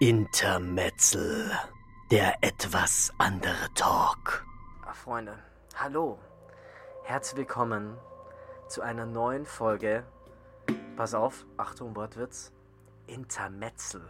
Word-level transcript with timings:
Intermetzel. 0.00 1.50
Der 2.12 2.36
etwas 2.40 3.12
andere 3.18 3.66
Talk. 3.74 4.46
Ach, 4.86 4.94
Freunde, 4.94 5.36
hallo. 5.74 6.20
Herzlich 7.02 7.38
willkommen 7.38 7.96
zu 8.68 8.80
einer 8.80 9.06
neuen 9.06 9.44
Folge. 9.44 10.04
Pass 10.94 11.14
auf, 11.14 11.46
Achtung, 11.56 11.96
Wortwitz. 11.96 12.52
Intermetzel. 13.08 14.02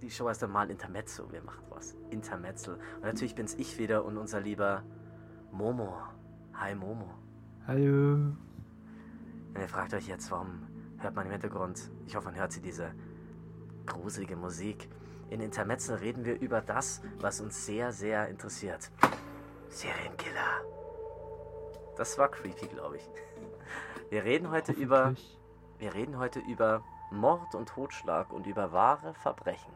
Die 0.00 0.10
Show 0.10 0.28
heißt 0.28 0.42
dann 0.42 0.50
mal 0.50 0.68
Intermezzo. 0.68 1.30
Wir 1.30 1.44
machen 1.44 1.62
was. 1.70 1.94
Intermetzel. 2.10 2.74
Und 2.96 3.04
natürlich 3.04 3.36
bin's 3.36 3.54
ich 3.54 3.78
wieder 3.78 4.04
und 4.04 4.16
unser 4.16 4.40
lieber 4.40 4.82
Momo. 5.52 5.96
Hi, 6.54 6.74
Momo. 6.74 7.08
Hallo. 7.68 8.14
Und 8.14 9.60
ihr 9.60 9.68
fragt 9.68 9.94
euch 9.94 10.08
jetzt, 10.08 10.28
warum 10.32 10.66
hört 10.98 11.14
man 11.14 11.26
im 11.26 11.30
Hintergrund, 11.30 11.88
ich 12.04 12.16
hoffe, 12.16 12.26
man 12.26 12.34
hört 12.34 12.50
sie 12.50 12.60
diese 12.60 12.92
gruselige 13.86 14.36
Musik. 14.36 14.88
In 15.30 15.40
Intermezzo 15.40 15.94
reden 15.94 16.24
wir 16.24 16.40
über 16.40 16.60
das, 16.60 17.00
was 17.18 17.40
uns 17.40 17.64
sehr, 17.64 17.92
sehr 17.92 18.28
interessiert. 18.28 18.90
Serienkiller. 19.68 20.62
Das 21.96 22.18
war 22.18 22.30
creepy, 22.30 22.66
glaube 22.66 22.96
ich. 22.96 23.08
Wir 24.10 24.24
reden 24.24 24.50
heute 24.50 24.72
über, 24.72 25.14
wir 25.78 25.94
reden 25.94 26.18
heute 26.18 26.40
über 26.40 26.84
Mord 27.10 27.54
und 27.54 27.70
Totschlag 27.70 28.30
und 28.30 28.46
über 28.46 28.70
wahre 28.70 29.14
Verbrechen. 29.14 29.72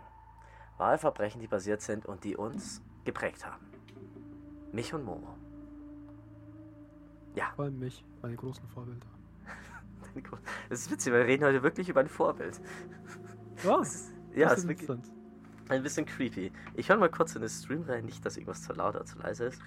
Wahre 0.77 0.99
Verbrechen, 0.99 1.41
die 1.41 1.47
basiert 1.47 1.81
sind 1.81 2.05
und 2.05 2.23
die 2.23 2.37
uns 2.37 2.83
geprägt 3.07 3.47
haben. 3.47 3.65
Mich 4.73 4.93
und 4.93 5.05
Momo. 5.07 5.39
Ja, 7.35 7.53
Vor 7.57 7.65
allem 7.65 7.79
mich, 7.79 8.05
meine 8.21 8.37
großen 8.37 8.67
Vorbilder. 8.69 9.07
das 10.69 10.81
ist 10.81 10.91
witzig, 10.91 11.13
weil 11.13 11.21
wir 11.21 11.27
reden 11.29 11.45
heute 11.45 11.63
wirklich 11.63 11.89
über 11.89 12.01
ein 12.01 12.09
Vorbild. 12.09 12.61
Das 13.63 13.95
ist, 13.95 14.13
ja, 14.35 14.51
ist 14.53 14.69
wirklich 14.69 14.89
interessant. 14.89 15.13
ein 15.69 15.83
bisschen 15.83 16.07
creepy. 16.07 16.53
Ich 16.75 16.89
höre 16.89 16.97
mal 16.99 17.11
kurz 17.11 17.35
in 17.35 17.43
den 17.43 17.51
Stream 17.51 17.83
rein, 17.83 18.05
nicht, 18.05 18.25
dass 18.25 18.37
irgendwas 18.37 18.63
zu 18.63 18.73
laut 18.73 18.95
oder 18.95 19.05
zu 19.05 19.19
leise 19.19 19.47
ist. 19.47 19.61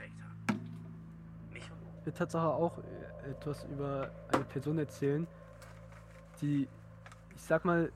Ich 1.53 1.69
will 2.05 2.13
Tatsache 2.13 2.47
auch 2.47 2.77
äh, 2.79 3.31
etwas 3.31 3.65
über 3.65 4.11
eine 4.31 4.43
Person 4.45 4.77
erzählen, 4.79 5.27
die, 6.41 6.67
ich 7.35 7.41
sag 7.41 7.65
mal, 7.65 7.91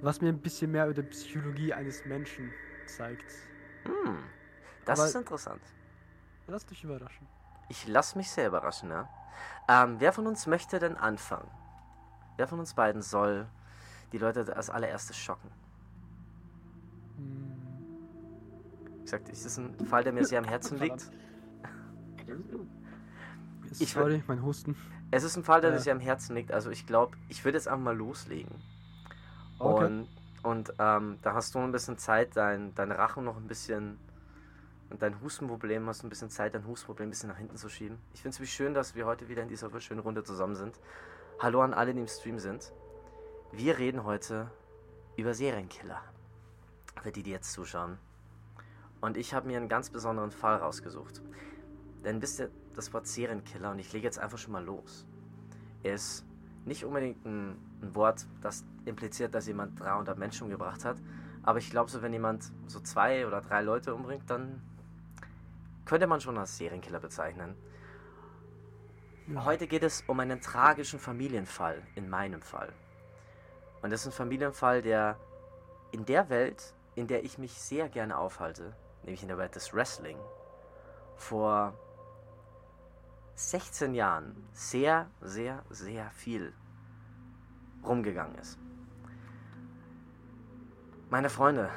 was 0.00 0.20
mir 0.20 0.28
ein 0.28 0.38
bisschen 0.40 0.70
mehr 0.70 0.86
über 0.86 0.94
die 1.02 1.08
Psychologie 1.08 1.72
eines 1.72 2.04
Menschen 2.04 2.50
zeigt. 2.86 3.30
Hm, 3.84 4.18
das 4.84 4.98
Aber- 5.00 5.08
ist 5.08 5.14
interessant. 5.14 5.62
Lass 6.46 6.66
dich 6.66 6.84
überraschen. 6.84 7.26
Ich 7.70 7.88
lasse 7.88 8.18
mich 8.18 8.30
sehr 8.30 8.48
überraschen, 8.48 8.90
ja. 8.90 9.08
Ähm, 9.68 9.96
wer 9.98 10.12
von 10.12 10.26
uns 10.26 10.46
möchte 10.46 10.78
denn 10.78 10.96
anfangen? 10.98 11.50
Wer 12.36 12.46
von 12.46 12.58
uns 12.60 12.74
beiden 12.74 13.00
soll 13.00 13.46
die 14.14 14.18
Leute 14.18 14.56
als 14.56 14.70
allererstes 14.70 15.16
schocken? 15.18 15.50
Hm, 17.16 17.52
Wie 18.98 19.02
gesagt, 19.02 19.28
ist 19.28 19.44
das 19.44 19.58
ein 19.58 19.74
Fall, 19.86 20.04
der 20.04 20.12
mir 20.12 20.24
sehr 20.24 20.38
am 20.38 20.44
Herzen 20.44 20.78
liegt? 20.78 21.10
Ich 23.80 23.92
Sorry, 23.92 24.22
mein 24.28 24.40
Husten. 24.42 24.76
Es 25.10 25.24
ist 25.24 25.36
ein 25.36 25.42
Fall, 25.42 25.60
der 25.60 25.70
mir 25.70 25.76
Ja. 25.78 25.82
sehr 25.82 25.92
am 25.94 26.00
Herzen 26.00 26.36
liegt. 26.36 26.52
Also 26.52 26.70
ich 26.70 26.86
glaube, 26.86 27.16
ich 27.28 27.44
würde 27.44 27.58
jetzt 27.58 27.66
einfach 27.66 27.82
mal 27.82 27.96
loslegen. 27.96 28.54
Okay. 29.58 29.86
Und, 29.86 30.08
und 30.44 30.74
ähm, 30.78 31.18
da 31.22 31.34
hast 31.34 31.54
du 31.56 31.58
ein 31.58 31.72
bisschen 31.72 31.98
Zeit, 31.98 32.36
dein, 32.36 32.72
dein 32.76 32.92
Rachen 32.92 33.24
noch 33.24 33.36
ein 33.36 33.48
bisschen 33.48 33.98
und 34.90 35.02
dein 35.02 35.20
Hustenproblem, 35.20 35.88
hast 35.88 36.02
du 36.02 36.06
ein 36.06 36.10
bisschen 36.10 36.30
Zeit, 36.30 36.54
dein 36.54 36.66
Hustenproblem 36.68 37.08
ein 37.08 37.10
bisschen 37.10 37.30
nach 37.30 37.38
hinten 37.38 37.56
zu 37.56 37.68
schieben. 37.68 37.98
Ich 38.12 38.22
finde 38.22 38.34
es 38.36 38.40
wie 38.40 38.46
schön, 38.46 38.74
dass 38.74 38.94
wir 38.94 39.06
heute 39.06 39.28
wieder 39.28 39.42
in 39.42 39.48
dieser 39.48 39.68
schönen 39.80 40.00
Runde 40.00 40.22
zusammen 40.22 40.54
sind. 40.54 40.78
Hallo 41.40 41.62
an 41.62 41.74
alle, 41.74 41.94
die 41.94 42.00
im 42.00 42.06
Stream 42.06 42.38
sind. 42.38 42.72
Wir 43.56 43.78
reden 43.78 44.02
heute 44.02 44.50
über 45.16 45.32
Serienkiller. 45.32 46.02
Für 47.00 47.12
die, 47.12 47.22
die 47.22 47.30
jetzt 47.30 47.52
zuschauen. 47.52 47.98
Und 49.00 49.16
ich 49.16 49.32
habe 49.32 49.46
mir 49.46 49.56
einen 49.56 49.68
ganz 49.68 49.90
besonderen 49.90 50.32
Fall 50.32 50.56
rausgesucht. 50.56 51.22
Denn 52.04 52.20
wisst 52.20 52.40
ihr, 52.40 52.50
das 52.74 52.92
Wort 52.92 53.06
Serienkiller, 53.06 53.70
und 53.70 53.78
ich 53.78 53.92
lege 53.92 54.06
jetzt 54.06 54.18
einfach 54.18 54.38
schon 54.38 54.52
mal 54.52 54.64
los, 54.64 55.06
ist 55.84 56.24
nicht 56.64 56.84
unbedingt 56.84 57.24
ein, 57.24 57.56
ein 57.80 57.94
Wort, 57.94 58.26
das 58.40 58.64
impliziert, 58.86 59.32
dass 59.36 59.46
jemand 59.46 59.78
300 59.78 60.18
Menschen 60.18 60.44
umgebracht 60.44 60.84
hat. 60.84 60.96
Aber 61.44 61.60
ich 61.60 61.70
glaube, 61.70 61.88
so 61.92 62.02
wenn 62.02 62.12
jemand 62.12 62.50
so 62.66 62.80
zwei 62.80 63.24
oder 63.24 63.40
drei 63.40 63.62
Leute 63.62 63.94
umbringt, 63.94 64.28
dann 64.28 64.60
könnte 65.84 66.08
man 66.08 66.20
schon 66.20 66.36
als 66.38 66.58
Serienkiller 66.58 66.98
bezeichnen. 66.98 67.54
Heute 69.36 69.68
geht 69.68 69.84
es 69.84 70.02
um 70.08 70.18
einen 70.18 70.40
tragischen 70.40 70.98
Familienfall, 70.98 71.80
in 71.94 72.10
meinem 72.10 72.42
Fall. 72.42 72.72
Und 73.84 73.90
das 73.90 74.00
ist 74.00 74.06
ein 74.06 74.12
Familienfall, 74.12 74.80
der 74.80 75.18
in 75.92 76.06
der 76.06 76.30
Welt, 76.30 76.72
in 76.94 77.06
der 77.06 77.22
ich 77.22 77.36
mich 77.36 77.52
sehr 77.52 77.90
gerne 77.90 78.16
aufhalte, 78.16 78.74
nämlich 79.02 79.20
in 79.20 79.28
der 79.28 79.36
Welt 79.36 79.54
des 79.56 79.74
Wrestling, 79.74 80.16
vor 81.16 81.74
16 83.34 83.92
Jahren 83.92 84.48
sehr, 84.54 85.10
sehr, 85.20 85.62
sehr 85.68 86.08
viel 86.12 86.54
rumgegangen 87.84 88.36
ist. 88.36 88.58
Meine 91.10 91.28
Freunde, 91.28 91.68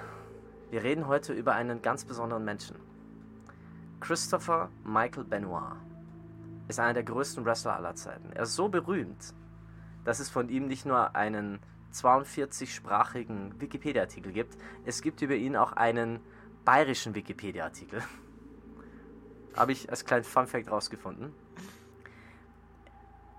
wir 0.71 0.83
reden 0.83 1.07
heute 1.07 1.33
über 1.33 1.55
einen 1.55 1.81
ganz 1.81 2.05
besonderen 2.05 2.45
Menschen. 2.45 2.77
Christopher 3.99 4.69
Michael 4.85 5.25
Benoit 5.25 5.75
ist 6.69 6.79
einer 6.79 6.93
der 6.93 7.03
größten 7.03 7.43
Wrestler 7.43 7.75
aller 7.75 7.95
Zeiten. 7.95 8.31
Er 8.31 8.43
ist 8.43 8.55
so 8.55 8.69
berühmt, 8.69 9.33
dass 10.05 10.21
es 10.21 10.29
von 10.29 10.47
ihm 10.47 10.69
nicht 10.69 10.85
nur 10.85 11.13
einen 11.13 11.59
42-sprachigen 11.93 13.59
Wikipedia-Artikel 13.59 14.31
gibt, 14.31 14.57
es 14.85 15.01
gibt 15.01 15.21
über 15.21 15.35
ihn 15.35 15.55
auch 15.55 15.73
einen 15.73 16.19
bayerischen 16.65 17.15
Wikipedia-Artikel. 17.15 18.01
Habe 19.55 19.71
ich 19.71 19.89
als 19.89 20.05
kleinen 20.05 20.23
Fun-Fact 20.23 20.69
rausgefunden. 20.69 21.33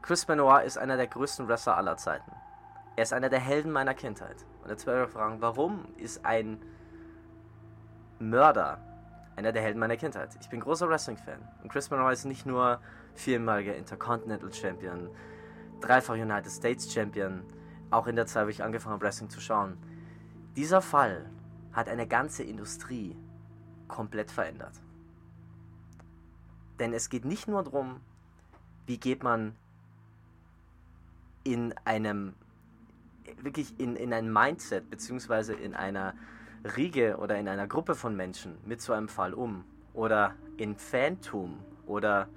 Chris 0.03 0.25
Benoit 0.25 0.65
ist 0.65 0.79
einer 0.79 0.97
der 0.97 1.07
größten 1.07 1.49
Wrestler 1.49 1.77
aller 1.77 1.97
Zeiten. 1.97 2.33
Er 2.97 3.03
ist 3.03 3.13
einer 3.13 3.29
der 3.29 3.41
Helden 3.41 3.71
meiner 3.71 3.95
Kindheit. 3.95 4.45
Und 4.63 4.71
jetzt 4.71 4.87
werdet 4.87 5.09
ihr 5.09 5.13
fragen, 5.13 5.41
warum 5.41 5.85
ist 5.99 6.25
ein 6.25 6.61
Mörder 8.19 8.81
einer 9.37 9.53
der 9.53 9.63
Helden 9.63 9.79
meiner 9.79 9.97
Kindheit? 9.97 10.31
Ich 10.41 10.49
bin 10.49 10.61
großer 10.61 10.89
Wrestling-Fan. 10.89 11.47
Und 11.63 11.71
Chris 11.71 11.91
Benoit 11.91 12.15
ist 12.15 12.25
nicht 12.25 12.47
nur 12.47 12.81
viermaliger 13.15 13.77
Intercontinental 13.77 14.53
Champion, 14.53 15.11
dreifach 15.81 16.15
United 16.15 16.51
States 16.51 16.93
Champion, 16.93 17.45
auch 17.91 18.06
in 18.06 18.16
der 18.16 18.26
Zeit, 18.26 18.47
wo 18.47 18.50
ich 18.50 18.62
angefangen 18.62 18.94
habe, 18.94 19.04
Wrestling 19.04 19.31
zu 19.31 19.41
schauen. 19.41 19.76
Dieser 20.56 20.82
Fall 20.82 21.31
hat 21.72 21.88
eine 21.88 22.06
ganze 22.06 22.43
Industrie 22.43 23.16
komplett 23.87 24.31
verändert. 24.31 24.75
Denn 26.78 26.93
es 26.93 27.09
geht 27.09 27.25
nicht 27.25 27.49
nur 27.49 27.62
darum, 27.62 28.00
wie 28.87 28.99
geht 28.99 29.22
man 29.22 29.54
in 31.44 31.75
einem, 31.84 32.34
wirklich 33.43 33.78
in, 33.81 33.97
in 33.97 34.12
ein 34.12 34.32
Mindset, 34.32 34.91
beziehungsweise 34.91 35.55
in 35.55 35.75
einer 35.75 36.15
Riege 36.76 37.16
oder 37.19 37.38
in 37.38 37.49
einer 37.49 37.66
Gruppe 37.66 37.94
von 37.94 38.16
Menschen 38.16 38.56
mit 38.65 38.81
so 38.81 38.93
einem 38.93 39.09
Fall 39.09 39.34
um. 39.34 39.65
Oder 39.94 40.34
in 40.56 40.76
Fantum 40.76 41.59
oder 41.87 42.28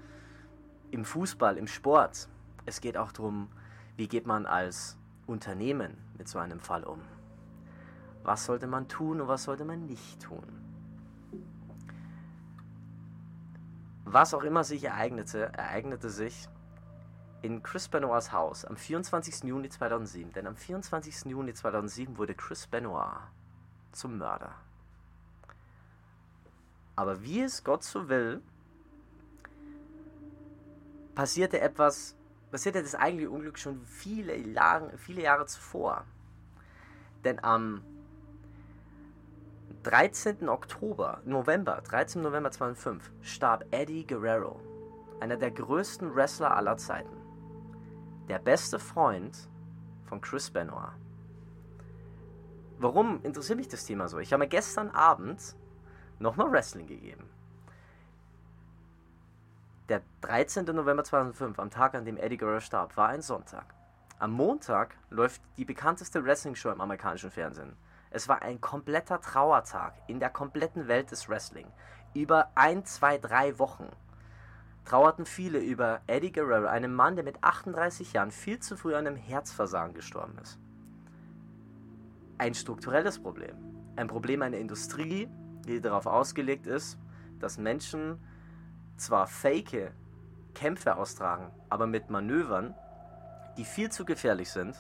im 0.91 1.05
Fußball, 1.05 1.57
im 1.57 1.67
Sport. 1.67 2.27
Es 2.65 2.81
geht 2.81 2.97
auch 2.97 3.11
darum, 3.11 3.49
wie 3.97 4.07
geht 4.07 4.25
man 4.25 4.45
als 4.45 4.97
Unternehmen 5.27 5.97
mit 6.17 6.27
so 6.27 6.39
einem 6.39 6.59
Fall 6.59 6.83
um. 6.83 7.01
Was 8.23 8.45
sollte 8.45 8.67
man 8.67 8.87
tun 8.87 9.21
und 9.21 9.27
was 9.27 9.43
sollte 9.43 9.65
man 9.65 9.85
nicht 9.85 10.21
tun? 10.21 10.43
Was 14.05 14.33
auch 14.33 14.43
immer 14.43 14.63
sich 14.63 14.83
ereignete, 14.83 15.53
ereignete 15.53 16.09
sich 16.09 16.47
in 17.41 17.63
Chris 17.63 17.87
Benoits 17.87 18.31
Haus 18.31 18.65
am 18.65 18.75
24. 18.75 19.43
Juni 19.43 19.69
2007. 19.69 20.33
Denn 20.33 20.47
am 20.47 20.55
24. 20.55 21.25
Juni 21.31 21.53
2007 21.53 22.17
wurde 22.17 22.35
Chris 22.35 22.67
Benoit 22.67 23.17
zum 23.91 24.17
Mörder. 24.17 24.53
Aber 26.95 27.23
wie 27.23 27.41
es 27.41 27.63
Gott 27.63 27.83
so 27.83 28.09
will, 28.09 28.41
passierte 31.15 31.59
etwas, 31.59 32.15
passierte 32.51 32.81
das 32.81 32.95
eigentliche 32.95 33.31
Unglück 33.31 33.57
schon 33.57 33.85
viele 33.85 34.35
Jahre, 34.37 34.97
viele 34.97 35.23
Jahre 35.23 35.45
zuvor. 35.45 36.05
Denn 37.23 37.43
am 37.43 37.81
13. 39.83 40.49
Oktober, 40.49 41.21
November, 41.25 41.81
13. 41.81 42.21
November 42.21 42.51
2005, 42.51 43.11
starb 43.21 43.65
Eddie 43.71 44.05
Guerrero, 44.05 44.59
einer 45.19 45.37
der 45.37 45.51
größten 45.51 46.13
Wrestler 46.13 46.55
aller 46.55 46.77
Zeiten. 46.77 47.15
Der 48.27 48.37
beste 48.37 48.77
Freund 48.79 49.49
von 50.05 50.21
Chris 50.21 50.51
Benoit. 50.51 50.91
Warum 52.77 53.23
interessiert 53.23 53.57
mich 53.57 53.67
das 53.69 53.85
Thema 53.85 54.07
so? 54.07 54.19
Ich 54.19 54.33
habe 54.33 54.43
mir 54.43 54.49
gestern 54.49 54.89
Abend 54.89 55.55
nochmal 56.19 56.51
Wrestling 56.51 56.87
gegeben. 56.87 57.30
Der 59.91 60.03
13. 60.21 60.63
November 60.67 61.03
2005, 61.03 61.59
am 61.59 61.69
Tag, 61.69 61.95
an 61.95 62.05
dem 62.05 62.15
Eddie 62.15 62.37
Guerrero 62.37 62.61
starb, 62.61 62.95
war 62.95 63.09
ein 63.09 63.21
Sonntag. 63.21 63.75
Am 64.19 64.31
Montag 64.31 64.95
läuft 65.09 65.41
die 65.57 65.65
bekannteste 65.65 66.23
Wrestling-Show 66.23 66.69
im 66.69 66.79
amerikanischen 66.79 67.29
Fernsehen. 67.29 67.75
Es 68.09 68.29
war 68.29 68.41
ein 68.41 68.61
kompletter 68.61 69.19
Trauertag 69.19 69.95
in 70.07 70.21
der 70.21 70.29
kompletten 70.29 70.87
Welt 70.87 71.11
des 71.11 71.27
Wrestling. 71.27 71.67
Über 72.13 72.51
ein, 72.55 72.85
zwei, 72.85 73.17
drei 73.17 73.59
Wochen 73.59 73.89
trauerten 74.85 75.25
viele 75.25 75.59
über 75.59 75.99
Eddie 76.07 76.31
Guerrero, 76.31 76.67
einen 76.67 76.95
Mann, 76.95 77.15
der 77.15 77.25
mit 77.25 77.43
38 77.43 78.13
Jahren 78.13 78.31
viel 78.31 78.59
zu 78.59 78.77
früh 78.77 78.95
an 78.95 79.07
einem 79.07 79.17
Herzversagen 79.17 79.93
gestorben 79.93 80.37
ist. 80.41 80.57
Ein 82.37 82.53
strukturelles 82.53 83.19
Problem. 83.19 83.57
Ein 83.97 84.07
Problem 84.07 84.41
einer 84.41 84.57
Industrie, 84.57 85.27
die 85.67 85.81
darauf 85.81 86.05
ausgelegt 86.05 86.65
ist, 86.65 86.97
dass 87.39 87.57
Menschen 87.57 88.21
zwar 89.01 89.27
fake 89.27 89.91
Kämpfe 90.53 90.95
austragen, 90.95 91.51
aber 91.69 91.87
mit 91.87 92.09
Manövern, 92.09 92.75
die 93.57 93.65
viel 93.65 93.91
zu 93.91 94.05
gefährlich 94.05 94.51
sind, 94.51 94.75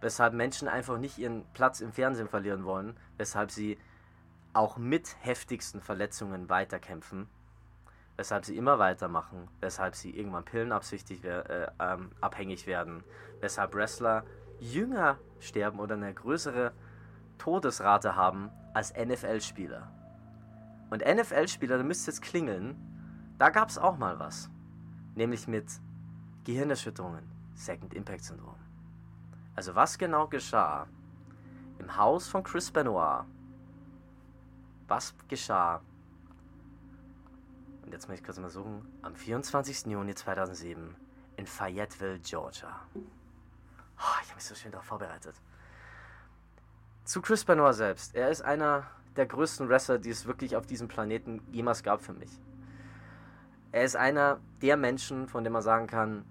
weshalb 0.00 0.32
Menschen 0.32 0.68
einfach 0.68 0.98
nicht 0.98 1.18
ihren 1.18 1.44
Platz 1.52 1.80
im 1.80 1.92
Fernsehen 1.92 2.28
verlieren 2.28 2.64
wollen, 2.64 2.96
weshalb 3.18 3.50
sie 3.50 3.78
auch 4.52 4.78
mit 4.78 5.16
heftigsten 5.20 5.80
Verletzungen 5.80 6.48
weiterkämpfen, 6.48 7.28
weshalb 8.16 8.44
sie 8.44 8.56
immer 8.56 8.78
weitermachen, 8.78 9.48
weshalb 9.60 9.94
sie 9.94 10.10
irgendwann 10.16 10.44
pillenabsichtig 10.44 11.24
äh, 11.24 11.66
ähm, 11.78 12.10
abhängig 12.20 12.66
werden, 12.66 13.04
weshalb 13.40 13.74
Wrestler 13.74 14.24
jünger 14.58 15.18
sterben 15.38 15.78
oder 15.80 15.94
eine 15.94 16.12
größere 16.12 16.72
Todesrate 17.38 18.16
haben 18.16 18.50
als 18.74 18.94
NFL-Spieler. 18.94 19.90
Und 20.90 21.04
NFL-Spieler, 21.06 21.78
da 21.78 21.84
müsst 21.84 22.06
ihr 22.06 22.12
jetzt 22.12 22.22
klingeln, 22.22 22.89
da 23.40 23.48
gab 23.48 23.70
es 23.70 23.78
auch 23.78 23.96
mal 23.96 24.18
was. 24.18 24.50
Nämlich 25.14 25.48
mit 25.48 25.66
Gehirnerschütterungen, 26.44 27.24
Second 27.54 27.94
Impact 27.94 28.22
Syndrom. 28.22 28.54
Also 29.56 29.74
was 29.74 29.96
genau 29.96 30.28
geschah 30.28 30.86
im 31.78 31.96
Haus 31.96 32.28
von 32.28 32.42
Chris 32.42 32.70
Benoit? 32.70 33.24
Was 34.88 35.14
geschah? 35.26 35.80
Und 37.82 37.92
jetzt 37.92 38.08
muss 38.08 38.18
ich 38.18 38.24
kurz 38.24 38.38
mal 38.38 38.50
suchen. 38.50 38.86
Am 39.00 39.16
24. 39.16 39.86
Juni 39.86 40.14
2007 40.14 40.94
in 41.38 41.46
Fayetteville, 41.46 42.18
Georgia. 42.18 42.78
Oh, 42.94 44.18
ich 44.22 44.28
habe 44.28 44.34
mich 44.34 44.44
so 44.44 44.54
schön 44.54 44.70
darauf 44.70 44.86
vorbereitet. 44.86 45.34
Zu 47.04 47.22
Chris 47.22 47.42
Benoit 47.46 47.74
selbst. 47.74 48.14
Er 48.14 48.28
ist 48.28 48.42
einer 48.42 48.86
der 49.16 49.24
größten 49.24 49.66
Wrestler, 49.70 49.98
die 49.98 50.10
es 50.10 50.26
wirklich 50.26 50.56
auf 50.56 50.66
diesem 50.66 50.88
Planeten 50.88 51.40
jemals 51.50 51.82
gab 51.82 52.02
für 52.02 52.12
mich. 52.12 52.38
Er 53.72 53.84
ist 53.84 53.96
einer 53.96 54.40
der 54.62 54.76
Menschen, 54.76 55.28
von 55.28 55.44
dem 55.44 55.52
man 55.52 55.62
sagen 55.62 55.86
kann, 55.86 56.24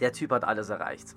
der 0.00 0.12
Typ 0.12 0.32
hat 0.32 0.44
alles 0.44 0.70
erreicht. 0.70 1.14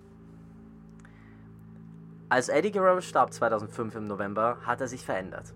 Als 2.28 2.50
Eddie 2.50 2.72
Guerrero 2.72 3.00
starb 3.00 3.32
2005 3.32 3.96
im 3.96 4.08
November, 4.08 4.58
hat 4.66 4.82
er 4.82 4.88
sich 4.88 5.06
verändert. 5.06 5.54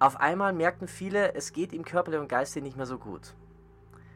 Auf 0.00 0.18
einmal 0.18 0.52
merkten 0.52 0.88
viele, 0.88 1.34
es 1.34 1.52
geht 1.52 1.72
ihm 1.72 1.84
körperlich 1.84 2.20
und 2.20 2.28
geistig 2.28 2.62
nicht 2.62 2.76
mehr 2.76 2.86
so 2.86 2.98
gut. 2.98 3.34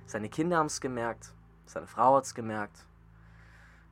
Seine 0.07 0.29
Kinder 0.29 0.57
haben 0.57 0.67
es 0.67 0.81
gemerkt, 0.81 1.33
seine 1.67 1.87
Frau 1.87 2.17
hat 2.17 2.25
es 2.25 2.35
gemerkt. 2.35 2.87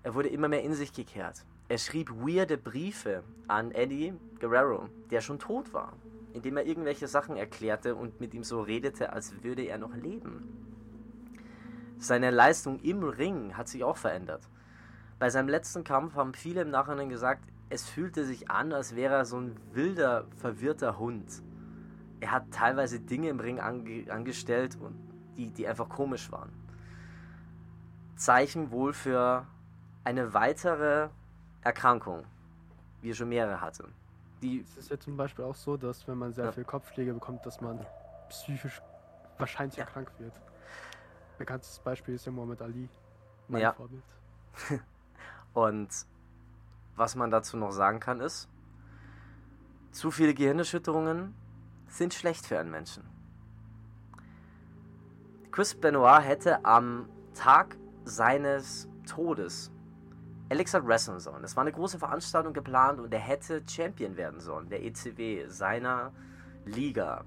Er 0.02 0.14
wurde 0.14 0.28
immer 0.28 0.48
mehr 0.48 0.62
in 0.62 0.74
sich 0.74 0.92
gekehrt. 0.92 1.44
Er 1.68 1.78
schrieb 1.78 2.10
weirde 2.10 2.56
Briefe 2.58 3.22
an 3.48 3.70
Eddie 3.70 4.14
Guerrero, 4.40 4.88
der 5.10 5.20
schon 5.20 5.38
tot 5.38 5.72
war, 5.72 5.92
indem 6.36 6.58
er 6.58 6.66
irgendwelche 6.66 7.08
Sachen 7.08 7.36
erklärte 7.36 7.94
und 7.94 8.20
mit 8.20 8.34
ihm 8.34 8.44
so 8.44 8.60
redete, 8.60 9.10
als 9.10 9.42
würde 9.42 9.62
er 9.62 9.78
noch 9.78 9.94
leben. 9.96 10.44
Seine 11.98 12.30
Leistung 12.30 12.78
im 12.80 13.02
Ring 13.02 13.56
hat 13.56 13.68
sich 13.68 13.82
auch 13.82 13.96
verändert. 13.96 14.42
Bei 15.18 15.30
seinem 15.30 15.48
letzten 15.48 15.82
Kampf 15.82 16.14
haben 16.14 16.34
viele 16.34 16.60
im 16.60 16.68
Nachhinein 16.68 17.08
gesagt, 17.08 17.42
es 17.70 17.88
fühlte 17.88 18.26
sich 18.26 18.50
an, 18.50 18.74
als 18.74 18.94
wäre 18.94 19.14
er 19.14 19.24
so 19.24 19.38
ein 19.38 19.56
wilder, 19.72 20.26
verwirrter 20.36 20.98
Hund. 20.98 21.42
Er 22.20 22.32
hat 22.32 22.50
teilweise 22.50 23.00
Dinge 23.00 23.30
im 23.30 23.40
Ring 23.40 23.58
ange 23.58 24.04
angestellt, 24.10 24.76
und 24.78 24.94
die, 25.38 25.50
die 25.50 25.66
einfach 25.66 25.88
komisch 25.88 26.30
waren. 26.30 26.50
Zeichen 28.16 28.70
wohl 28.70 28.92
für 28.92 29.46
eine 30.04 30.34
weitere 30.34 31.08
Erkrankung, 31.62 32.24
wie 33.00 33.10
er 33.10 33.14
schon 33.14 33.30
mehrere 33.30 33.62
hatte. 33.62 33.88
Die 34.42 34.60
es 34.60 34.76
ist 34.76 34.90
ja 34.90 34.98
zum 34.98 35.16
Beispiel 35.16 35.44
auch 35.44 35.54
so, 35.54 35.76
dass 35.76 36.06
wenn 36.06 36.18
man 36.18 36.32
sehr 36.32 36.46
ja. 36.46 36.52
viel 36.52 36.64
Kopfschläge 36.64 37.14
bekommt, 37.14 37.44
dass 37.46 37.60
man 37.60 37.84
psychisch 38.28 38.82
wahrscheinlich 39.38 39.76
ja. 39.76 39.84
krank 39.84 40.10
wird. 40.18 40.32
Bekanntes 41.38 41.78
Beispiel 41.80 42.14
ist 42.14 42.26
ja 42.26 42.32
Muhammad 42.32 42.62
Ali, 42.62 42.88
mein 43.48 43.62
ja. 43.62 43.72
Vorbild. 43.72 44.02
Und 45.54 45.88
was 46.96 47.14
man 47.14 47.30
dazu 47.30 47.56
noch 47.56 47.72
sagen 47.72 48.00
kann, 48.00 48.20
ist, 48.20 48.48
zu 49.90 50.10
viele 50.10 50.34
Gehirnerschütterungen 50.34 51.34
sind 51.88 52.14
schlecht 52.14 52.46
für 52.46 52.58
einen 52.58 52.70
Menschen. 52.70 53.04
Chris 55.52 55.74
Benoit 55.74 56.22
hätte 56.22 56.64
am 56.64 57.08
Tag 57.34 57.76
seines 58.04 58.88
Todes 59.06 59.70
Alexa 60.48 60.86
wrestlen 60.86 61.18
sollen. 61.18 61.42
Es 61.44 61.56
war 61.56 61.62
eine 61.62 61.72
große 61.72 61.98
Veranstaltung 61.98 62.52
geplant 62.52 63.00
und 63.00 63.12
er 63.12 63.20
hätte 63.20 63.62
Champion 63.68 64.16
werden 64.16 64.40
sollen, 64.40 64.68
der 64.68 64.84
ECW, 64.84 65.48
seiner 65.48 66.12
Liga. 66.64 67.24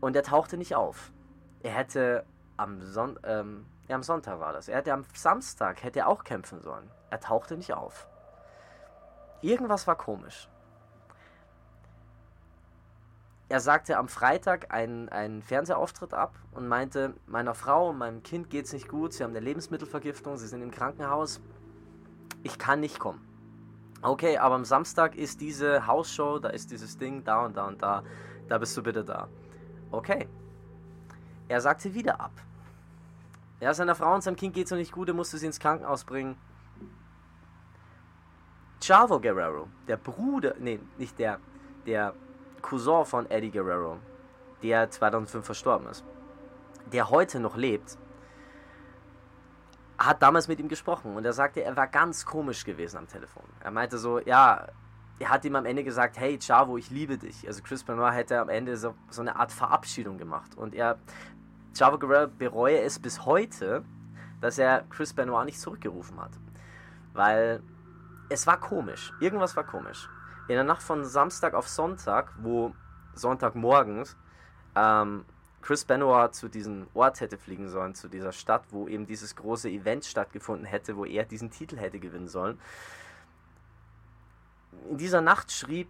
Und 0.00 0.16
er 0.16 0.22
tauchte 0.22 0.56
nicht 0.56 0.74
auf. 0.74 1.12
Er 1.62 1.72
hätte 1.72 2.24
am, 2.56 2.80
Son 2.82 3.18
ähm, 3.22 3.66
ja, 3.88 3.96
am 3.96 4.02
Sonntag 4.02 4.40
war 4.40 4.52
das. 4.52 4.68
Er 4.68 4.78
hätte 4.78 4.92
am 4.92 5.04
Samstag 5.14 5.82
hätte 5.82 6.00
er 6.00 6.08
auch 6.08 6.24
kämpfen 6.24 6.60
sollen. 6.60 6.90
Er 7.10 7.20
tauchte 7.20 7.56
nicht 7.56 7.72
auf. 7.72 8.08
Irgendwas 9.40 9.86
war 9.86 9.96
komisch. 9.96 10.48
Er 13.48 13.60
sagte 13.60 13.98
am 13.98 14.08
Freitag 14.08 14.72
einen, 14.72 15.10
einen 15.10 15.42
Fernsehauftritt 15.42 16.14
ab 16.14 16.34
und 16.52 16.68
meinte, 16.68 17.12
meiner 17.26 17.54
Frau 17.54 17.90
und 17.90 17.98
meinem 17.98 18.22
Kind 18.22 18.48
geht 18.48 18.64
es 18.64 18.72
nicht 18.72 18.88
gut, 18.88 19.12
sie 19.12 19.24
haben 19.24 19.32
eine 19.32 19.40
Lebensmittelvergiftung, 19.40 20.38
sie 20.38 20.46
sind 20.46 20.62
im 20.62 20.70
Krankenhaus, 20.70 21.38
ich 22.42 22.58
kann 22.58 22.80
nicht 22.80 22.98
kommen. 22.98 23.20
Okay, 24.02 24.36
aber 24.36 24.56
am 24.56 24.64
Samstag 24.64 25.14
ist 25.14 25.40
diese 25.40 25.86
Hausshow, 25.86 26.38
da 26.38 26.48
ist 26.48 26.70
dieses 26.70 26.98
Ding, 26.98 27.22
da 27.22 27.44
und 27.44 27.56
da 27.56 27.66
und 27.66 27.80
da, 27.82 28.02
da 28.48 28.58
bist 28.58 28.76
du 28.76 28.82
bitte 28.82 29.04
da. 29.04 29.28
Okay. 29.90 30.28
Er 31.48 31.60
sagte 31.60 31.94
wieder 31.94 32.20
ab. 32.20 32.32
Ja, 33.60 33.72
seiner 33.72 33.94
Frau 33.94 34.14
und 34.14 34.22
seinem 34.22 34.36
Kind 34.36 34.54
geht 34.54 34.64
es 34.64 34.70
noch 34.72 34.78
nicht 34.78 34.92
gut, 34.92 35.08
er 35.08 35.14
musste 35.14 35.38
sie 35.38 35.46
ins 35.46 35.60
Krankenhaus 35.60 36.02
bringen. 36.04 36.36
Chavo 38.82 39.20
Guerrero, 39.20 39.68
der 39.86 39.96
Bruder, 39.96 40.54
nee, 40.58 40.80
nicht 40.98 41.16
der, 41.20 41.38
der 41.86 42.14
Cousin 42.60 43.04
von 43.04 43.30
Eddie 43.30 43.52
Guerrero, 43.52 43.98
der 44.64 44.90
2005 44.90 45.44
verstorben 45.44 45.86
ist, 45.86 46.04
der 46.92 47.08
heute 47.10 47.38
noch 47.38 47.56
lebt, 47.56 47.96
hat 50.06 50.22
damals 50.22 50.48
mit 50.48 50.58
ihm 50.58 50.68
gesprochen 50.68 51.16
und 51.16 51.24
er 51.24 51.32
sagte, 51.32 51.62
er 51.62 51.76
war 51.76 51.86
ganz 51.86 52.24
komisch 52.24 52.64
gewesen 52.64 52.98
am 52.98 53.08
Telefon. 53.08 53.44
Er 53.60 53.70
meinte 53.70 53.98
so, 53.98 54.18
ja, 54.18 54.66
er 55.18 55.28
hat 55.28 55.44
ihm 55.44 55.54
am 55.54 55.66
Ende 55.66 55.84
gesagt, 55.84 56.18
hey 56.18 56.38
Chavo, 56.38 56.76
ich 56.76 56.90
liebe 56.90 57.18
dich. 57.18 57.46
Also 57.46 57.62
Chris 57.62 57.84
Benoit 57.84 58.12
hätte 58.12 58.40
am 58.40 58.48
Ende 58.48 58.76
so, 58.76 58.94
so 59.10 59.20
eine 59.20 59.36
Art 59.36 59.52
Verabschiedung 59.52 60.18
gemacht 60.18 60.56
und 60.56 60.74
er, 60.74 60.98
Chavo 61.76 61.98
Guerrero 61.98 62.28
bereue 62.36 62.80
es 62.80 62.98
bis 62.98 63.24
heute, 63.24 63.84
dass 64.40 64.58
er 64.58 64.84
Chris 64.90 65.14
Benoit 65.14 65.46
nicht 65.46 65.60
zurückgerufen 65.60 66.20
hat. 66.20 66.32
Weil 67.12 67.62
es 68.28 68.46
war 68.46 68.58
komisch. 68.58 69.12
Irgendwas 69.20 69.56
war 69.56 69.64
komisch. 69.64 70.08
In 70.48 70.56
der 70.56 70.64
Nacht 70.64 70.82
von 70.82 71.04
Samstag 71.04 71.54
auf 71.54 71.68
Sonntag, 71.68 72.32
wo 72.38 72.74
Sonntagmorgens 73.14 74.16
ähm, 74.74 75.24
Chris 75.62 75.84
Benoit 75.84 76.34
zu 76.34 76.48
diesem 76.48 76.88
Ort 76.92 77.20
hätte 77.20 77.38
fliegen 77.38 77.68
sollen, 77.68 77.94
zu 77.94 78.08
dieser 78.08 78.32
Stadt, 78.32 78.64
wo 78.70 78.88
eben 78.88 79.06
dieses 79.06 79.36
große 79.36 79.70
Event 79.70 80.04
stattgefunden 80.04 80.66
hätte, 80.66 80.96
wo 80.96 81.04
er 81.04 81.24
diesen 81.24 81.50
Titel 81.50 81.78
hätte 81.78 82.00
gewinnen 82.00 82.28
sollen. 82.28 82.58
In 84.90 84.98
dieser 84.98 85.20
Nacht 85.20 85.52
schrieb 85.52 85.88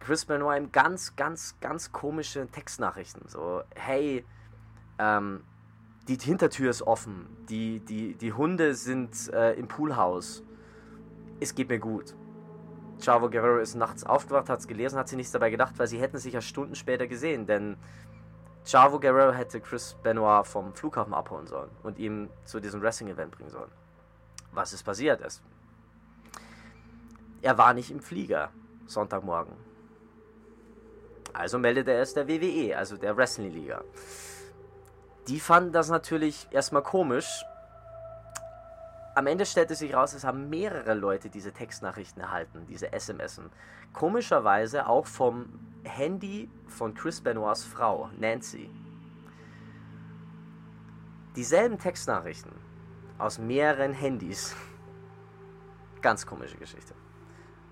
Chris 0.00 0.26
Benoit 0.26 0.58
ihm 0.58 0.70
ganz, 0.70 1.16
ganz, 1.16 1.56
ganz 1.60 1.90
komische 1.90 2.46
Textnachrichten. 2.48 3.26
So, 3.26 3.62
hey, 3.74 4.24
ähm, 4.98 5.42
die 6.06 6.16
Hintertür 6.16 6.68
ist 6.68 6.82
offen, 6.82 7.26
die, 7.48 7.80
die, 7.80 8.14
die 8.14 8.34
Hunde 8.34 8.74
sind 8.74 9.32
äh, 9.32 9.54
im 9.54 9.68
Poolhaus, 9.68 10.42
es 11.40 11.54
geht 11.54 11.70
mir 11.70 11.78
gut. 11.78 12.14
Chavo 13.02 13.28
Guerrero 13.28 13.58
ist 13.58 13.74
nachts 13.74 14.04
aufgewacht, 14.04 14.48
hat 14.48 14.60
es 14.60 14.68
gelesen, 14.68 14.98
hat 14.98 15.08
sich 15.08 15.16
nichts 15.16 15.32
dabei 15.32 15.50
gedacht, 15.50 15.74
weil 15.78 15.86
sie 15.86 15.98
hätten 15.98 16.18
sich 16.18 16.34
ja 16.34 16.40
Stunden 16.40 16.74
später 16.74 17.06
gesehen, 17.06 17.46
denn 17.46 17.76
Chavo 18.64 18.98
Guerrero 18.98 19.32
hätte 19.32 19.60
Chris 19.60 19.94
Benoit 20.02 20.46
vom 20.46 20.74
Flughafen 20.74 21.12
abholen 21.12 21.46
sollen 21.46 21.70
und 21.82 21.98
ihm 21.98 22.30
zu 22.44 22.60
diesem 22.60 22.80
Wrestling-Event 22.80 23.30
bringen 23.30 23.50
sollen. 23.50 23.70
Was 24.52 24.72
ist 24.72 24.82
passiert 24.82 25.20
ist? 25.20 25.42
Er 27.42 27.58
war 27.58 27.74
nicht 27.74 27.90
im 27.90 28.00
Flieger 28.00 28.50
Sonntagmorgen. 28.86 29.54
Also 31.34 31.58
meldete 31.58 31.92
er 31.92 32.02
es 32.02 32.14
der 32.14 32.28
WWE, 32.28 32.76
also 32.76 32.96
der 32.96 33.16
Wrestling-Liga. 33.16 33.82
Die 35.28 35.40
fanden 35.40 35.72
das 35.72 35.88
natürlich 35.88 36.46
erstmal 36.50 36.82
komisch, 36.82 37.44
am 39.14 39.26
Ende 39.26 39.46
stellte 39.46 39.74
sich 39.74 39.94
raus, 39.94 40.12
es 40.12 40.24
haben 40.24 40.48
mehrere 40.50 40.94
Leute 40.94 41.30
diese 41.30 41.52
Textnachrichten 41.52 42.20
erhalten, 42.20 42.66
diese 42.68 42.90
SMSen. 42.98 43.50
Komischerweise 43.92 44.88
auch 44.88 45.06
vom 45.06 45.48
Handy 45.84 46.50
von 46.66 46.94
Chris 46.94 47.20
Benoits 47.20 47.64
Frau, 47.64 48.10
Nancy. 48.18 48.70
Dieselben 51.36 51.78
Textnachrichten 51.78 52.52
aus 53.18 53.38
mehreren 53.38 53.92
Handys. 53.92 54.56
Ganz 56.02 56.26
komische 56.26 56.56
Geschichte. 56.56 56.94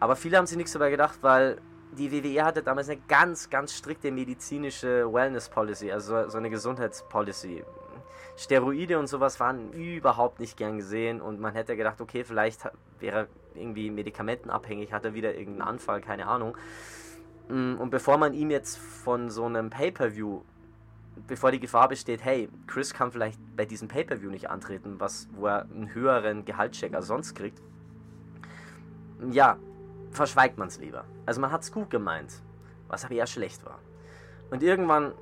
Aber 0.01 0.17
viele 0.17 0.37
haben 0.37 0.47
sich 0.47 0.57
nichts 0.57 0.73
dabei 0.73 0.91
gedacht, 0.91 1.19
weil 1.23 1.61
die 1.93 2.11
WWE 2.11 2.45
hatte 2.45 2.63
damals 2.63 2.89
eine 2.89 3.01
ganz, 3.07 3.51
ganz 3.51 3.75
strikte 3.75 4.11
medizinische 4.11 5.13
Wellness-Policy, 5.13 5.93
also 5.93 6.29
so 6.29 6.39
eine 6.39 6.51
Gesundheitspolicy. 6.51 7.65
Steroide 8.37 8.99
und 8.99 9.07
sowas 9.07 9.41
waren 9.41 9.73
überhaupt 9.73 10.41
nicht 10.41 10.57
gern 10.57 10.79
gesehen 10.79 11.21
und 11.21 11.41
man 11.41 11.53
hätte 11.55 11.77
gedacht, 11.77 12.01
okay, 12.01 12.25
vielleicht 12.25 12.65
wäre 12.99 13.19
er 13.21 13.27
irgendwie 13.55 13.91
medikamentenabhängig, 13.91 14.93
hat 14.93 15.05
er 15.05 15.15
wieder 15.15 15.35
irgendeinen 15.35 15.69
Anfall, 15.69 16.01
keine 16.01 16.27
Ahnung. 16.27 16.57
Mm, 17.49 17.75
und 17.75 17.91
bevor 17.91 18.19
man 18.19 18.33
ihm 18.33 18.51
jetzt 18.51 18.79
von 18.79 19.31
so 19.31 19.45
einem 19.45 19.71
Pay-Per-View, 19.71 20.41
bevor 21.27 21.53
die 21.53 21.61
Gefahr 21.61 21.89
besteht, 21.89 22.25
hey, 22.25 22.49
Chris 22.67 22.95
kann 22.95 23.13
vielleicht 23.13 23.39
bei 23.57 23.67
diesem 23.67 23.89
Pay-Per-View 23.89 24.31
nicht 24.31 24.49
antreten, 24.49 24.97
was, 24.99 25.29
wo 25.33 25.47
er 25.47 25.63
einen 25.63 25.93
höheren 25.93 26.45
Gehaltscheck 26.45 26.95
als 26.95 27.09
sonst 27.09 27.35
kriegt, 27.35 27.61
ja, 29.31 29.59
verschweigt 30.11 30.59
man 30.59 30.69
es 30.69 30.79
lieber. 30.79 31.05
Also 31.27 31.41
man 31.41 31.53
hat 31.53 31.63
es 31.63 31.73
gut 31.73 31.91
gemeint, 31.91 32.33
was 32.89 33.05
aber 33.05 33.15
eher 33.15 33.27
schlecht 33.27 33.65
war. 33.65 33.79
Und 34.51 34.63
irgendwann 34.63 35.13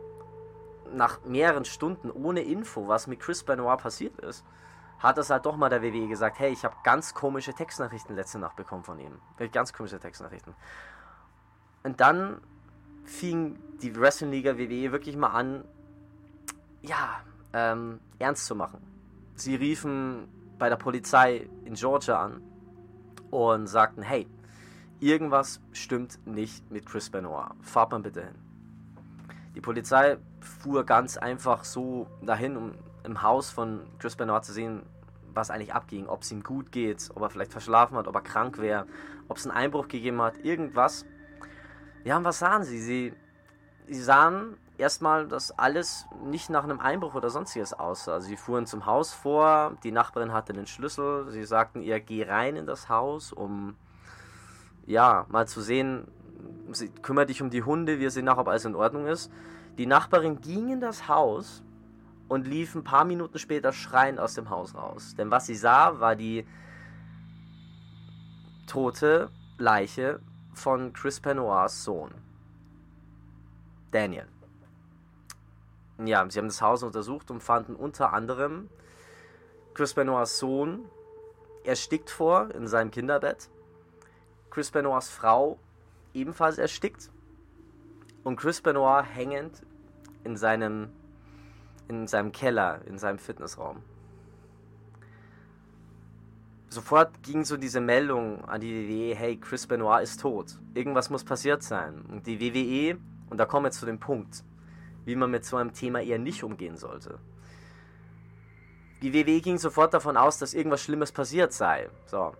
nach 0.94 1.24
mehreren 1.24 1.64
Stunden 1.64 2.10
ohne 2.10 2.42
Info, 2.42 2.88
was 2.88 3.06
mit 3.06 3.20
Chris 3.20 3.42
Benoit 3.42 3.78
passiert 3.78 4.18
ist, 4.20 4.44
hat 4.98 5.16
es 5.18 5.30
halt 5.30 5.46
doch 5.46 5.56
mal 5.56 5.70
der 5.70 5.82
WWE 5.82 6.08
gesagt, 6.08 6.38
hey, 6.38 6.52
ich 6.52 6.64
habe 6.64 6.76
ganz 6.84 7.14
komische 7.14 7.54
Textnachrichten 7.54 8.14
letzte 8.14 8.38
Nacht 8.38 8.56
bekommen 8.56 8.84
von 8.84 8.98
ihm. 8.98 9.12
Ganz 9.52 9.72
komische 9.72 9.98
Textnachrichten. 9.98 10.54
Und 11.82 12.00
dann 12.00 12.40
fing 13.04 13.58
die 13.80 13.96
Wrestling-Liga 13.96 14.58
WWE 14.58 14.92
wirklich 14.92 15.16
mal 15.16 15.30
an, 15.30 15.64
ja, 16.82 17.20
ähm, 17.52 18.00
ernst 18.18 18.46
zu 18.46 18.54
machen. 18.54 18.80
Sie 19.34 19.54
riefen 19.54 20.28
bei 20.58 20.68
der 20.68 20.76
Polizei 20.76 21.48
in 21.64 21.74
Georgia 21.74 22.22
an 22.22 22.42
und 23.30 23.66
sagten, 23.66 24.02
hey, 24.02 24.26
irgendwas 25.00 25.60
stimmt 25.72 26.24
nicht 26.26 26.70
mit 26.70 26.84
Chris 26.84 27.08
Benoit. 27.08 27.52
Fahrt 27.62 27.92
mal 27.92 28.00
bitte 28.00 28.22
hin. 28.22 28.34
Die 29.54 29.60
Polizei 29.60 30.18
fuhr 30.40 30.84
ganz 30.84 31.16
einfach 31.16 31.64
so 31.64 32.06
dahin, 32.22 32.56
um 32.56 32.74
im 33.04 33.22
Haus 33.22 33.50
von 33.50 33.80
Chris 33.98 34.16
Benoit 34.16 34.44
zu 34.44 34.52
sehen, 34.52 34.82
was 35.32 35.50
eigentlich 35.50 35.74
abging, 35.74 36.06
ob 36.06 36.22
es 36.22 36.32
ihm 36.32 36.42
gut 36.42 36.72
geht, 36.72 37.10
ob 37.14 37.22
er 37.22 37.30
vielleicht 37.30 37.52
verschlafen 37.52 37.96
hat, 37.96 38.08
ob 38.08 38.14
er 38.14 38.22
krank 38.22 38.58
wäre, 38.58 38.86
ob 39.28 39.36
es 39.36 39.46
einen 39.46 39.56
Einbruch 39.56 39.88
gegeben 39.88 40.20
hat, 40.20 40.38
irgendwas. 40.44 41.04
Ja, 42.04 42.16
und 42.16 42.24
was 42.24 42.38
sahen 42.38 42.64
sie? 42.64 42.80
Sie, 42.80 43.12
sie 43.86 44.02
sahen 44.02 44.56
erstmal, 44.78 45.28
dass 45.28 45.56
alles 45.56 46.06
nicht 46.24 46.50
nach 46.50 46.64
einem 46.64 46.80
Einbruch 46.80 47.14
oder 47.14 47.30
sonstiges 47.30 47.72
aussah. 47.72 48.20
Sie 48.20 48.36
fuhren 48.36 48.66
zum 48.66 48.86
Haus 48.86 49.12
vor, 49.12 49.76
die 49.84 49.92
Nachbarin 49.92 50.32
hatte 50.32 50.52
den 50.52 50.66
Schlüssel, 50.66 51.30
sie 51.30 51.44
sagten 51.44 51.82
ihr, 51.82 52.00
geh 52.00 52.24
rein 52.24 52.56
in 52.56 52.66
das 52.66 52.88
Haus, 52.88 53.32
um 53.32 53.76
ja, 54.86 55.26
mal 55.28 55.46
zu 55.46 55.60
sehen, 55.60 56.08
kümmere 57.02 57.26
dich 57.26 57.42
um 57.42 57.50
die 57.50 57.62
Hunde, 57.62 58.00
wir 58.00 58.10
sehen 58.10 58.24
nach, 58.24 58.38
ob 58.38 58.48
alles 58.48 58.64
in 58.64 58.74
Ordnung 58.74 59.06
ist. 59.06 59.30
Die 59.80 59.86
Nachbarin 59.86 60.42
ging 60.42 60.68
in 60.68 60.80
das 60.82 61.08
Haus 61.08 61.62
und 62.28 62.46
lief 62.46 62.74
ein 62.74 62.84
paar 62.84 63.06
Minuten 63.06 63.38
später 63.38 63.72
schreiend 63.72 64.20
aus 64.20 64.34
dem 64.34 64.50
Haus 64.50 64.74
raus. 64.74 65.14
Denn 65.16 65.30
was 65.30 65.46
sie 65.46 65.54
sah, 65.54 65.98
war 66.00 66.16
die 66.16 66.46
tote 68.66 69.30
Leiche 69.56 70.20
von 70.52 70.92
Chris 70.92 71.18
Benoits 71.18 71.82
Sohn. 71.82 72.10
Daniel. 73.90 74.26
Ja, 76.04 76.28
sie 76.28 76.38
haben 76.38 76.48
das 76.48 76.60
Haus 76.60 76.82
untersucht 76.82 77.30
und 77.30 77.42
fanden 77.42 77.74
unter 77.74 78.12
anderem 78.12 78.68
Chris 79.72 79.94
Benoits 79.94 80.38
Sohn 80.38 80.84
erstickt 81.64 82.10
vor 82.10 82.54
in 82.54 82.66
seinem 82.66 82.90
Kinderbett. 82.90 83.48
Chris 84.50 84.70
Benoits 84.70 85.08
Frau 85.08 85.58
ebenfalls 86.12 86.58
erstickt 86.58 87.10
und 88.24 88.36
Chris 88.36 88.60
Benoit 88.60 89.06
hängend 89.14 89.62
in 90.24 90.36
seinem, 90.36 90.88
in 91.88 92.06
seinem 92.06 92.32
Keller, 92.32 92.80
in 92.86 92.98
seinem 92.98 93.18
Fitnessraum. 93.18 93.82
Sofort 96.68 97.22
ging 97.22 97.44
so 97.44 97.56
diese 97.56 97.80
Meldung 97.80 98.44
an 98.44 98.60
die 98.60 98.88
WWE, 98.88 99.16
hey, 99.16 99.36
Chris 99.36 99.66
Benoit 99.66 100.04
ist 100.04 100.20
tot. 100.20 100.56
Irgendwas 100.74 101.10
muss 101.10 101.24
passiert 101.24 101.64
sein. 101.64 102.04
Und 102.08 102.28
die 102.28 102.40
WWE, 102.40 102.96
und 103.28 103.38
da 103.38 103.44
kommen 103.44 103.66
wir 103.66 103.70
zu 103.72 103.86
dem 103.86 103.98
Punkt, 103.98 104.44
wie 105.04 105.16
man 105.16 105.32
mit 105.32 105.44
so 105.44 105.56
einem 105.56 105.72
Thema 105.72 106.00
eher 106.00 106.20
nicht 106.20 106.44
umgehen 106.44 106.76
sollte. 106.76 107.18
Die 109.02 109.12
WWE 109.12 109.40
ging 109.40 109.58
sofort 109.58 109.94
davon 109.94 110.16
aus, 110.16 110.38
dass 110.38 110.54
irgendwas 110.54 110.82
Schlimmes 110.82 111.10
passiert 111.10 111.52
sei. 111.52 111.88
So, 112.06 112.34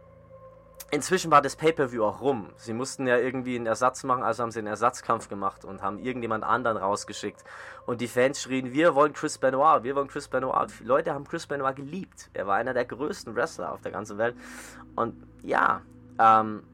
Inzwischen 0.93 1.31
war 1.31 1.41
das 1.41 1.55
Pay-Per-View 1.55 2.03
auch 2.03 2.21
rum. 2.21 2.49
Sie 2.57 2.73
mussten 2.73 3.07
ja 3.07 3.17
irgendwie 3.17 3.55
einen 3.55 3.67
Ersatz 3.67 4.03
machen, 4.03 4.25
also 4.25 4.43
haben 4.43 4.51
sie 4.51 4.59
einen 4.59 4.67
Ersatzkampf 4.67 5.29
gemacht 5.29 5.65
und 5.65 5.83
haben 5.83 6.01
irgendjemand 6.01 6.43
anderen 6.43 6.77
rausgeschickt. 6.77 7.45
Und 7.87 8.01
die 8.01 8.09
Fans 8.09 8.43
schrien, 8.43 8.73
wir 8.73 8.95
wollen 8.97 9.13
Chris 9.13 9.39
Benoit, 9.39 9.85
wir 9.85 9.95
wollen 9.95 10.09
Chris 10.09 10.27
Benoit. 10.27 10.69
Die 10.81 10.85
Leute 10.85 11.15
haben 11.15 11.25
Chris 11.25 11.47
Benoit 11.47 11.77
geliebt. 11.77 12.31
Er 12.33 12.49
war 12.49 12.57
einer 12.57 12.75
der 12.75 12.85
größten 12.85 13.37
Wrestler 13.37 13.73
auf 13.73 13.81
der 13.83 13.93
ganzen 13.93 14.19
Welt. 14.19 14.35
Und 14.97 15.15
ja, 15.43 15.83
ähm, 16.19 16.65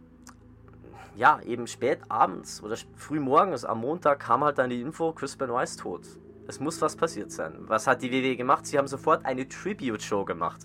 ja, 1.15 1.41
eben 1.43 1.67
spät 1.67 2.01
abends 2.09 2.63
oder 2.63 2.77
früh 2.97 3.21
morgens 3.21 3.67
am 3.67 3.81
Montag 3.81 4.21
kam 4.21 4.43
halt 4.45 4.57
dann 4.57 4.71
die 4.71 4.81
Info, 4.81 5.13
Chris 5.13 5.37
Benoit 5.37 5.65
ist 5.65 5.81
tot. 5.81 6.07
Es 6.49 6.59
muss 6.59 6.81
was 6.81 6.97
passiert 6.97 7.33
sein. 7.33 7.55
Was 7.61 7.87
hat 7.87 8.01
die 8.01 8.11
WWE 8.11 8.37
gemacht? 8.37 8.67
Sie 8.67 8.79
haben 8.79 8.87
sofort 8.87 9.27
eine 9.27 9.47
Tribute-Show 9.47 10.25
gemacht 10.25 10.61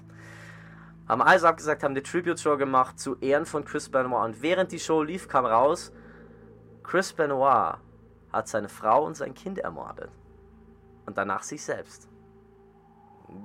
haben 1.07 1.21
alles 1.21 1.43
abgesagt, 1.43 1.83
haben 1.83 1.91
eine 1.91 2.03
Tribute-Show 2.03 2.57
gemacht 2.57 2.99
zu 2.99 3.17
Ehren 3.19 3.45
von 3.45 3.65
Chris 3.65 3.89
Benoit. 3.89 4.25
Und 4.25 4.41
während 4.41 4.71
die 4.71 4.79
Show 4.79 5.03
lief, 5.03 5.27
kam 5.27 5.45
raus, 5.45 5.91
Chris 6.83 7.13
Benoit 7.13 7.77
hat 8.31 8.47
seine 8.47 8.69
Frau 8.69 9.05
und 9.05 9.15
sein 9.15 9.33
Kind 9.33 9.59
ermordet. 9.59 10.09
Und 11.05 11.17
danach 11.17 11.43
sich 11.43 11.63
selbst. 11.63 12.07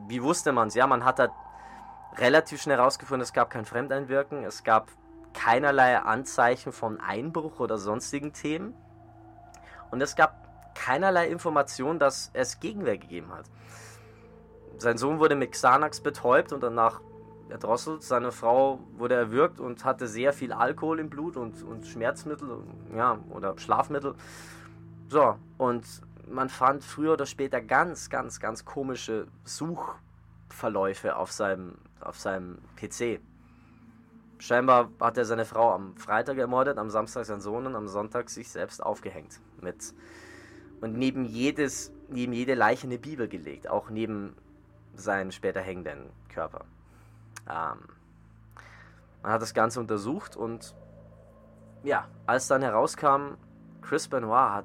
Wie 0.09 0.23
wusste 0.23 0.53
man 0.53 0.69
es? 0.69 0.75
Ja, 0.75 0.87
man 0.87 1.05
hat 1.05 1.19
da 1.19 1.29
relativ 2.17 2.63
schnell 2.63 2.79
herausgefunden, 2.79 3.23
es 3.23 3.33
gab 3.33 3.51
kein 3.51 3.65
Fremdeinwirken, 3.65 4.45
es 4.45 4.65
gab 4.65 4.91
keinerlei 5.33 5.99
Anzeichen 5.99 6.73
von 6.73 7.01
Einbruch 7.01 7.61
oder 7.61 7.79
sonstigen 7.79 8.33
Themen. 8.33 8.75
Und 9.91 10.01
es 10.01 10.17
gab 10.17 10.75
keinerlei 10.75 11.29
Information, 11.29 11.99
dass 11.99 12.31
es 12.33 12.61
Gegenwehr 12.61 12.99
gegeben 12.99 13.33
hat. 13.33 13.47
Sein 14.79 14.99
Sohn 14.99 15.19
wurde 15.19 15.35
mit 15.35 15.53
Xanax 15.53 16.01
betäubt 16.01 16.53
und 16.53 16.63
danach 16.63 17.01
erdrosselt. 17.50 18.03
Seine 18.03 18.33
Frau 18.33 18.81
wurde 18.97 19.15
erwürgt 19.15 19.61
und 19.61 19.85
hatte 19.85 20.07
sehr 20.07 20.33
viel 20.33 20.53
Alkohol 20.53 21.00
im 21.00 21.11
Blut 21.11 21.37
und, 21.37 21.62
und 21.62 21.87
Schmerzmittel 21.87 22.62
ja, 22.95 23.19
oder 23.31 23.59
Schlafmittel. 23.59 24.15
So, 25.09 25.37
und 25.59 25.85
man 26.29 26.49
fand 26.49 26.83
früher 26.83 27.12
oder 27.12 27.26
später 27.26 27.61
ganz, 27.61 28.11
ganz, 28.11 28.41
ganz 28.41 28.65
komische 28.65 29.29
Suchverläufe 29.45 31.17
auf 31.17 31.33
seinem, 31.33 31.76
auf 32.00 32.19
seinem 32.19 32.59
PC. 32.76 33.21
Scheinbar 34.38 34.91
hat 35.00 35.17
er 35.17 35.25
seine 35.25 35.45
Frau 35.45 35.73
am 35.73 35.97
Freitag 35.97 36.37
ermordet, 36.37 36.79
am 36.79 36.91
Samstag 36.91 37.25
seinen 37.25 37.41
Sohn 37.41 37.67
und 37.67 37.75
am 37.75 37.88
Sonntag 37.88 38.29
sich 38.29 38.50
selbst 38.50 38.83
aufgehängt. 38.83 39.41
Mit 39.62 39.95
und 40.81 40.99
neben, 40.99 41.25
jedes, 41.25 41.91
neben 42.09 42.33
jede 42.33 42.55
Leiche 42.55 42.87
eine 42.87 42.99
Bibel 42.99 43.29
gelegt, 43.29 43.69
auch 43.69 43.88
neben 43.88 44.35
seinen 44.95 45.33
später 45.33 45.61
hängenden 45.61 46.11
Körper. 46.29 46.67
Ähm, 47.49 47.79
man 49.23 49.33
hat 49.33 49.43
das 49.43 49.55
Ganze 49.55 49.81
untersucht 49.81 50.37
und 50.37 50.75
ja, 51.83 52.09
als 52.26 52.49
dann 52.49 52.62
herauskam, 52.62 53.37
Chris 53.83 54.09
Benoit 54.09 54.50
hat 54.53 54.65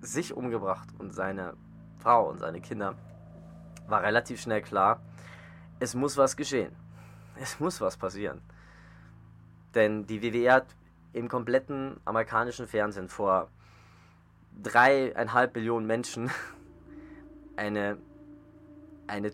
sich 0.00 0.34
umgebracht 0.34 0.88
und 0.98 1.14
seine 1.14 1.54
Frau 1.98 2.28
und 2.28 2.38
seine 2.38 2.60
Kinder, 2.60 2.94
war 3.88 4.02
relativ 4.02 4.40
schnell 4.40 4.62
klar, 4.62 5.00
es 5.78 5.94
muss 5.94 6.16
was 6.16 6.36
geschehen. 6.36 6.74
Es 7.42 7.58
muss 7.58 7.80
was 7.80 7.96
passieren. 7.96 8.42
Denn 9.74 10.06
die 10.06 10.22
WWE 10.22 10.52
hat 10.52 10.66
im 11.14 11.28
kompletten 11.28 11.98
amerikanischen 12.04 12.66
Fernsehen 12.66 13.08
vor 13.08 13.48
dreieinhalb 14.62 15.54
Millionen 15.54 15.86
Menschen 15.86 16.30
eine, 17.56 17.96
eine 19.06 19.32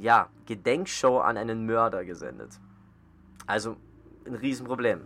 ja, 0.00 0.28
Gedenkshow 0.46 1.18
an 1.18 1.36
einen 1.36 1.66
Mörder 1.66 2.04
gesendet. 2.04 2.60
Also 3.46 3.76
ein 4.26 4.34
Riesenproblem. 4.34 5.02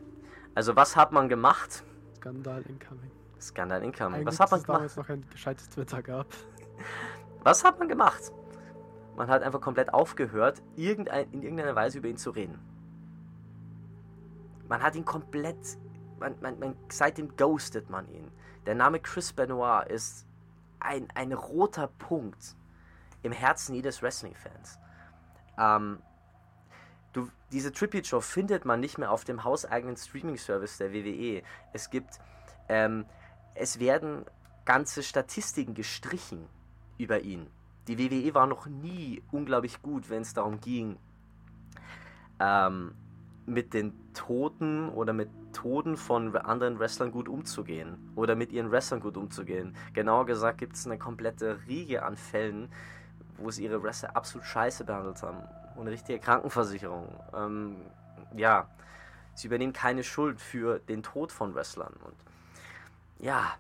Also 0.55 0.77
was 0.77 0.97
hat 0.97 1.13
man 1.13 1.29
gemacht? 1.29 1.83
Skandal 2.17 2.63
incoming. 2.69 3.11
Skandal 3.41 3.83
incoming. 3.83 4.21
Eigentlich 4.21 4.27
was 4.27 4.41
hat 4.41 4.51
man 4.51 4.63
gemacht? 4.63 4.79
damals 4.79 4.97
noch 4.97 5.09
ein 5.09 5.25
gescheites 5.31 5.69
Twitter 5.69 6.03
gab. 6.03 6.27
Was 7.45 7.65
hat 7.65 7.79
man 7.79 7.89
gemacht? 7.89 8.33
man 9.19 9.29
hat 9.29 9.43
einfach 9.43 9.61
komplett 9.61 9.93
aufgehört, 9.93 10.63
irgendein, 10.77 11.31
in 11.33 11.43
irgendeiner 11.43 11.75
Weise 11.75 11.99
über 11.99 12.09
ihn 12.09 12.17
zu 12.17 12.31
reden. 12.31 12.59
Man 14.69 14.81
hat 14.81 14.95
ihn 14.95 15.05
komplett, 15.05 15.77
man, 16.21 16.37
man, 16.41 16.59
man, 16.59 16.77
seitdem 16.89 17.37
ghostet 17.37 17.91
man 17.91 18.09
ihn. 18.09 18.31
Der 18.65 18.77
Name 18.77 19.01
Chris 19.01 19.33
Benoit 19.33 19.89
ist 19.91 20.27
ein, 20.79 21.09
ein 21.15 21.33
roter 21.33 21.89
Punkt 21.89 22.55
im 23.29 23.33
Herzen 23.33 23.75
jedes 23.75 24.03
Wrestling-Fans. 24.03 24.79
Ähm, 25.59 25.99
du, 27.13 27.29
diese 27.53 27.73
Tribute-Show 27.73 28.21
findet 28.21 28.65
man 28.65 28.81
nicht 28.81 28.97
mehr 28.97 29.13
auf 29.13 29.25
dem 29.25 29.45
hauseigenen 29.45 29.97
Streaming-Service 29.97 30.79
der 30.79 30.93
WWE. 30.93 31.43
Es 31.73 31.91
gibt, 31.91 32.19
ähm, 32.69 33.05
es 33.55 33.79
werden 33.79 34.25
ganze 34.65 35.03
Statistiken 35.03 35.75
gestrichen 35.75 36.47
über 36.97 37.21
ihn. 37.21 37.49
Die 37.87 37.99
WWE 37.99 38.35
war 38.35 38.47
noch 38.47 38.67
nie 38.67 39.23
unglaublich 39.31 39.83
gut, 39.83 40.09
wenn 40.09 40.23
es 40.23 40.33
darum 40.35 40.61
ging, 40.61 40.97
ähm, 42.41 42.95
mit 43.47 43.73
den 43.75 43.93
Toten 44.15 44.89
oder 44.91 45.13
mit 45.13 45.29
Toten 45.53 45.97
von 45.97 46.37
anderen 46.37 46.79
Wrestlern 46.79 47.11
gut 47.11 47.29
umzugehen 47.29 48.13
oder 48.15 48.37
mit 48.37 48.53
ihren 48.53 48.71
Wrestlern 48.71 49.01
gut 49.01 49.17
umzugehen. 49.17 49.75
Genauer 49.95 50.27
gesagt 50.27 50.59
gibt 50.59 50.77
es 50.77 50.87
eine 50.87 50.99
komplette 50.99 51.59
Riege 51.67 52.03
an 52.03 52.17
Fällen, 52.17 52.71
wo 53.39 53.51
sie 53.51 53.65
ihre 53.65 53.83
Wrestler 53.83 54.15
absolut 54.17 54.47
scheiße 54.47 54.85
behandelt 54.85 55.23
haben. 55.23 55.43
Ohne 55.77 55.91
richtige 55.91 56.19
Krankenversicherung. 56.19 57.09
Ähm, 57.35 57.77
ja, 58.37 58.69
sie 59.35 59.47
übernehmen 59.47 59.73
keine 59.73 60.03
Schuld 60.03 60.41
für 60.41 60.81
den 60.81 61.03
Tod 61.03 61.33
von 61.33 61.55
Wrestlern. 61.55 61.95
Und 62.05 62.17
ja, 63.19 63.57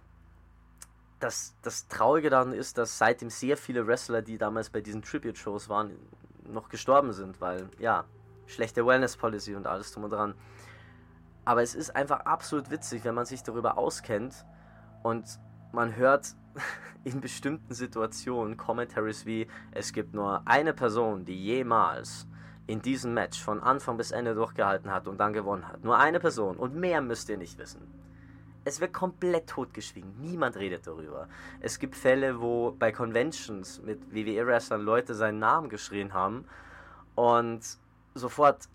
das, 1.20 1.54
das 1.62 1.88
Traurige 1.88 2.30
daran 2.30 2.52
ist, 2.52 2.78
dass 2.78 2.98
seitdem 2.98 3.30
sehr 3.30 3.56
viele 3.56 3.86
Wrestler, 3.86 4.22
die 4.22 4.38
damals 4.38 4.70
bei 4.70 4.80
diesen 4.80 5.02
Tribute-Shows 5.02 5.68
waren, 5.68 5.92
noch 6.44 6.68
gestorben 6.68 7.12
sind, 7.12 7.40
weil, 7.40 7.68
ja, 7.78 8.04
schlechte 8.46 8.86
Wellness-Policy 8.86 9.54
und 9.54 9.66
alles 9.66 9.92
drum 9.92 10.04
und 10.04 10.10
dran. 10.10 10.34
Aber 11.44 11.62
es 11.62 11.74
ist 11.74 11.94
einfach 11.94 12.20
absolut 12.20 12.70
witzig, 12.70 13.04
wenn 13.04 13.14
man 13.14 13.26
sich 13.26 13.42
darüber 13.42 13.78
auskennt 13.78 14.44
und 15.02 15.24
man 15.72 15.96
hört 15.96 16.34
in 17.04 17.20
bestimmten 17.20 17.74
Situationen 17.74 18.56
Commentaries 18.56 19.26
wie, 19.26 19.46
es 19.72 19.92
gibt 19.92 20.14
nur 20.14 20.42
eine 20.46 20.72
Person, 20.72 21.24
die 21.24 21.36
jemals 21.36 22.26
in 22.66 22.82
diesem 22.82 23.14
Match 23.14 23.42
von 23.42 23.62
Anfang 23.62 23.96
bis 23.96 24.10
Ende 24.10 24.34
durchgehalten 24.34 24.90
hat 24.90 25.08
und 25.08 25.18
dann 25.18 25.32
gewonnen 25.32 25.66
hat. 25.66 25.84
Nur 25.84 25.98
eine 25.98 26.20
Person 26.20 26.56
und 26.56 26.76
mehr 26.76 27.00
müsst 27.00 27.28
ihr 27.30 27.38
nicht 27.38 27.58
wissen. 27.58 27.80
Es 28.64 28.80
wird 28.80 28.92
komplett 28.92 29.46
totgeschwiegen. 29.48 30.20
Niemand 30.20 30.56
redet 30.56 30.86
darüber. 30.86 31.28
Es 31.60 31.78
gibt 31.78 31.96
Fälle, 31.96 32.42
wo 32.42 32.72
bei 32.78 32.92
Conventions 32.92 33.80
mit 33.80 34.14
WWE-Wrestlern 34.14 34.82
Leute 34.82 35.14
seinen 35.14 35.38
Namen 35.38 35.70
geschrien 35.70 36.12
haben 36.12 36.44
und 37.14 37.62
sofort, 38.14 38.68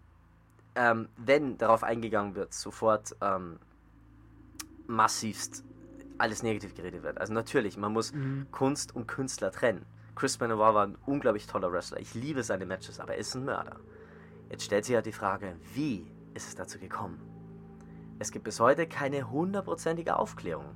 ähm, 0.73 1.09
wenn 1.17 1.59
darauf 1.59 1.83
eingegangen 1.83 2.33
wird, 2.33 2.53
sofort 2.53 3.15
ähm, 3.21 3.59
massivst 4.87 5.63
alles 6.17 6.43
negativ 6.43 6.75
geredet 6.75 7.03
wird. 7.03 7.17
Also 7.17 7.33
natürlich, 7.33 7.77
man 7.77 7.93
muss 7.93 8.13
mhm. 8.13 8.47
Kunst 8.51 8.95
und 8.95 9.07
Künstler 9.07 9.51
trennen. 9.51 9.85
Chris 10.15 10.37
Benoit 10.37 10.73
war 10.73 10.85
ein 10.85 10.97
unglaublich 11.05 11.47
toller 11.47 11.71
Wrestler. 11.71 11.99
Ich 11.99 12.13
liebe 12.13 12.43
seine 12.43 12.65
Matches, 12.65 12.99
aber 12.99 13.13
er 13.13 13.19
ist 13.19 13.35
ein 13.35 13.45
Mörder. 13.45 13.77
Jetzt 14.49 14.63
stellt 14.65 14.85
sich 14.85 14.95
halt 14.95 15.05
die 15.05 15.11
Frage, 15.11 15.55
wie 15.73 16.05
ist 16.33 16.47
es 16.47 16.55
dazu 16.55 16.77
gekommen? 16.77 17.19
Es 18.19 18.31
gibt 18.31 18.45
bis 18.45 18.59
heute 18.59 18.87
keine 18.87 19.31
hundertprozentige 19.31 20.15
Aufklärung. 20.17 20.75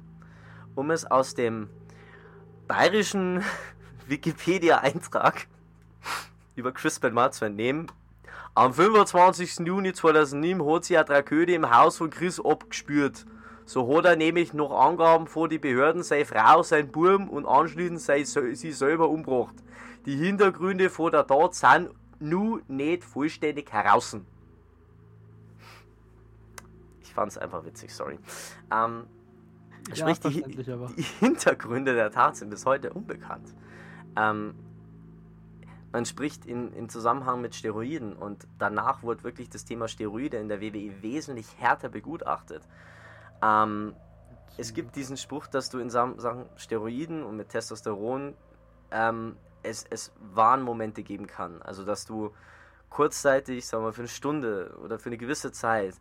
Um 0.75 0.91
es 0.91 1.05
aus 1.05 1.35
dem 1.35 1.69
bayerischen 2.67 3.43
Wikipedia-Eintrag 4.07 5.47
über 6.55 6.71
Chris 6.71 6.99
Benoit 6.99 7.33
zu 7.33 7.45
entnehmen, 7.45 7.87
am 8.57 8.73
25. 8.73 9.59
Juni 9.67 9.93
2007 9.93 10.65
hat 10.65 10.85
sich 10.85 10.97
eine 10.97 11.05
Tragödie 11.05 11.53
im 11.53 11.69
Haus 11.69 11.97
von 11.97 12.09
Chris 12.09 12.39
abgespürt. 12.43 13.27
So 13.67 13.97
hat 13.97 14.05
er 14.05 14.15
nämlich 14.15 14.53
noch 14.53 14.71
Angaben 14.71 15.27
vor 15.27 15.49
die 15.49 15.59
Behörden 15.59 16.01
seine 16.01 16.23
Frau, 16.23 16.63
sein 16.63 16.89
Burm 16.89 17.27
und 17.27 17.45
anschließend 17.45 17.99
sei 17.99 18.23
sie 18.23 18.71
selber 18.71 19.09
umgebracht. 19.09 19.55
Die 20.05 20.15
Hintergründe 20.15 20.89
vor 20.89 21.11
der 21.11 21.27
Tat 21.27 21.53
sind 21.53 21.89
nur 22.19 22.61
nicht 22.69 23.03
vollständig 23.03 23.69
heraus. 23.73 24.15
Ich 27.01 27.13
fand 27.13 27.33
es 27.33 27.37
einfach 27.37 27.65
witzig, 27.65 27.93
sorry. 27.93 28.17
Ähm, 28.71 29.03
ja, 29.93 29.95
sprich, 30.13 30.19
die, 30.21 30.43
die, 30.43 31.03
Hintergründe 31.19 31.93
der 31.93 32.09
Tat 32.09 32.37
sind 32.37 32.49
bis 32.49 32.65
heute 32.65 32.93
unbekannt. 32.93 33.53
Ähm, 34.15 34.55
man 35.91 36.05
spricht 36.05 36.45
in, 36.45 36.71
in 36.71 36.87
Zusammenhang 36.87 37.41
mit 37.41 37.53
Steroiden 37.53 38.13
und 38.13 38.47
danach 38.59 39.03
wurde 39.03 39.25
wirklich 39.25 39.49
das 39.49 39.65
Thema 39.65 39.89
Steroide 39.89 40.37
in 40.37 40.47
der 40.47 40.61
WWE 40.61 41.01
wesentlich 41.01 41.47
härter 41.57 41.89
begutachtet. 41.89 42.61
Ähm, 43.41 43.93
es 44.57 44.73
gibt 44.73 44.95
diesen 44.95 45.17
Spruch, 45.17 45.47
dass 45.47 45.69
du 45.69 45.79
in 45.79 45.89
Sachen 45.89 46.45
Steroiden 46.55 47.23
und 47.23 47.37
mit 47.37 47.49
Testosteron 47.49 48.33
ähm, 48.91 49.35
es, 49.63 49.85
es 49.89 50.11
Warnmomente 50.33 51.03
geben 51.03 51.27
kann. 51.27 51.61
Also 51.61 51.85
dass 51.85 52.05
du 52.05 52.31
kurzzeitig, 52.89 53.65
sagen 53.67 53.83
wir 53.83 53.87
mal, 53.87 53.93
für 53.93 54.01
eine 54.01 54.07
Stunde 54.07 54.75
oder 54.83 54.97
für 54.97 55.09
eine 55.09 55.17
gewisse 55.17 55.51
Zeit 55.51 55.95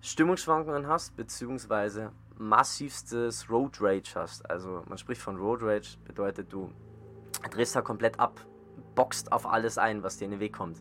Stimmungsschwankungen 0.00 0.86
hast, 0.86 1.16
beziehungsweise 1.16 2.12
massivstes 2.36 3.48
Road 3.48 3.78
Rage 3.80 4.12
hast. 4.14 4.48
Also 4.50 4.82
man 4.88 4.98
spricht 4.98 5.22
von 5.22 5.36
Road 5.36 5.62
Rage, 5.62 5.96
bedeutet 6.04 6.52
du 6.52 6.70
drehst 7.50 7.74
da 7.74 7.82
komplett 7.82 8.20
ab, 8.20 8.40
boxt 8.94 9.32
auf 9.32 9.46
alles 9.46 9.78
ein, 9.78 10.02
was 10.02 10.18
dir 10.18 10.26
in 10.26 10.32
den 10.32 10.40
Weg 10.40 10.52
kommt. 10.52 10.78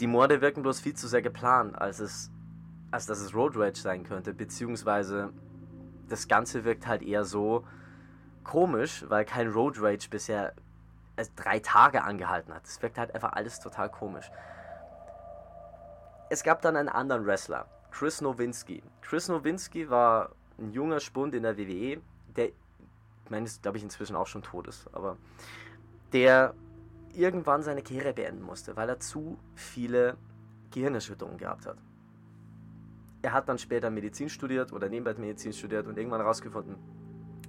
Die 0.00 0.06
Morde 0.06 0.40
wirken 0.40 0.62
bloß 0.62 0.80
viel 0.80 0.94
zu 0.94 1.08
sehr 1.08 1.22
geplant, 1.22 1.76
als 1.76 2.00
es 2.00 2.30
als 2.90 3.06
dass 3.06 3.20
es 3.20 3.34
Road 3.34 3.56
Rage 3.56 3.80
sein 3.80 4.04
könnte, 4.04 4.34
beziehungsweise 4.34 5.32
das 6.08 6.26
Ganze 6.28 6.64
wirkt 6.64 6.86
halt 6.86 7.02
eher 7.02 7.24
so 7.24 7.64
komisch, 8.42 9.04
weil 9.08 9.24
kein 9.24 9.48
Road 9.48 9.80
Rage 9.80 10.08
bisher 10.10 10.54
drei 11.36 11.60
Tage 11.60 12.02
angehalten 12.02 12.52
hat. 12.54 12.64
Es 12.64 12.80
wirkt 12.82 12.98
halt 12.98 13.14
einfach 13.14 13.32
alles 13.32 13.60
total 13.60 13.90
komisch. 13.90 14.30
Es 16.30 16.42
gab 16.42 16.62
dann 16.62 16.76
einen 16.76 16.88
anderen 16.88 17.26
Wrestler, 17.26 17.66
Chris 17.90 18.20
Nowinski. 18.20 18.82
Chris 19.02 19.28
Nowinski 19.28 19.90
war 19.90 20.30
ein 20.58 20.72
junger 20.72 21.00
Spund 21.00 21.34
in 21.34 21.42
der 21.42 21.58
WWE, 21.58 22.00
der, 22.36 22.46
ich 22.46 23.30
meine, 23.30 23.48
glaube 23.62 23.78
ich, 23.78 23.84
inzwischen 23.84 24.16
auch 24.16 24.26
schon 24.26 24.42
tot 24.42 24.66
ist, 24.68 24.92
aber 24.94 25.16
der 26.12 26.54
irgendwann 27.12 27.62
seine 27.62 27.82
Karriere 27.82 28.12
beenden 28.12 28.42
musste, 28.42 28.76
weil 28.76 28.88
er 28.88 29.00
zu 29.00 29.38
viele 29.54 30.16
Gehirnerschütterungen 30.70 31.38
gehabt 31.38 31.66
hat 31.66 31.76
er 33.22 33.32
hat 33.32 33.48
dann 33.48 33.58
später 33.58 33.90
Medizin 33.90 34.28
studiert 34.28 34.72
oder 34.72 34.88
nebenbei 34.88 35.14
Medizin 35.14 35.52
studiert 35.52 35.86
und 35.86 35.98
irgendwann 35.98 36.20
herausgefunden, 36.20 36.76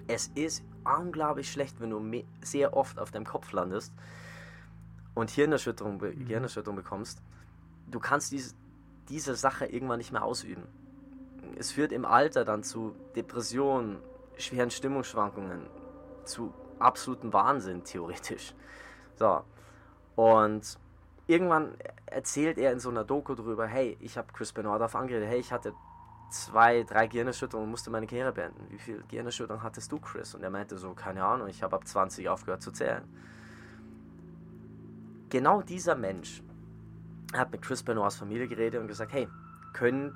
es 0.08 0.28
ist 0.36 0.64
unglaublich 0.84 1.52
schlecht, 1.52 1.80
wenn 1.80 1.92
du 1.92 2.24
sehr 2.42 2.76
oft 2.76 3.00
auf 3.00 3.12
deinem 3.12 3.26
Kopf 3.26 3.52
landest 3.52 3.94
und 5.14 5.30
Hirnerschütterung, 5.30 6.02
mhm. 6.02 6.26
Hirnerschütterung 6.26 6.76
bekommst. 6.76 7.22
Du 7.88 8.00
kannst 8.00 8.32
diese, 8.32 8.56
diese 9.10 9.36
Sache 9.36 9.66
irgendwann 9.66 10.00
nicht 10.00 10.12
mehr 10.12 10.24
ausüben. 10.24 10.64
Es 11.58 11.72
führt 11.72 11.92
im 11.92 12.06
Alter 12.06 12.46
dann 12.46 12.64
zu 12.64 12.96
Depressionen, 13.16 13.98
schweren 14.38 14.72
Stimmungsschwankungen, 14.72 15.62
zu 16.26 16.54
absolutem 16.80 17.34
Wahnsinn, 17.34 17.84
theoretisch. 17.84 18.54
So. 19.16 19.44
Und 20.16 20.78
irgendwann 21.32 21.76
erzählt 22.06 22.58
er 22.58 22.74
in 22.74 22.80
so 22.80 22.90
einer 22.90 23.06
Doku 23.06 23.36
drüber, 23.36 23.66
hey, 23.66 23.98
ich 24.02 24.18
habe 24.18 24.28
Chris 24.34 24.52
Benoit 24.52 24.80
darauf 24.80 24.96
angeredet, 24.96 25.30
hey, 25.30 25.40
ich 25.40 25.52
hatte 25.52 25.74
zwei, 26.30 26.84
drei 26.84 27.08
Gehirnerschütterungen 27.08 27.68
und 27.68 27.72
musste 27.72 27.90
meine 27.90 28.06
Karriere 28.06 28.34
beenden. 28.34 28.66
Wie 28.70 28.78
viel 28.78 29.04
Gehirnerschütterungen 29.08 29.64
hattest 29.64 29.92
du, 29.92 30.00
Chris? 30.00 30.36
Und 30.36 30.44
er 30.44 30.50
meinte 30.50 30.78
so, 30.78 30.94
keine 30.94 31.24
Ahnung, 31.24 31.48
ich 31.48 31.64
habe 31.64 31.76
ab 31.76 31.88
20 31.88 32.28
aufgehört 32.30 32.62
zu 32.62 32.72
zählen. 32.72 33.04
Genau 35.30 35.62
dieser 35.62 35.96
Mensch 35.96 36.44
hat 37.34 37.52
mit 37.52 37.62
Chris 37.62 37.82
Benoits 37.82 38.18
Familie 38.18 38.48
geredet 38.48 38.82
und 38.82 38.88
gesagt, 38.88 39.14
hey, 39.14 39.30
können 39.72 40.16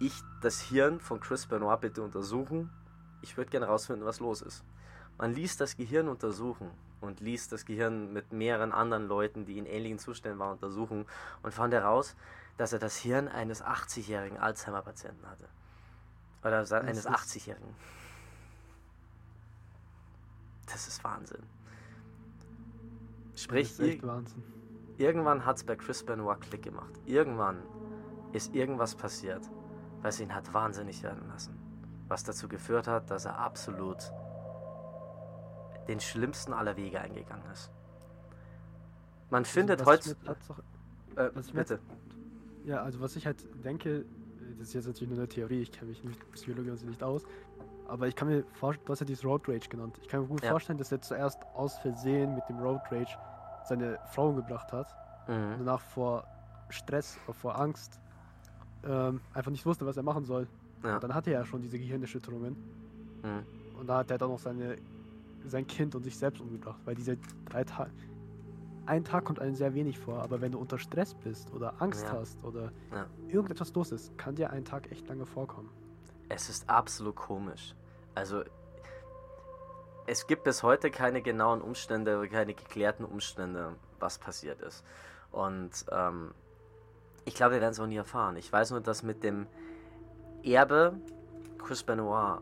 ich 0.00 0.20
das 0.42 0.60
Hirn 0.60 0.98
von 0.98 1.20
Chris 1.20 1.46
Benoit 1.46 1.80
bitte 1.80 2.02
untersuchen? 2.02 2.70
Ich 3.22 3.36
würde 3.36 3.50
gerne 3.50 3.66
herausfinden, 3.66 4.04
was 4.04 4.18
los 4.18 4.42
ist. 4.42 4.64
Man 5.16 5.32
ließ 5.32 5.56
das 5.56 5.76
Gehirn 5.76 6.08
untersuchen 6.08 6.70
und 7.00 7.20
ließ 7.20 7.48
das 7.48 7.64
Gehirn 7.64 8.12
mit 8.12 8.32
mehreren 8.32 8.72
anderen 8.72 9.06
Leuten, 9.06 9.44
die 9.44 9.58
in 9.58 9.66
ähnlichen 9.66 9.98
Zuständen 9.98 10.38
waren, 10.38 10.52
untersuchen 10.52 11.06
und 11.42 11.52
fand 11.52 11.74
heraus, 11.74 12.16
dass 12.56 12.72
er 12.72 12.78
das 12.78 12.96
Hirn 12.96 13.28
eines 13.28 13.62
80-jährigen 13.62 14.38
Alzheimer-Patienten 14.38 15.26
hatte. 15.28 15.48
Oder 16.42 16.58
eines 16.58 17.06
80-jährigen. 17.06 17.74
Das 20.66 20.88
ist 20.88 21.02
Wahnsinn. 21.04 21.42
Sprich, 23.34 23.76
das 23.76 23.86
ist 23.86 24.02
Wahnsinn. 24.02 24.42
irgendwann 24.96 25.44
hat 25.44 25.56
es 25.56 25.64
bei 25.64 25.76
Chris 25.76 26.02
Benoit 26.02 26.40
Klick 26.40 26.62
gemacht. 26.62 26.92
Irgendwann 27.04 27.62
ist 28.32 28.54
irgendwas 28.54 28.94
passiert, 28.94 29.42
was 30.02 30.20
ihn 30.20 30.34
hat 30.34 30.52
wahnsinnig 30.54 31.02
werden 31.02 31.28
lassen. 31.28 31.56
Was 32.08 32.24
dazu 32.24 32.48
geführt 32.48 32.86
hat, 32.86 33.10
dass 33.10 33.26
er 33.26 33.38
absolut 33.38 34.12
den 35.88 36.00
schlimmsten 36.00 36.52
aller 36.52 36.76
Wege 36.76 37.00
eingegangen 37.00 37.44
ist. 37.52 37.70
Man 39.30 39.42
also, 39.42 39.52
findet 39.52 39.84
heute. 39.84 40.16
Äh, 41.16 41.30
bitte. 41.52 41.80
ja, 42.64 42.82
also 42.82 43.00
was 43.00 43.16
ich 43.16 43.26
halt 43.26 43.46
denke, 43.64 44.04
das 44.58 44.68
ist 44.68 44.74
jetzt 44.74 44.86
natürlich 44.86 45.08
nur 45.08 45.18
eine 45.18 45.28
Theorie, 45.28 45.62
ich 45.62 45.72
kenne 45.72 45.90
mich 45.90 46.04
mit 46.04 46.32
Psychologie 46.32 46.70
also 46.70 46.86
nicht 46.86 47.02
aus, 47.02 47.24
aber 47.88 48.08
ich 48.08 48.14
kann 48.14 48.28
mir 48.28 48.44
vorstellen, 48.52 48.86
du 48.86 48.92
hast 48.92 49.00
ja 49.00 49.06
dieses 49.06 49.24
Road 49.24 49.48
Rage 49.48 49.68
genannt. 49.68 49.98
Ich 50.02 50.08
kann 50.08 50.20
mir 50.20 50.26
gut 50.26 50.42
ja. 50.42 50.50
vorstellen, 50.50 50.78
dass 50.78 50.92
er 50.92 51.00
zuerst 51.00 51.42
aus 51.54 51.78
Versehen 51.78 52.34
mit 52.34 52.48
dem 52.48 52.58
Road 52.58 52.80
Rage 52.90 53.16
seine 53.64 53.98
Frau 54.12 54.28
umgebracht 54.28 54.72
hat 54.72 54.94
mhm. 55.28 55.34
und 55.34 55.58
danach 55.60 55.80
vor 55.80 56.24
Stress 56.68 57.18
oder 57.24 57.34
vor 57.34 57.58
Angst 57.58 58.00
ähm, 58.84 59.20
einfach 59.34 59.50
nicht 59.50 59.64
wusste, 59.66 59.86
was 59.86 59.96
er 59.96 60.02
machen 60.02 60.24
soll. 60.24 60.46
Ja. 60.82 60.94
Und 60.94 61.04
dann 61.04 61.14
hatte 61.14 61.30
er 61.30 61.40
ja 61.40 61.46
schon 61.46 61.62
diese 61.62 61.78
Gehirnerschütterungen. 61.78 62.56
Mhm. 63.22 63.78
Und 63.78 63.86
da 63.86 63.98
hat 63.98 64.10
er 64.10 64.18
dann 64.18 64.30
noch 64.30 64.38
seine, 64.38 64.76
sein 65.48 65.66
Kind 65.66 65.94
und 65.94 66.02
sich 66.02 66.16
selbst 66.16 66.40
umgebracht, 66.40 66.80
weil 66.84 66.94
diese 66.94 67.16
drei 67.48 67.64
Tage. 67.64 67.90
Ein 68.86 69.04
Tag 69.04 69.24
kommt 69.24 69.40
einem 69.40 69.56
sehr 69.56 69.74
wenig 69.74 69.98
vor, 69.98 70.22
aber 70.22 70.40
wenn 70.40 70.52
du 70.52 70.58
unter 70.58 70.78
Stress 70.78 71.14
bist 71.14 71.52
oder 71.52 71.80
Angst 71.82 72.04
ja. 72.04 72.12
hast 72.12 72.42
oder 72.44 72.72
ja. 72.92 73.06
irgendetwas 73.28 73.74
los 73.74 73.90
ist, 73.90 74.16
kann 74.16 74.36
dir 74.36 74.50
ein 74.50 74.64
Tag 74.64 74.92
echt 74.92 75.08
lange 75.08 75.26
vorkommen. 75.26 75.70
Es 76.28 76.48
ist 76.48 76.70
absolut 76.70 77.16
komisch. 77.16 77.74
Also, 78.14 78.44
es 80.06 80.26
gibt 80.28 80.44
bis 80.44 80.62
heute 80.62 80.90
keine 80.90 81.20
genauen 81.20 81.60
Umstände, 81.60 82.28
keine 82.28 82.54
geklärten 82.54 83.04
Umstände, 83.04 83.74
was 83.98 84.18
passiert 84.18 84.60
ist. 84.60 84.84
Und 85.32 85.84
ähm, 85.90 86.32
ich 87.24 87.34
glaube, 87.34 87.54
wir 87.54 87.60
werden 87.60 87.72
es 87.72 87.80
auch 87.80 87.86
nie 87.86 87.96
erfahren. 87.96 88.36
Ich 88.36 88.52
weiß 88.52 88.70
nur, 88.70 88.80
dass 88.80 89.02
mit 89.02 89.24
dem 89.24 89.48
Erbe 90.44 90.94
Chris 91.58 91.82
Benoit 91.82 92.40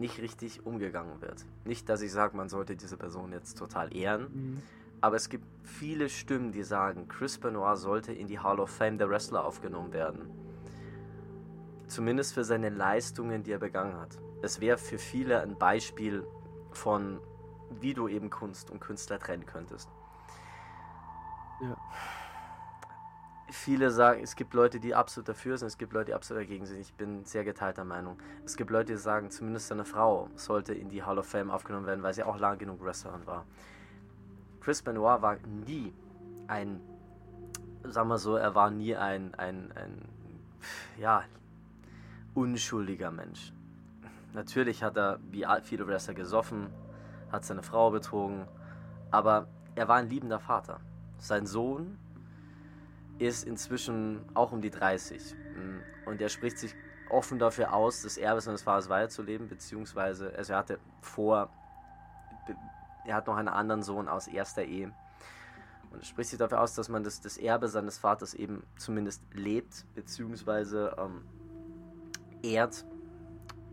nicht 0.00 0.20
richtig 0.20 0.66
umgegangen 0.66 1.20
wird. 1.20 1.44
Nicht, 1.64 1.88
dass 1.88 2.02
ich 2.02 2.12
sage, 2.12 2.36
man 2.36 2.48
sollte 2.48 2.76
diese 2.76 2.96
Person 2.96 3.32
jetzt 3.32 3.56
total 3.58 3.94
ehren, 3.94 4.28
mhm. 4.32 4.62
aber 5.00 5.16
es 5.16 5.28
gibt 5.28 5.44
viele 5.62 6.08
Stimmen, 6.08 6.52
die 6.52 6.62
sagen, 6.62 7.08
Chris 7.08 7.38
Benoit 7.38 7.78
sollte 7.78 8.12
in 8.12 8.26
die 8.26 8.38
Hall 8.38 8.58
of 8.58 8.70
Fame 8.70 8.98
der 8.98 9.08
Wrestler 9.08 9.44
aufgenommen 9.44 9.92
werden. 9.92 10.30
Zumindest 11.86 12.34
für 12.34 12.44
seine 12.44 12.70
Leistungen, 12.70 13.42
die 13.42 13.52
er 13.52 13.58
begangen 13.58 13.98
hat. 14.00 14.18
Es 14.42 14.60
wäre 14.60 14.78
für 14.78 14.98
viele 14.98 15.40
ein 15.40 15.58
Beispiel 15.58 16.24
von, 16.72 17.20
wie 17.80 17.94
du 17.94 18.08
eben 18.08 18.30
Kunst 18.30 18.70
und 18.70 18.80
Künstler 18.80 19.18
trennen 19.18 19.44
könntest. 19.44 19.88
Ja 21.60 21.76
viele 23.52 23.90
sagen, 23.90 24.22
es 24.22 24.36
gibt 24.36 24.54
Leute, 24.54 24.80
die 24.80 24.94
absolut 24.94 25.28
dafür 25.28 25.58
sind, 25.58 25.68
es 25.68 25.78
gibt 25.78 25.92
Leute, 25.92 26.06
die 26.06 26.14
absolut 26.14 26.42
dagegen 26.42 26.66
sind. 26.66 26.80
Ich 26.80 26.94
bin 26.94 27.24
sehr 27.24 27.44
geteilter 27.44 27.84
Meinung. 27.84 28.18
Es 28.44 28.56
gibt 28.56 28.70
Leute, 28.70 28.92
die 28.92 28.98
sagen, 28.98 29.30
zumindest 29.30 29.68
seine 29.68 29.84
Frau 29.84 30.28
sollte 30.36 30.74
in 30.74 30.88
die 30.88 31.02
Hall 31.02 31.18
of 31.18 31.26
Fame 31.26 31.50
aufgenommen 31.50 31.86
werden, 31.86 32.02
weil 32.02 32.14
sie 32.14 32.22
auch 32.22 32.38
lang 32.38 32.58
genug 32.58 32.84
Wrestlerin 32.84 33.26
war. 33.26 33.44
Chris 34.60 34.82
Benoit 34.82 35.22
war 35.22 35.36
nie 35.66 35.92
ein, 36.48 36.80
sagen 37.84 38.08
wir 38.08 38.18
so, 38.18 38.36
er 38.36 38.54
war 38.54 38.70
nie 38.70 38.96
ein, 38.96 39.34
ein, 39.34 39.72
ein 39.72 40.02
ja, 40.98 41.24
unschuldiger 42.34 43.10
Mensch. 43.10 43.52
Natürlich 44.32 44.82
hat 44.82 44.96
er, 44.96 45.18
wie 45.30 45.46
viele 45.62 45.86
Wrestler, 45.86 46.14
gesoffen, 46.14 46.68
hat 47.32 47.44
seine 47.44 47.62
Frau 47.62 47.90
betrogen, 47.90 48.46
aber 49.10 49.48
er 49.74 49.88
war 49.88 49.96
ein 49.96 50.08
liebender 50.08 50.38
Vater. 50.38 50.80
Sein 51.18 51.46
Sohn 51.46 51.98
ist 53.20 53.44
inzwischen 53.44 54.24
auch 54.34 54.52
um 54.52 54.60
die 54.60 54.70
30 54.70 55.34
mm, 55.54 56.08
und 56.08 56.20
er 56.20 56.28
spricht 56.28 56.58
sich 56.58 56.74
offen 57.10 57.38
dafür 57.38 57.74
aus, 57.74 58.02
das 58.02 58.16
Erbe 58.16 58.40
seines 58.40 58.62
Vaters 58.62 58.88
weiterzuleben, 58.88 59.48
beziehungsweise 59.48 60.32
also 60.36 60.52
er 60.52 60.58
hatte 60.58 60.78
vor, 61.00 61.50
er 63.04 63.16
hat 63.16 63.26
noch 63.26 63.36
einen 63.36 63.48
anderen 63.48 63.82
Sohn 63.82 64.08
aus 64.08 64.26
erster 64.26 64.64
Ehe. 64.64 64.92
Und 65.90 65.98
er 65.98 66.04
spricht 66.04 66.30
sich 66.30 66.38
dafür 66.38 66.60
aus, 66.60 66.74
dass 66.74 66.88
man 66.88 67.02
das, 67.02 67.20
das 67.20 67.36
Erbe 67.36 67.68
seines 67.68 67.98
Vaters 67.98 68.32
eben 68.34 68.62
zumindest 68.78 69.22
lebt, 69.34 69.84
beziehungsweise 69.94 70.94
ähm, 70.98 71.24
ehrt. 72.42 72.84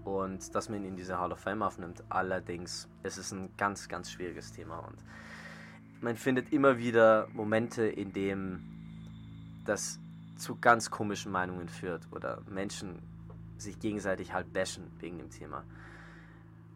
Und 0.03 0.55
dass 0.55 0.69
man 0.69 0.79
ihn 0.79 0.85
in 0.85 0.95
diese 0.95 1.19
Hall 1.19 1.31
of 1.31 1.39
Fame 1.39 1.61
aufnimmt. 1.61 2.03
Allerdings 2.09 2.87
ist 3.03 3.17
es 3.17 3.31
ein 3.31 3.49
ganz, 3.57 3.87
ganz 3.87 4.09
schwieriges 4.09 4.51
Thema. 4.51 4.79
Und 4.79 5.03
man 6.01 6.15
findet 6.15 6.51
immer 6.51 6.77
wieder 6.77 7.27
Momente, 7.33 7.85
in 7.85 8.13
denen 8.13 8.76
das 9.67 9.99
zu 10.37 10.57
ganz 10.59 10.91
komischen 10.91 11.31
Meinungen 11.31 11.69
führt 11.69 12.07
oder 12.11 12.41
Menschen 12.49 13.01
sich 13.57 13.79
gegenseitig 13.79 14.33
halt 14.33 14.53
bashen 14.53 14.91
wegen 14.99 15.17
dem 15.17 15.29
Thema. 15.29 15.63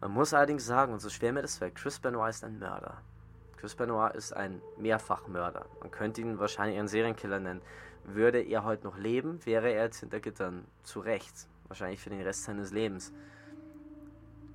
Man 0.00 0.10
muss 0.10 0.34
allerdings 0.34 0.66
sagen, 0.66 0.92
und 0.92 1.00
so 1.00 1.08
schwer 1.08 1.32
mir 1.32 1.42
das 1.42 1.58
fällt, 1.58 1.76
Chris 1.76 2.00
Benoit 2.00 2.30
ist 2.30 2.44
ein 2.44 2.58
Mörder. 2.58 2.98
Chris 3.56 3.76
Benoit 3.76 4.16
ist 4.16 4.32
ein 4.32 4.60
Mehrfachmörder. 4.76 5.66
Man 5.80 5.92
könnte 5.92 6.20
ihn 6.20 6.40
wahrscheinlich 6.40 6.76
einen 6.76 6.88
Serienkiller 6.88 7.38
nennen. 7.38 7.62
Würde 8.04 8.40
er 8.42 8.64
heute 8.64 8.82
noch 8.82 8.98
leben, 8.98 9.38
wäre 9.46 9.70
er 9.70 9.84
jetzt 9.84 10.00
hinter 10.00 10.18
Gittern. 10.18 10.64
Zu 10.82 10.98
Recht. 10.98 11.46
Wahrscheinlich 11.68 12.00
für 12.00 12.10
den 12.10 12.20
Rest 12.22 12.42
seines 12.42 12.72
Lebens. 12.72 13.12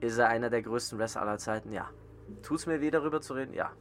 Ist 0.02 0.18
er 0.18 0.28
einer 0.28 0.50
der 0.50 0.62
größten 0.62 1.00
Wrestler 1.00 1.22
aller 1.22 1.38
Zeiten? 1.38 1.72
Ja. 1.72 1.90
Tut 2.44 2.60
es 2.60 2.66
mir 2.66 2.82
weh, 2.82 2.92
darüber 2.92 3.22
zu 3.22 3.34
reden? 3.34 3.54
Ja. 3.54 3.72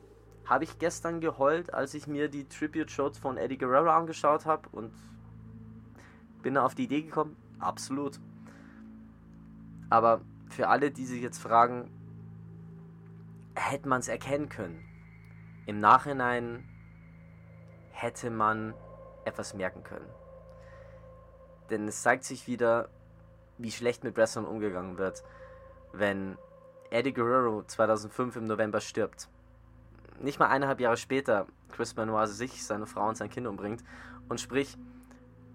Habe 0.47 0.63
ich 0.63 0.79
gestern 0.79 1.21
geheult, 1.21 1.75
als 1.75 1.93
ich 1.95 2.07
mir 2.07 2.29
die 2.29 2.49
Tribute-Shows 2.49 3.19
von 3.19 3.37
Eddie 3.37 3.59
Guerrero 3.59 3.91
angeschaut 3.91 4.47
habe 4.47 4.69
und 4.71 4.93
bin 6.43 6.55
da 6.55 6.65
auf 6.65 6.77
die 6.77 6.85
Idee 6.85 7.03
gekommen? 7.03 7.37
Absolut. 7.59 8.21
Aber 9.91 10.21
für 10.49 10.69
alle, 10.69 10.93
die 10.93 11.05
sich 11.05 11.21
jetzt 11.21 11.39
fragen, 11.39 11.91
hätte 13.57 13.89
man 13.89 13.99
es 13.99 14.07
erkennen 14.07 14.49
können? 14.49 14.85
Im 15.67 15.81
Nachhinein 15.81 16.69
hätte 17.91 18.31
man 18.31 18.73
etwas 19.25 19.53
merken 19.53 19.83
können. 19.83 20.09
Denn 21.71 21.89
es 21.89 22.03
zeigt 22.03 22.23
sich 22.23 22.47
wieder, 22.47 22.89
wie 23.59 23.73
schlecht 23.73 24.05
mit 24.05 24.17
Wrestlern 24.17 24.45
umgegangen 24.45 24.97
wird, 24.97 25.25
wenn 25.93 26.39
Eddie 26.91 27.13
Guerrero 27.13 27.65
2005 27.65 28.37
im 28.37 28.45
November 28.45 28.81
stirbt 28.81 29.29
nicht 30.21 30.39
mal 30.39 30.49
eineinhalb 30.49 30.81
Jahre 30.81 30.97
später 30.97 31.47
Chris 31.71 31.95
Benoit 31.95 32.29
sich, 32.29 32.65
seine 32.65 32.87
Frau 32.87 33.09
und 33.09 33.17
sein 33.17 33.31
Kind 33.31 33.47
umbringt 33.47 33.83
und 34.29 34.41
sprich 34.41 34.77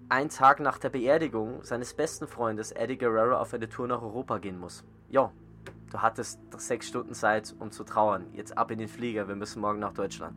einen 0.09 0.29
Tag 0.29 0.59
nach 0.59 0.77
der 0.77 0.89
Beerdigung 0.89 1.63
seines 1.63 1.93
besten 1.93 2.27
Freundes 2.27 2.71
Eddie 2.71 2.97
Guerrero 2.97 3.37
auf 3.37 3.53
eine 3.53 3.69
Tour 3.69 3.87
nach 3.87 4.01
Europa 4.01 4.39
gehen 4.39 4.59
muss. 4.59 4.83
Jo, 5.09 5.31
du 5.89 6.01
hattest 6.01 6.39
sechs 6.57 6.87
Stunden 6.87 7.13
Zeit, 7.13 7.55
um 7.59 7.71
zu 7.71 7.83
trauern. 7.83 8.25
Jetzt 8.33 8.57
ab 8.57 8.71
in 8.71 8.79
den 8.79 8.89
Flieger, 8.89 9.27
wir 9.27 9.35
müssen 9.35 9.61
morgen 9.61 9.79
nach 9.79 9.93
Deutschland. 9.93 10.35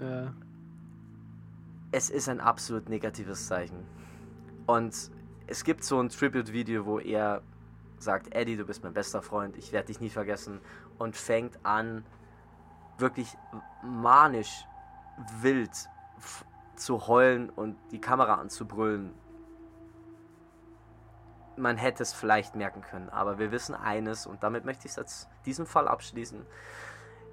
Ja. 0.00 0.32
Es 1.90 2.08
ist 2.08 2.28
ein 2.28 2.40
absolut 2.40 2.88
negatives 2.88 3.46
Zeichen. 3.46 3.84
Und 4.66 5.10
es 5.46 5.64
gibt 5.64 5.84
so 5.84 6.00
ein 6.00 6.08
Tribute-Video, 6.08 6.86
wo 6.86 6.98
er 6.98 7.42
sagt, 7.98 8.34
Eddie, 8.34 8.56
du 8.56 8.64
bist 8.64 8.82
mein 8.82 8.94
bester 8.94 9.20
Freund, 9.20 9.56
ich 9.56 9.72
werde 9.72 9.88
dich 9.88 10.00
nie 10.00 10.08
vergessen 10.08 10.60
und 10.98 11.14
fängt 11.14 11.58
an, 11.64 12.04
wirklich 13.02 13.36
manisch 13.82 14.66
wild 15.40 15.70
zu 16.76 17.06
heulen 17.06 17.50
und 17.50 17.76
die 17.90 18.00
Kamera 18.00 18.36
anzubrüllen. 18.36 19.12
Man 21.56 21.76
hätte 21.76 22.02
es 22.02 22.14
vielleicht 22.14 22.56
merken 22.56 22.80
können, 22.80 23.10
aber 23.10 23.38
wir 23.38 23.52
wissen 23.52 23.74
eines 23.74 24.26
und 24.26 24.42
damit 24.42 24.64
möchte 24.64 24.88
ich 24.88 24.96
jetzt 24.96 25.28
diesen 25.44 25.66
Fall 25.66 25.86
abschließen. 25.86 26.46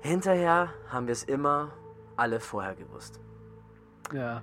Hinterher 0.02 0.74
haben 0.90 1.08
wir 1.08 1.14
es 1.14 1.24
immer 1.24 1.72
alle 2.18 2.40
vorher 2.40 2.76
gewusst. 2.76 3.20
Ja. 4.14 4.42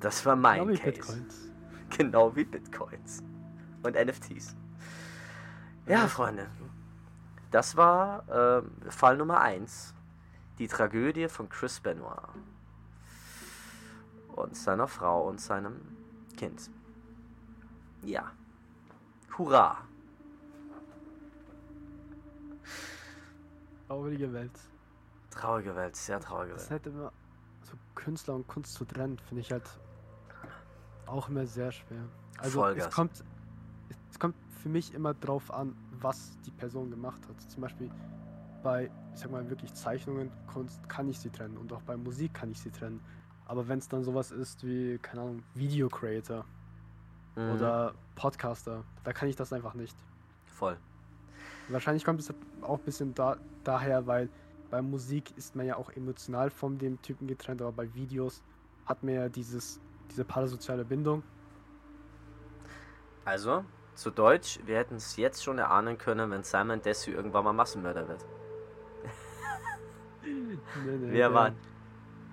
Das 0.00 0.24
war 0.24 0.36
mein 0.36 0.60
genau 0.60 0.72
wie 0.72 0.78
Case. 0.78 0.92
Bitcoins. 0.92 1.40
Genau 1.96 2.34
wie 2.34 2.44
Bitcoins. 2.44 3.22
Und 3.84 3.94
NFTs. 3.94 4.56
Ja, 5.86 6.08
Freunde. 6.08 6.48
Das 7.52 7.76
war 7.76 8.28
äh, 8.28 8.90
Fall 8.90 9.16
Nummer 9.16 9.40
1. 9.40 9.93
Die 10.58 10.68
Tragödie 10.68 11.28
von 11.28 11.48
Chris 11.48 11.80
Benoit. 11.80 12.28
Und 14.36 14.56
seiner 14.56 14.88
Frau 14.88 15.28
und 15.28 15.40
seinem 15.40 15.80
Kind. 16.36 16.70
Ja. 18.02 18.32
Hurra! 19.36 19.78
Traurige 23.86 24.32
Welt. 24.32 24.52
Traurige 25.30 25.74
Welt, 25.76 25.96
sehr 25.96 26.20
traurige 26.20 26.52
Welt. 26.52 26.60
Das 26.60 26.70
hätte 26.70 26.90
immer 26.90 27.12
so 27.62 27.76
Künstler 27.94 28.34
und 28.34 28.46
Kunst 28.46 28.74
zu 28.74 28.84
trennen, 28.84 29.18
finde 29.18 29.40
ich 29.40 29.52
halt 29.52 29.68
auch 31.06 31.28
immer 31.28 31.46
sehr 31.46 31.72
schwer. 31.72 32.02
Also 32.38 32.60
Vollgas. 32.60 32.88
es 32.88 32.94
kommt, 32.94 33.24
es 34.10 34.18
kommt 34.18 34.36
für 34.62 34.68
mich 34.68 34.94
immer 34.94 35.14
drauf 35.14 35.52
an, 35.52 35.76
was 36.00 36.38
die 36.46 36.50
Person 36.50 36.90
gemacht 36.90 37.20
hat. 37.28 37.50
Zum 37.50 37.62
Beispiel 37.62 37.90
bei, 38.64 38.90
ich 39.14 39.20
sag 39.20 39.30
mal, 39.30 39.48
wirklich 39.48 39.72
Zeichnungen, 39.74 40.32
Kunst 40.52 40.88
kann 40.88 41.08
ich 41.08 41.20
sie 41.20 41.30
trennen 41.30 41.56
und 41.56 41.72
auch 41.72 41.82
bei 41.82 41.96
Musik 41.96 42.34
kann 42.34 42.50
ich 42.50 42.58
sie 42.58 42.70
trennen. 42.70 43.00
Aber 43.46 43.68
wenn 43.68 43.78
es 43.78 43.88
dann 43.88 44.02
sowas 44.02 44.32
ist 44.32 44.66
wie, 44.66 44.98
keine 44.98 45.22
Ahnung, 45.22 45.42
Video 45.54 45.88
Creator 45.88 46.44
mhm. 47.36 47.52
oder 47.52 47.94
Podcaster, 48.16 48.82
da 49.04 49.12
kann 49.12 49.28
ich 49.28 49.36
das 49.36 49.52
einfach 49.52 49.74
nicht. 49.74 49.96
Voll. 50.46 50.76
Wahrscheinlich 51.68 52.04
kommt 52.04 52.20
es 52.20 52.32
auch 52.62 52.78
ein 52.78 52.84
bisschen 52.84 53.14
da, 53.14 53.36
daher, 53.62 54.06
weil 54.06 54.28
bei 54.70 54.82
Musik 54.82 55.36
ist 55.36 55.54
man 55.54 55.66
ja 55.66 55.76
auch 55.76 55.90
emotional 55.92 56.50
von 56.50 56.78
dem 56.78 57.00
Typen 57.02 57.28
getrennt, 57.28 57.62
aber 57.62 57.72
bei 57.72 57.94
Videos 57.94 58.42
hat 58.86 59.02
man 59.02 59.14
ja 59.14 59.28
dieses, 59.28 59.78
diese 60.10 60.24
parasoziale 60.24 60.84
Bindung. 60.84 61.22
Also, 63.24 63.64
zu 63.94 64.10
Deutsch, 64.10 64.58
wir 64.66 64.78
hätten 64.78 64.96
es 64.96 65.16
jetzt 65.16 65.44
schon 65.44 65.58
erahnen 65.58 65.96
können, 65.96 66.30
wenn 66.30 66.42
Simon 66.42 66.82
Desi 66.82 67.10
irgendwann 67.10 67.44
mal 67.44 67.52
Massenmörder 67.52 68.08
wird. 68.08 68.24
Nee, 70.84 70.96
nee, 70.96 71.12
wir 71.12 71.28
nee. 71.28 71.34
waren. 71.34 71.56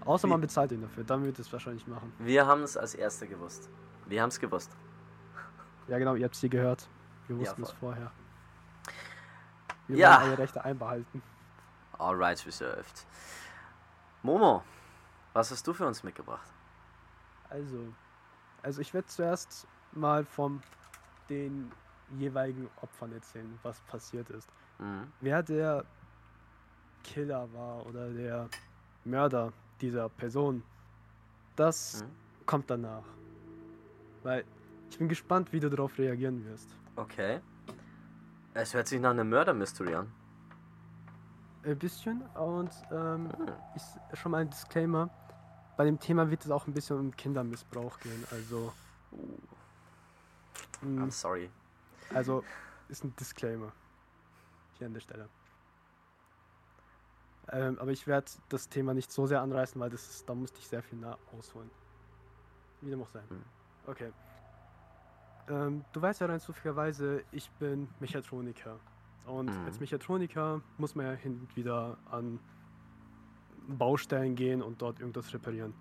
Außer 0.05 0.27
man 0.27 0.41
bezahlt 0.41 0.71
ihn 0.71 0.81
dafür, 0.81 1.03
dann 1.03 1.23
wird 1.23 1.37
es 1.39 1.51
wahrscheinlich 1.53 1.85
machen. 1.87 2.11
Wir 2.19 2.45
haben 2.47 2.63
es 2.63 2.75
als 2.75 2.95
Erste 2.95 3.27
gewusst. 3.27 3.69
Wir 4.07 4.21
haben 4.21 4.29
es 4.29 4.39
gewusst. 4.39 4.71
Ja, 5.87 5.97
genau, 5.99 6.15
ihr 6.15 6.25
habt 6.25 6.35
es 6.35 6.41
hier 6.41 6.49
gehört. 6.49 6.89
Wir 7.27 7.37
wussten 7.37 7.61
Ja, 7.61 7.67
es 7.67 7.73
vorher. 7.73 8.11
Wir 9.87 9.97
Ja. 9.97 10.15
wollen 10.15 10.29
alle 10.29 10.37
Rechte 10.37 10.63
einbehalten. 10.63 11.21
All 11.99 12.15
rights 12.15 12.45
reserved. 12.47 13.05
Momo, 14.23 14.63
was 15.33 15.51
hast 15.51 15.65
du 15.67 15.73
für 15.73 15.85
uns 15.85 16.03
mitgebracht? 16.03 16.47
Also, 17.49 17.93
also 18.63 18.81
ich 18.81 18.93
werde 18.93 19.07
zuerst 19.07 19.67
mal 19.91 20.25
von 20.25 20.61
den 21.29 21.71
jeweiligen 22.17 22.69
Opfern 22.81 23.13
erzählen, 23.13 23.59
was 23.63 23.79
passiert 23.81 24.29
ist. 24.29 24.49
Mhm. 24.79 25.11
Wer 25.21 25.43
der 25.43 25.85
Killer 27.03 27.47
war 27.53 27.85
oder 27.85 28.09
der 28.09 28.49
Mörder 29.05 29.51
dieser 29.81 30.09
Person, 30.09 30.63
das 31.55 32.03
Mhm. 32.03 32.45
kommt 32.45 32.69
danach. 32.69 33.03
Weil 34.23 34.45
ich 34.89 34.97
bin 34.97 35.07
gespannt, 35.09 35.51
wie 35.53 35.59
du 35.59 35.69
darauf 35.69 35.97
reagieren 35.97 36.45
wirst. 36.45 36.67
Okay. 36.95 37.39
Es 38.53 38.73
hört 38.73 38.87
sich 38.87 38.99
nach 38.99 39.11
einem 39.11 39.29
Mörder-Mystery 39.29 39.95
an. 39.95 40.11
Ein 41.63 41.77
bisschen 41.79 42.21
und 42.35 42.71
ähm, 42.91 43.29
Hm. 43.37 43.51
ich, 43.75 44.19
schon 44.19 44.31
mal 44.31 44.39
ein 44.39 44.49
Disclaimer. 44.49 45.09
Bei 45.77 45.85
dem 45.85 45.99
Thema 45.99 46.29
wird 46.29 46.43
es 46.43 46.51
auch 46.51 46.67
ein 46.67 46.73
bisschen 46.73 46.99
um 46.99 47.15
Kindermissbrauch 47.15 47.99
gehen. 48.01 48.25
Also, 48.31 48.73
I'm 50.83 51.05
mh, 51.05 51.11
sorry. 51.11 51.49
also 52.13 52.43
ist 52.89 53.03
ein 53.03 53.15
Disclaimer 53.15 53.71
hier 54.77 54.87
an 54.87 54.93
der 54.93 54.99
Stelle. 55.01 55.29
Ähm, 57.51 57.77
aber 57.79 57.91
ich 57.91 58.07
werde 58.07 58.31
das 58.49 58.69
Thema 58.69 58.93
nicht 58.93 59.11
so 59.11 59.25
sehr 59.25 59.41
anreißen, 59.41 59.79
weil 59.81 59.89
das 59.89 60.09
ist, 60.09 60.29
da 60.29 60.33
musste 60.33 60.59
ich 60.59 60.67
sehr 60.67 60.81
viel 60.81 60.97
nah 60.99 61.17
ausholen. 61.37 61.69
Wie 62.81 62.89
dem 62.89 63.01
auch 63.01 63.09
sein. 63.09 63.23
Hm. 63.29 63.41
Okay. 63.87 64.11
Ähm, 65.49 65.83
du 65.91 66.01
weißt 66.01 66.21
ja 66.21 66.27
rein 66.27 66.39
zufälligerweise, 66.39 67.23
ich 67.31 67.49
bin 67.51 67.89
Mechatroniker. 67.99 68.79
Und 69.25 69.47
Mhm. 69.47 69.65
als 69.65 69.79
Mechatroniker 69.79 70.61
muss 70.77 70.95
man 70.95 71.05
ja 71.07 71.11
hin 71.13 71.39
und 71.41 71.55
wieder 71.55 71.97
an 72.09 72.39
Baustellen 73.67 74.35
gehen 74.35 74.61
und 74.61 74.81
dort 74.81 74.99
irgendwas 74.99 75.33
reparieren. 75.33 75.73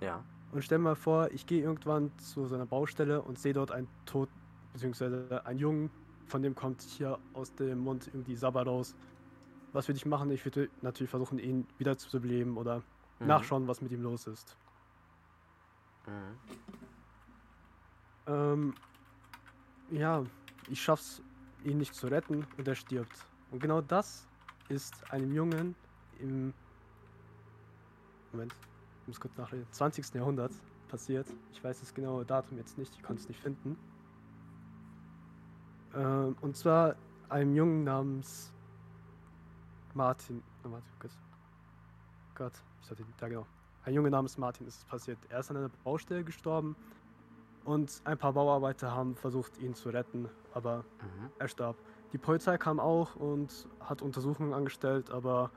Ja. 0.00 0.24
Und 0.52 0.62
stell 0.62 0.78
dir 0.78 0.84
mal 0.84 0.94
vor, 0.96 1.30
ich 1.32 1.46
gehe 1.46 1.62
irgendwann 1.62 2.16
zu 2.18 2.46
so 2.46 2.54
einer 2.54 2.66
Baustelle 2.66 3.22
und 3.22 3.38
sehe 3.38 3.52
dort 3.52 3.72
einen 3.72 3.88
Tod, 4.06 4.28
beziehungsweise 4.72 5.44
einen 5.44 5.58
Jungen, 5.58 5.90
von 6.26 6.42
dem 6.42 6.54
kommt 6.54 6.82
hier 6.82 7.18
aus 7.34 7.54
dem 7.54 7.78
Mund 7.80 8.08
irgendwie 8.12 8.36
Sabber 8.36 8.64
raus. 8.64 8.94
Was 9.72 9.88
würde 9.88 9.96
ich 9.96 10.06
machen? 10.06 10.30
Ich 10.30 10.44
würde 10.44 10.68
natürlich 10.82 11.10
versuchen, 11.10 11.38
ihn 11.38 11.66
wieder 11.78 11.96
zu 11.96 12.20
beleben 12.20 12.56
oder 12.56 12.82
Mhm. 13.20 13.26
nachschauen, 13.26 13.68
was 13.68 13.80
mit 13.80 13.92
ihm 13.92 14.02
los 14.02 14.26
ist. 14.26 14.56
Mhm. 16.06 16.38
Ähm, 18.26 18.74
ja, 19.90 20.24
ich 20.68 20.82
schaff's, 20.82 21.22
ihn 21.64 21.78
nicht 21.78 21.94
zu 21.94 22.06
retten 22.08 22.46
und 22.56 22.68
er 22.68 22.74
stirbt. 22.74 23.26
Und 23.50 23.60
genau 23.60 23.80
das 23.80 24.26
ist 24.68 25.10
einem 25.12 25.32
Jungen 25.32 25.74
im 26.18 26.52
Moment, 28.32 28.54
ich 29.02 29.08
muss 29.08 29.20
kurz 29.20 29.36
nachreden, 29.36 29.66
20. 29.70 30.14
Jahrhundert 30.14 30.52
passiert. 30.88 31.26
Ich 31.52 31.62
weiß 31.62 31.80
das 31.80 31.92
genaue 31.92 32.24
Datum 32.24 32.58
jetzt 32.58 32.78
nicht, 32.78 32.94
ich 32.94 33.02
konnte 33.02 33.22
es 33.22 33.28
nicht 33.28 33.40
finden. 33.40 33.76
Ähm, 35.94 36.36
und 36.40 36.56
zwar 36.56 36.96
einem 37.28 37.54
Jungen 37.54 37.84
namens 37.84 38.52
Martin. 39.94 40.42
Martin 40.64 40.92
Gott. 40.98 41.10
Gott, 42.34 42.52
ich 42.82 42.90
hatte, 42.90 43.04
ja 43.20 43.28
genau. 43.28 43.46
Ein 43.84 43.94
Junge 43.94 44.10
namens 44.10 44.38
Martin 44.38 44.66
ist 44.66 44.78
es 44.78 44.84
passiert. 44.84 45.18
Er 45.28 45.40
ist 45.40 45.50
an 45.50 45.56
einer 45.56 45.70
Baustelle 45.84 46.24
gestorben 46.24 46.76
und 47.64 48.00
ein 48.04 48.16
paar 48.16 48.32
Bauarbeiter 48.32 48.92
haben 48.92 49.16
versucht, 49.16 49.58
ihn 49.58 49.74
zu 49.74 49.90
retten, 49.90 50.28
aber 50.54 50.84
Mhm. 51.00 51.30
er 51.38 51.48
starb. 51.48 51.76
Die 52.12 52.18
Polizei 52.18 52.58
kam 52.58 52.78
auch 52.78 53.16
und 53.16 53.68
hat 53.80 54.02
Untersuchungen 54.02 54.52
angestellt, 54.52 55.10
aber 55.10 55.50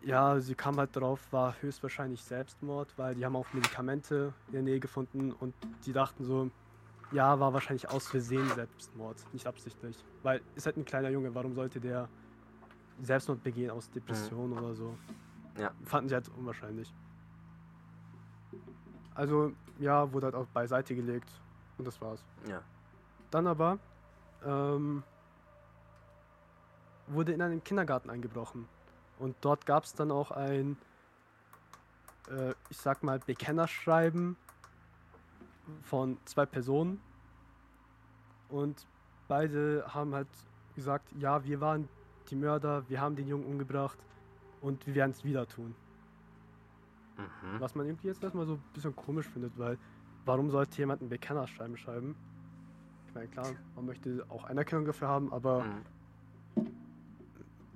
ja, 0.00 0.38
sie 0.40 0.54
kam 0.54 0.76
halt 0.76 0.94
darauf, 0.94 1.32
war 1.32 1.54
höchstwahrscheinlich 1.60 2.22
Selbstmord, 2.22 2.96
weil 2.96 3.14
die 3.14 3.24
haben 3.24 3.36
auch 3.36 3.52
Medikamente 3.52 4.32
in 4.46 4.52
der 4.52 4.62
Nähe 4.62 4.80
gefunden 4.80 5.32
und 5.32 5.54
die 5.86 5.92
dachten 5.92 6.24
so, 6.24 6.50
ja, 7.10 7.40
war 7.40 7.52
wahrscheinlich 7.52 7.88
aus 7.88 8.06
Versehen 8.06 8.48
Selbstmord, 8.50 9.16
nicht 9.32 9.46
absichtlich. 9.46 10.04
Weil 10.22 10.40
ist 10.54 10.66
halt 10.66 10.76
ein 10.76 10.84
kleiner 10.84 11.08
Junge, 11.08 11.34
warum 11.34 11.54
sollte 11.54 11.80
der 11.80 12.08
Selbstmord 13.02 13.42
begehen 13.42 13.70
aus 13.70 13.90
Depression 13.90 14.52
oder 14.52 14.74
so? 14.74 14.96
Ja. 15.58 15.72
Fanden 15.84 16.08
sie 16.08 16.14
halt 16.14 16.28
unwahrscheinlich. 16.36 16.92
Also, 19.14 19.52
ja, 19.78 20.12
wurde 20.12 20.26
halt 20.26 20.34
auch 20.34 20.46
beiseite 20.46 20.94
gelegt 20.94 21.28
und 21.76 21.86
das 21.86 22.00
war's. 22.00 22.24
Ja. 22.48 22.62
Dann 23.30 23.46
aber 23.46 23.78
ähm, 24.44 25.02
wurde 27.08 27.32
in 27.32 27.42
einen 27.42 27.62
Kindergarten 27.62 28.10
eingebrochen. 28.10 28.68
Und 29.18 29.36
dort 29.40 29.66
gab 29.66 29.84
es 29.84 29.94
dann 29.94 30.10
auch 30.12 30.30
ein, 30.30 30.76
äh, 32.30 32.54
ich 32.70 32.78
sag 32.78 33.02
mal, 33.02 33.18
Bekennerschreiben 33.18 34.36
von 35.82 36.18
zwei 36.24 36.46
Personen. 36.46 37.00
Und 38.48 38.86
beide 39.26 39.84
haben 39.92 40.14
halt 40.14 40.28
gesagt, 40.74 41.10
ja, 41.18 41.44
wir 41.44 41.60
waren 41.60 41.88
die 42.30 42.36
Mörder, 42.36 42.88
wir 42.88 43.00
haben 43.00 43.16
den 43.16 43.26
Jungen 43.26 43.44
umgebracht 43.46 43.98
und 44.60 44.86
wir 44.86 44.94
werden 44.94 45.10
es 45.12 45.24
wieder 45.24 45.46
tun. 45.46 45.74
Mhm. 47.16 47.60
Was 47.60 47.74
man 47.74 47.86
irgendwie 47.86 48.08
jetzt 48.08 48.22
erstmal 48.22 48.46
so 48.46 48.54
ein 48.54 48.62
bisschen 48.74 48.94
komisch 48.94 49.26
findet, 49.26 49.58
weil 49.58 49.78
warum 50.24 50.50
sollte 50.50 50.78
jemand 50.78 51.02
ein 51.02 51.08
Bekennerschreiben 51.08 51.76
schreiben? 51.76 52.14
Ich 53.08 53.14
meine, 53.14 53.28
klar, 53.28 53.54
man 53.74 53.86
möchte 53.86 54.24
auch 54.28 54.44
Anerkennung 54.44 54.84
dafür 54.84 55.08
haben, 55.08 55.32
aber 55.32 55.64
Mhm. 55.64 55.84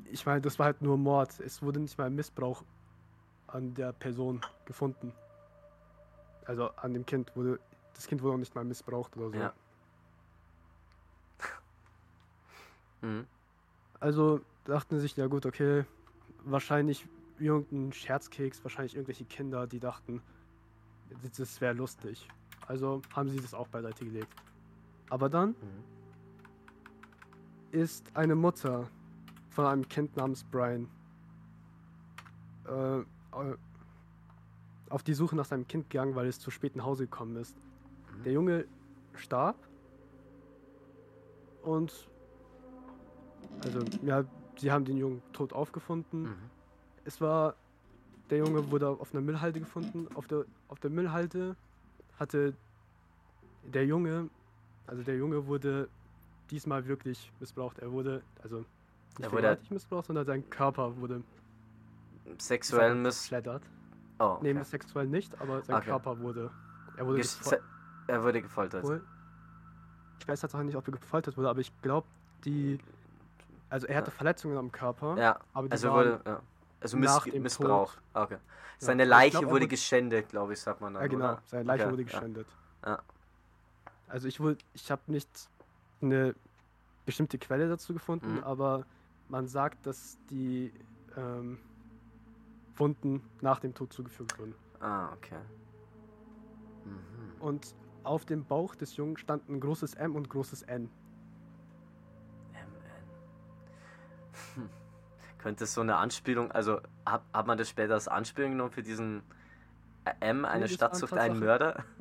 ich 0.04 0.26
meine, 0.26 0.40
das 0.40 0.58
war 0.58 0.66
halt 0.66 0.82
nur 0.82 0.98
Mord. 0.98 1.40
Es 1.40 1.62
wurde 1.62 1.80
nicht 1.80 1.96
mal 1.98 2.10
Missbrauch 2.10 2.64
an 3.46 3.74
der 3.74 3.92
Person 3.92 4.40
gefunden. 4.66 5.12
Also 6.44 6.70
an 6.76 6.92
dem 6.92 7.06
Kind 7.06 7.34
wurde, 7.36 7.58
das 7.94 8.06
Kind 8.06 8.22
wurde 8.22 8.34
auch 8.34 8.38
nicht 8.38 8.54
mal 8.54 8.64
missbraucht 8.64 9.16
oder 9.16 9.30
so. 9.30 9.36
Ja. 9.36 9.52
Mhm. 13.00 13.26
Also 14.02 14.40
dachten 14.64 14.96
sie 14.96 15.02
sich, 15.02 15.16
ja 15.16 15.28
gut, 15.28 15.46
okay, 15.46 15.84
wahrscheinlich 16.42 17.06
irgendein 17.38 17.92
Scherzkeks, 17.92 18.64
wahrscheinlich 18.64 18.96
irgendwelche 18.96 19.24
Kinder, 19.24 19.68
die 19.68 19.78
dachten, 19.78 20.20
das 21.38 21.60
wäre 21.60 21.72
lustig. 21.72 22.26
Also 22.66 23.00
haben 23.14 23.28
sie 23.28 23.40
das 23.40 23.54
auch 23.54 23.68
beiseite 23.68 24.04
gelegt. 24.04 24.34
Aber 25.08 25.28
dann 25.28 25.50
Mhm. 25.50 25.84
ist 27.70 28.10
eine 28.16 28.34
Mutter 28.34 28.88
von 29.50 29.66
einem 29.66 29.88
Kind 29.88 30.16
namens 30.16 30.42
Brian 30.42 30.88
äh, 32.66 32.98
äh, 32.98 33.04
auf 34.88 35.04
die 35.04 35.14
Suche 35.14 35.36
nach 35.36 35.44
seinem 35.44 35.68
Kind 35.68 35.90
gegangen, 35.90 36.16
weil 36.16 36.26
es 36.26 36.40
zu 36.40 36.50
spät 36.50 36.74
nach 36.74 36.86
Hause 36.86 37.04
gekommen 37.04 37.36
ist. 37.36 37.56
Mhm. 37.56 38.22
Der 38.24 38.32
Junge 38.32 38.64
starb 39.14 39.56
und 41.62 42.10
also 43.64 43.80
ja, 44.02 44.24
sie 44.56 44.70
haben 44.72 44.84
den 44.84 44.96
Jungen 44.96 45.22
tot 45.32 45.52
aufgefunden. 45.52 46.22
Mhm. 46.22 46.34
Es 47.04 47.20
war 47.20 47.54
der 48.30 48.38
Junge 48.38 48.70
wurde 48.70 48.88
auf 48.88 49.12
einer 49.12 49.20
Müllhalde 49.22 49.60
gefunden. 49.60 50.08
Auf 50.14 50.26
der 50.26 50.44
auf 50.68 50.78
der 50.80 50.90
Müllhalde 50.90 51.56
hatte 52.18 52.54
der 53.72 53.84
Junge, 53.86 54.28
also 54.86 55.02
der 55.02 55.16
Junge 55.16 55.46
wurde 55.46 55.88
diesmal 56.50 56.86
wirklich 56.86 57.30
missbraucht. 57.40 57.78
Er 57.78 57.90
wurde 57.92 58.22
also 58.42 58.58
nicht 59.18 59.20
Er 59.20 59.32
wurde- 59.32 59.58
missbraucht, 59.70 60.06
sondern 60.06 60.24
sein 60.26 60.48
Körper 60.50 60.96
wurde 60.96 61.22
Sexuell 62.38 62.94
miss. 62.94 63.22
geschleddert. 63.22 63.62
Oh, 64.18 64.38
Nee, 64.40 64.52
okay. 64.52 64.64
sexuell 64.64 65.06
nicht, 65.06 65.38
aber 65.40 65.62
sein 65.62 65.76
Okay. 65.76 65.86
Körper 65.86 66.18
wurde. 66.20 66.50
Er 66.96 67.06
wurde 67.06 67.20
Ges- 67.20 67.38
gefol- 67.40 67.48
se- 67.50 67.60
Er 68.06 68.22
wurde 68.22 68.42
gefoltert. 68.42 68.84
Ich 70.20 70.28
weiß 70.28 70.40
tatsächlich 70.40 70.66
nicht, 70.66 70.76
ob 70.76 70.86
er 70.86 70.92
gefoltert 70.92 71.36
wurde, 71.36 71.48
aber 71.50 71.60
ich 71.60 71.72
glaube, 71.82 72.06
die. 72.44 72.78
Also 73.72 73.86
er 73.86 73.96
hatte 73.96 74.10
Ja. 74.10 74.16
Verletzungen 74.16 74.58
am 74.58 74.70
Körper, 74.70 75.16
Ja, 75.16 75.40
aber 75.54 75.66
die 75.68 75.72
also 75.72 75.88
waren, 75.88 76.20
wurde. 76.24 76.42
Also 76.80 76.96
miss 76.98 77.24
Missbrauch. 77.26 77.94
Ah, 78.12 78.24
Okay. 78.24 78.36
Seine 78.78 79.04
ich 79.04 79.08
Leiche 79.08 79.38
glaub, 79.38 79.50
wurde 79.52 79.66
geschändet, 79.68 80.28
glaube 80.28 80.52
ich, 80.52 80.60
sagt 80.60 80.80
man 80.80 80.92
dann. 80.92 81.02
Ja, 81.04 81.08
genau. 81.08 81.24
Oder? 81.24 81.42
Seine 81.46 81.62
Leiche 81.64 81.84
Okay, 81.84 81.92
wurde 81.92 82.04
geschändet. 82.04 82.46
Ja. 82.84 82.98
Also 84.08 84.28
ich 84.28 84.40
wurde, 84.40 84.58
ich 84.74 84.90
habe 84.90 85.00
nicht 85.06 85.48
eine 86.02 86.34
bestimmte 87.06 87.38
Quelle 87.38 87.68
dazu 87.68 87.94
gefunden, 87.94 88.34
Mhm. 88.34 88.44
aber 88.44 88.84
man 89.28 89.46
sagt, 89.48 89.86
dass 89.86 90.18
die 90.28 90.72
ähm, 91.16 91.58
Wunden 92.76 93.24
nach 93.40 93.60
dem 93.60 93.72
Tod 93.72 93.92
zugefügt 93.92 94.38
wurden. 94.38 94.54
Ah, 94.80 95.12
okay. 95.14 95.38
Mhm. 96.84 97.40
Und 97.40 97.74
auf 98.02 98.24
dem 98.26 98.44
Bauch 98.44 98.74
des 98.74 98.96
Jungen 98.96 99.16
stand 99.16 99.48
ein 99.48 99.60
großes 99.60 99.94
M 99.94 100.14
und 100.16 100.28
großes 100.28 100.62
N. 100.62 100.90
Könnte 105.38 105.64
es 105.64 105.74
so 105.74 105.80
eine 105.80 105.96
Anspielung, 105.96 106.52
also 106.52 106.80
hat, 107.04 107.22
hat 107.32 107.46
man 107.46 107.58
das 107.58 107.68
später 107.68 107.94
als 107.94 108.08
Anspielung 108.08 108.52
genommen 108.52 108.70
für 108.70 108.82
diesen 108.82 109.22
äh, 110.04 110.12
M, 110.20 110.44
eine 110.44 110.66
nee, 110.66 110.68
Stadt 110.68 110.96
sucht 110.96 111.14
einen 111.14 111.38
Mörder? 111.38 111.84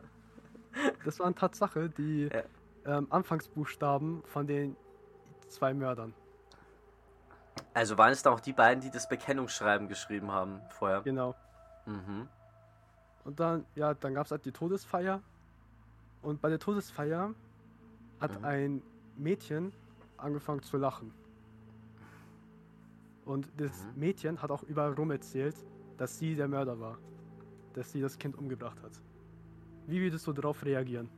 Das 1.03 1.19
waren 1.19 1.35
Tatsache 1.35 1.89
die 1.89 2.29
ja. 2.33 2.43
ähm, 2.85 3.07
Anfangsbuchstaben 3.09 4.23
von 4.23 4.47
den 4.47 4.77
zwei 5.49 5.73
Mördern. 5.73 6.13
Also 7.73 7.97
waren 7.97 8.11
es 8.11 8.23
da 8.23 8.31
auch 8.31 8.39
die 8.39 8.53
beiden, 8.53 8.81
die 8.81 8.89
das 8.89 9.09
Bekennungsschreiben 9.09 9.89
geschrieben 9.89 10.31
haben 10.31 10.61
vorher? 10.69 11.01
Genau. 11.01 11.35
Mhm. 11.85 12.27
Und 13.23 13.39
dann, 13.39 13.65
ja, 13.75 13.93
dann 13.93 14.13
gab 14.13 14.25
es 14.25 14.31
halt 14.31 14.45
die 14.45 14.51
Todesfeier. 14.51 15.21
Und 16.21 16.41
bei 16.41 16.49
der 16.49 16.59
Todesfeier 16.59 17.33
hat 18.19 18.39
mhm. 18.39 18.45
ein 18.45 18.81
Mädchen 19.17 19.73
angefangen 20.17 20.63
zu 20.63 20.77
lachen. 20.77 21.13
Und 23.25 23.47
das 23.57 23.83
mhm. 23.83 23.99
Mädchen 23.99 24.41
hat 24.41 24.51
auch 24.51 24.63
überall 24.63 24.93
rum 24.93 25.11
erzählt, 25.11 25.55
dass 25.97 26.17
sie 26.17 26.35
der 26.35 26.47
Mörder 26.47 26.79
war. 26.79 26.97
Dass 27.73 27.91
sie 27.91 28.01
das 28.01 28.17
Kind 28.17 28.37
umgebracht 28.37 28.81
hat. 28.83 28.91
Wie 29.87 30.01
würdest 30.01 30.25
du 30.27 30.33
darauf 30.33 30.63
reagieren? 30.65 31.09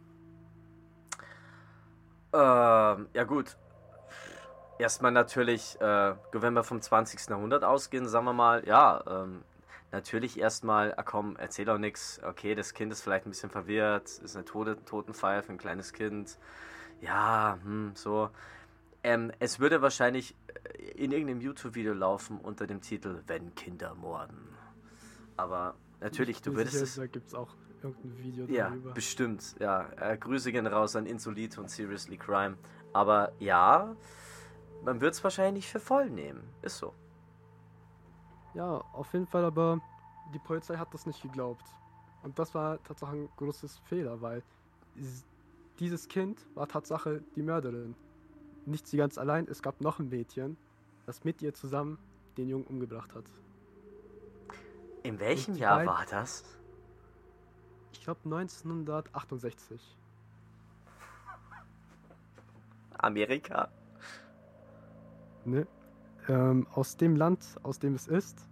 Ähm, 2.33 3.07
ja 3.13 3.23
gut. 3.25 3.57
Erstmal 4.79 5.11
natürlich, 5.11 5.79
äh, 5.79 6.15
wenn 6.31 6.53
wir 6.53 6.63
vom 6.63 6.81
20. 6.81 7.29
Jahrhundert 7.29 7.63
ausgehen, 7.63 8.07
sagen 8.07 8.25
wir 8.25 8.33
mal, 8.33 8.65
ja, 8.67 9.03
ähm, 9.07 9.43
natürlich 9.91 10.39
erstmal, 10.39 10.93
ah 10.95 11.03
komm, 11.03 11.37
erzähl 11.37 11.65
doch 11.65 11.77
nichts. 11.77 12.19
Okay, 12.23 12.55
das 12.55 12.73
Kind 12.73 12.91
ist 12.91 13.01
vielleicht 13.01 13.27
ein 13.27 13.29
bisschen 13.29 13.51
verwirrt, 13.51 14.09
ist 14.09 14.35
eine 14.35 14.45
Tote, 14.45 14.83
Totenfeier 14.83 15.43
für 15.43 15.51
ein 15.51 15.59
kleines 15.59 15.93
Kind. 15.93 16.37
Ja, 17.01 17.59
hm, 17.63 17.91
so. 17.95 18.29
Ähm, 19.03 19.31
es 19.39 19.59
würde 19.59 19.81
wahrscheinlich 19.81 20.35
in 20.95 21.11
irgendeinem 21.11 21.41
YouTube-Video 21.41 21.93
laufen 21.93 22.39
unter 22.39 22.67
dem 22.67 22.81
Titel 22.81 23.21
Wenn 23.27 23.53
Kinder 23.55 23.95
morden. 23.95 24.37
Aber 25.37 25.75
natürlich, 25.99 26.41
du 26.41 26.55
würdest 26.55 26.73
sicher, 26.73 26.83
es. 26.83 26.95
Da 26.95 27.07
gibt 27.07 27.27
es 27.27 27.33
auch 27.33 27.55
irgendein 27.81 28.17
Video 28.17 28.45
ja, 28.45 28.69
darüber. 28.69 28.89
Ja, 28.89 28.93
bestimmt. 28.93 29.55
Ja, 29.59 29.89
äh, 29.99 30.17
Grüße 30.17 30.51
gehen 30.51 30.67
raus 30.67 30.95
an 30.95 31.05
Insolite 31.05 31.59
und 31.59 31.69
Seriously 31.69 32.17
Crime. 32.17 32.57
Aber 32.93 33.33
ja, 33.39 33.95
man 34.83 35.01
wird 35.01 35.13
es 35.13 35.23
wahrscheinlich 35.23 35.67
für 35.67 35.79
voll 35.79 36.09
nehmen. 36.09 36.43
Ist 36.61 36.77
so. 36.77 36.93
Ja, 38.53 38.83
auf 38.93 39.11
jeden 39.13 39.27
Fall, 39.27 39.45
aber 39.45 39.81
die 40.33 40.39
Polizei 40.39 40.77
hat 40.77 40.93
das 40.93 41.05
nicht 41.05 41.21
geglaubt. 41.21 41.65
Und 42.21 42.37
das 42.37 42.53
war 42.53 42.81
tatsächlich 42.83 43.21
ein 43.21 43.29
großes 43.35 43.79
Fehler, 43.79 44.21
weil 44.21 44.43
dieses 45.79 46.07
Kind 46.07 46.45
war 46.53 46.67
Tatsache 46.67 47.23
die 47.35 47.41
Mörderin 47.41 47.95
nicht 48.65 48.87
sie 48.87 48.97
ganz 48.97 49.17
allein, 49.17 49.47
es 49.47 49.61
gab 49.61 49.81
noch 49.81 49.99
ein 49.99 50.09
Mädchen, 50.09 50.57
das 51.05 51.23
mit 51.23 51.41
ihr 51.41 51.53
zusammen 51.53 51.97
den 52.37 52.49
Jungen 52.49 52.65
umgebracht 52.65 53.13
hat. 53.13 53.25
In 55.03 55.19
welchem 55.19 55.55
Jahr 55.55 55.77
beiden, 55.77 55.93
war 55.93 56.05
das? 56.09 56.43
Ich 57.91 58.01
glaube 58.01 58.21
1968. 58.23 59.97
Amerika? 62.97 63.69
Ne. 65.45 65.67
Ähm, 66.29 66.65
aus 66.71 66.95
dem 66.95 67.17
Land, 67.17 67.57
aus 67.63 67.79
dem 67.79 67.95
es 67.95 68.07
ist, 68.07 68.47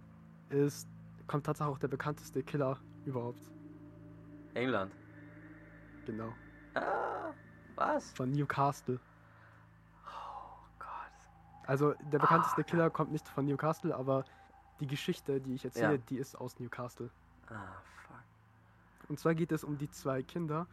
ist 0.50 0.86
kommt 1.26 1.46
tatsächlich 1.46 1.74
auch 1.74 1.78
der 1.78 1.88
bekannteste 1.88 2.42
Killer 2.42 2.78
überhaupt. 3.06 3.40
England. 4.52 4.92
Genau. 6.04 6.34
Ah, 6.74 7.32
was? 7.74 8.12
Von 8.12 8.32
Newcastle. 8.32 9.00
Also 11.66 11.94
der 12.12 12.18
bekannteste 12.18 12.60
oh, 12.60 12.64
Killer 12.64 12.90
kommt 12.90 13.12
nicht 13.12 13.28
von 13.28 13.46
Newcastle, 13.46 13.94
aber 13.94 14.24
die 14.80 14.86
Geschichte, 14.86 15.40
die 15.40 15.54
ich 15.54 15.64
erzähle, 15.64 15.94
ja. 15.94 16.02
die 16.08 16.18
ist 16.18 16.34
aus 16.34 16.58
Newcastle. 16.58 17.10
Ah, 17.48 17.80
fuck. 18.06 18.16
Und 19.08 19.18
zwar 19.18 19.34
geht 19.34 19.52
es 19.52 19.64
um 19.64 19.78
die 19.78 19.90
zwei 19.90 20.22
Kinder, 20.22 20.66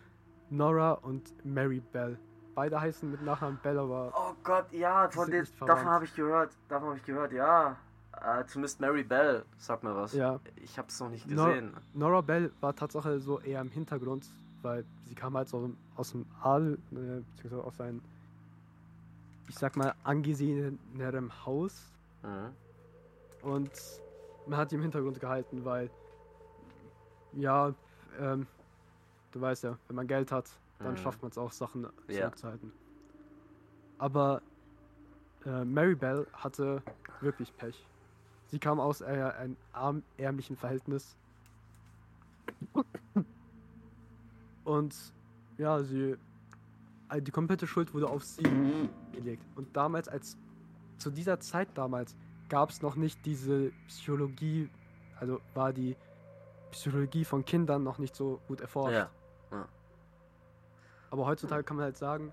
Nora 0.49 0.93
und 0.93 1.34
Mary 1.45 1.80
Bell. 1.80 2.17
Beide 2.56 2.82
heißen 2.82 3.10
mit 3.10 3.21
Nachnamen 3.21 3.60
Bell, 3.62 3.78
aber. 3.78 4.12
Oh 4.15 4.34
Gott, 4.43 4.71
ja, 4.71 5.08
von 5.10 5.30
den, 5.30 5.47
davon 5.60 5.86
habe 5.86 6.06
ich 6.06 6.15
gehört. 6.15 6.52
Davon 6.67 6.89
habe 6.89 6.97
ich 6.97 7.06
gehört, 7.06 7.32
ja. 7.32 7.78
Äh, 8.21 8.45
zumindest 8.45 8.82
Mary 8.82 9.04
Bell, 9.04 9.45
sag 9.58 9.84
mir 9.84 9.95
was. 9.95 10.13
Ja. 10.13 10.39
Ich 10.58 10.78
habe 10.78 10.88
es 10.89 10.99
noch 10.99 11.10
nicht 11.10 11.28
gesehen. 11.28 11.73
Nor 11.93 12.10
Nora 12.10 12.21
Bell 12.21 12.52
war 12.60 12.75
tatsächlich 12.75 13.23
so 13.23 13.39
eher 13.39 13.62
im 13.62 13.69
Hintergrund, 13.69 14.28
weil 14.62 14.84
sie 15.06 15.15
kam 15.15 15.38
halt 15.38 15.47
so 15.47 15.69
aus 15.95 16.12
dem 16.12 16.25
Adel, 16.41 16.80
äh, 16.91 17.21
beziehungsweise 17.32 17.63
aus 17.63 17.78
seinen 17.78 18.02
ich 19.49 19.55
sag 19.55 19.75
mal, 19.75 19.93
angesehenerem 20.03 21.45
Haus. 21.45 21.91
Mhm. 22.23 22.53
Und 23.41 23.71
man 24.47 24.59
hat 24.59 24.71
die 24.71 24.75
im 24.75 24.81
Hintergrund 24.81 25.19
gehalten, 25.19 25.65
weil, 25.65 25.89
ja, 27.33 27.73
ähm, 28.19 28.47
du 29.31 29.41
weißt 29.41 29.63
ja, 29.63 29.77
wenn 29.88 29.95
man 29.95 30.07
Geld 30.07 30.31
hat, 30.31 30.49
dann 30.79 30.93
mhm. 30.93 30.97
schafft 30.97 31.21
man 31.21 31.31
es 31.31 31.38
auch, 31.38 31.51
Sachen 31.51 31.88
ja. 32.07 32.21
zurückzuhalten. 32.21 32.71
Aber 33.97 34.41
äh, 35.45 35.65
Maribel 35.65 36.27
hatte 36.33 36.81
wirklich 37.21 37.55
Pech. 37.57 37.85
Sie 38.47 38.59
kam 38.59 38.79
aus 38.79 39.01
eher 39.01 39.35
einem 39.38 39.57
arm, 39.73 40.03
ärmlichen 40.17 40.55
Verhältnis. 40.55 41.17
Und 44.63 44.95
ja, 45.57 45.83
sie 45.83 46.17
die 47.17 47.32
komplette 47.32 47.67
Schuld 47.67 47.93
wurde 47.93 48.08
auf 48.08 48.24
sie 48.24 48.43
gelegt. 49.12 49.45
Und 49.56 49.76
damals, 49.76 50.08
als 50.08 50.38
zu 50.98 51.10
dieser 51.10 51.39
Zeit 51.39 51.69
damals, 51.76 52.15
gab 52.50 52.69
es 52.69 52.82
noch 52.82 52.95
nicht 52.95 53.26
diese 53.26 53.72
Psychologie, 53.88 54.69
also 55.19 55.39
war 55.54 55.74
die 55.74 55.95
Psychologie 56.72 57.26
von 57.26 57.45
Kindern 57.45 57.84
noch 57.84 57.98
nicht 57.98 58.15
so 58.15 58.39
gut 58.48 58.62
erforscht. 58.62 58.93
Ja. 58.93 59.10
Ja. 59.52 59.67
Aber 61.10 61.26
heutzutage 61.26 61.63
kann 61.63 61.78
man 61.78 61.86
halt 61.86 61.98
sagen, 61.98 62.32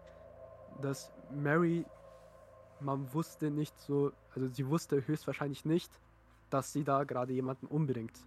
dass 0.83 1.11
Mary, 1.31 1.87
man 2.81 3.13
wusste 3.15 3.51
nicht 3.51 3.79
so, 3.81 4.13
also 4.35 4.49
sie 4.49 4.69
wusste 4.69 5.07
höchstwahrscheinlich 5.07 5.65
nicht, 5.65 5.91
dass 6.51 6.73
sie 6.73 6.85
da 6.85 7.05
gerade 7.05 7.33
jemanden 7.33 7.67
umbringt. 7.67 8.19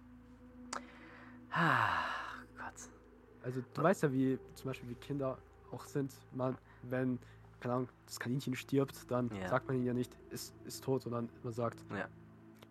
Ah, 1.52 2.04
Gott. 2.56 2.90
Also 3.42 3.62
du 3.72 3.82
weißt 3.82 4.02
ja, 4.02 4.12
wie 4.12 4.38
zum 4.54 4.70
Beispiel 4.70 4.90
wie 4.90 4.94
Kinder 4.94 5.38
auch 5.72 5.84
sind. 5.84 6.12
Man, 6.32 6.56
wenn, 6.82 7.18
keine 7.60 7.74
Ahnung, 7.74 7.88
das 8.06 8.18
Kaninchen 8.20 8.54
stirbt, 8.54 9.10
dann 9.10 9.30
ja. 9.34 9.48
sagt 9.48 9.66
man 9.66 9.76
ihnen 9.76 9.86
ja 9.86 9.94
nicht, 9.94 10.16
es 10.30 10.54
ist 10.64 10.84
tot, 10.84 11.02
sondern 11.02 11.28
man 11.42 11.52
sagt, 11.52 11.84
ja. 11.90 12.08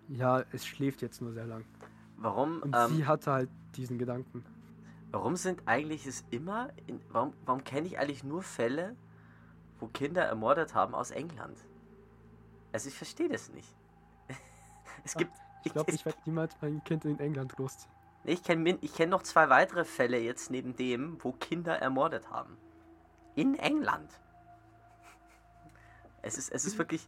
ja, 0.09 0.45
es 0.51 0.65
schläft 0.65 1.01
jetzt 1.01 1.21
nur 1.21 1.33
sehr 1.33 1.45
lang. 1.45 1.65
Warum? 2.17 2.61
Und 2.61 2.75
ähm, 2.75 2.95
sie 2.95 3.05
hatte 3.05 3.31
halt 3.31 3.49
diesen 3.75 3.97
Gedanken. 3.97 4.43
Warum 5.11 5.35
sind 5.35 5.61
eigentlich 5.65 6.05
es 6.05 6.23
immer, 6.29 6.69
in, 6.85 7.01
warum, 7.09 7.33
warum 7.45 7.63
kenne 7.63 7.87
ich 7.87 7.97
eigentlich 7.97 8.23
nur 8.23 8.43
Fälle, 8.43 8.95
wo 9.79 9.87
Kinder 9.87 10.23
ermordet 10.23 10.75
haben 10.75 10.93
aus 10.93 11.11
England? 11.11 11.57
Also 12.71 12.89
ich 12.89 12.95
verstehe 12.95 13.29
das 13.29 13.49
nicht. 13.51 13.73
es 15.03 15.15
gibt. 15.15 15.31
Ach, 15.33 15.65
ich 15.65 15.73
glaube, 15.73 15.91
ich 15.91 16.05
werde 16.05 16.19
niemals 16.25 16.55
mein 16.61 16.83
Kind 16.83 17.05
in 17.05 17.19
England 17.19 17.55
großziehen. 17.55 17.91
Ich 18.25 18.43
kenne 18.43 18.77
ich 18.81 18.93
kenn 18.93 19.09
noch 19.09 19.23
zwei 19.23 19.49
weitere 19.49 19.85
Fälle 19.85 20.19
jetzt 20.19 20.51
neben 20.51 20.75
dem, 20.75 21.17
wo 21.23 21.31
Kinder 21.31 21.79
ermordet 21.79 22.29
haben. 22.29 22.57
In 23.39 23.55
England. 23.55 24.09
Es 26.21 26.37
ist, 26.37 26.51
es 26.51 26.65
ist 26.65 26.77
wirklich, 26.77 27.07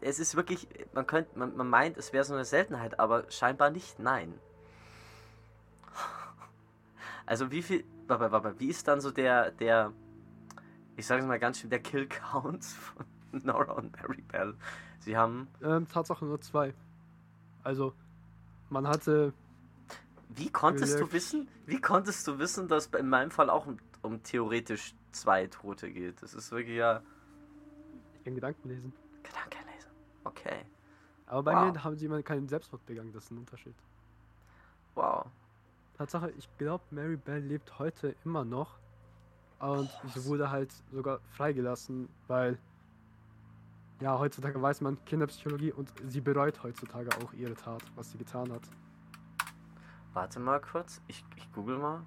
es 0.00 0.18
ist 0.18 0.34
wirklich, 0.34 0.66
man 0.92 1.06
könnte, 1.06 1.38
man, 1.38 1.56
man 1.56 1.68
meint, 1.68 1.96
es 1.96 2.12
wäre 2.12 2.24
so 2.24 2.34
eine 2.34 2.44
Seltenheit, 2.44 2.98
aber 2.98 3.30
scheinbar 3.30 3.70
nicht, 3.70 4.00
nein. 4.00 4.34
Also 7.26 7.52
wie 7.52 7.62
viel, 7.62 7.84
wie 8.58 8.68
ist 8.68 8.88
dann 8.88 9.00
so 9.00 9.12
der, 9.12 9.52
der, 9.52 9.92
ich 10.96 11.06
sage 11.06 11.22
es 11.22 11.28
mal 11.28 11.38
ganz 11.38 11.60
schön, 11.60 11.70
der 11.70 11.78
Kill 11.78 12.08
Count 12.08 12.64
von 12.64 13.06
Nora 13.44 13.74
und 13.74 13.92
Mary 13.92 14.22
Bell? 14.22 14.54
Sie 14.98 15.16
haben... 15.16 15.46
Ähm, 15.62 15.86
Tatsache 15.86 16.24
nur 16.24 16.40
zwei. 16.40 16.74
Also, 17.62 17.94
man 18.68 18.88
hatte... 18.88 19.32
Wie 20.30 20.50
konntest 20.50 20.98
du 20.98 21.12
wissen, 21.12 21.48
wie 21.66 21.80
konntest 21.80 22.26
du 22.26 22.40
wissen, 22.40 22.66
dass 22.66 22.86
in 22.86 23.08
meinem 23.08 23.30
Fall 23.30 23.48
auch 23.48 23.66
um, 23.66 23.78
um 24.02 24.24
theoretisch 24.24 24.94
zwei 25.12 25.46
Tote 25.46 25.90
geht. 25.90 26.22
Das 26.22 26.34
ist 26.34 26.50
wirklich 26.50 26.76
ja. 26.76 27.02
Ich 28.14 28.24
kann 28.24 28.34
Gedanken 28.34 28.68
lesen. 28.68 28.92
Gedanken 29.22 29.68
lesen. 29.74 29.90
Okay. 30.24 30.64
Aber 31.26 31.42
bei 31.42 31.54
wow. 31.54 31.72
mir 31.72 31.84
haben 31.84 31.96
sie 31.96 32.08
mal 32.08 32.22
keinen 32.22 32.48
Selbstmord 32.48 32.84
begangen, 32.86 33.12
das 33.12 33.24
ist 33.24 33.30
ein 33.30 33.38
Unterschied. 33.38 33.74
Wow. 34.94 35.26
Tatsache, 35.96 36.30
ich 36.30 36.48
glaube, 36.58 36.84
Mary 36.90 37.16
Bell 37.16 37.42
lebt 37.42 37.78
heute 37.78 38.14
immer 38.24 38.44
noch. 38.44 38.78
Und 39.58 39.90
oh, 40.04 40.08
sie 40.14 40.24
wurde 40.24 40.50
halt 40.50 40.72
sogar 40.92 41.18
freigelassen, 41.30 42.08
weil 42.28 42.58
ja, 44.00 44.16
heutzutage 44.16 44.60
weiß 44.62 44.80
man 44.80 45.04
Kinderpsychologie 45.04 45.72
und 45.72 45.92
sie 46.06 46.20
bereut 46.20 46.62
heutzutage 46.62 47.10
auch 47.18 47.32
ihre 47.32 47.54
Tat, 47.54 47.82
was 47.96 48.12
sie 48.12 48.18
getan 48.18 48.52
hat. 48.52 48.62
Warte 50.12 50.38
mal 50.38 50.60
kurz, 50.60 51.02
ich, 51.08 51.24
ich 51.36 51.52
google 51.52 51.78
mal. 51.78 52.02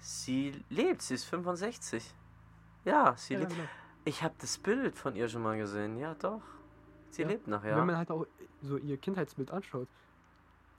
Sie 0.00 0.64
lebt, 0.70 1.02
sie 1.02 1.14
ist 1.14 1.24
65. 1.24 2.14
Ja, 2.84 3.14
sie 3.16 3.34
ja, 3.34 3.40
lebt. 3.40 3.52
Genau. 3.52 3.64
Ich 4.04 4.22
habe 4.22 4.34
das 4.38 4.58
Bild 4.58 4.96
von 4.96 5.14
ihr 5.14 5.28
schon 5.28 5.42
mal 5.42 5.58
gesehen, 5.58 5.98
ja 5.98 6.14
doch. 6.14 6.42
Sie 7.10 7.22
ja. 7.22 7.28
lebt 7.28 7.46
noch, 7.46 7.62
ja. 7.64 7.76
Wenn 7.76 7.86
man 7.86 7.96
halt 7.96 8.10
auch 8.10 8.26
so 8.62 8.76
ihr 8.78 8.96
Kindheitsbild 8.96 9.50
anschaut, 9.50 9.88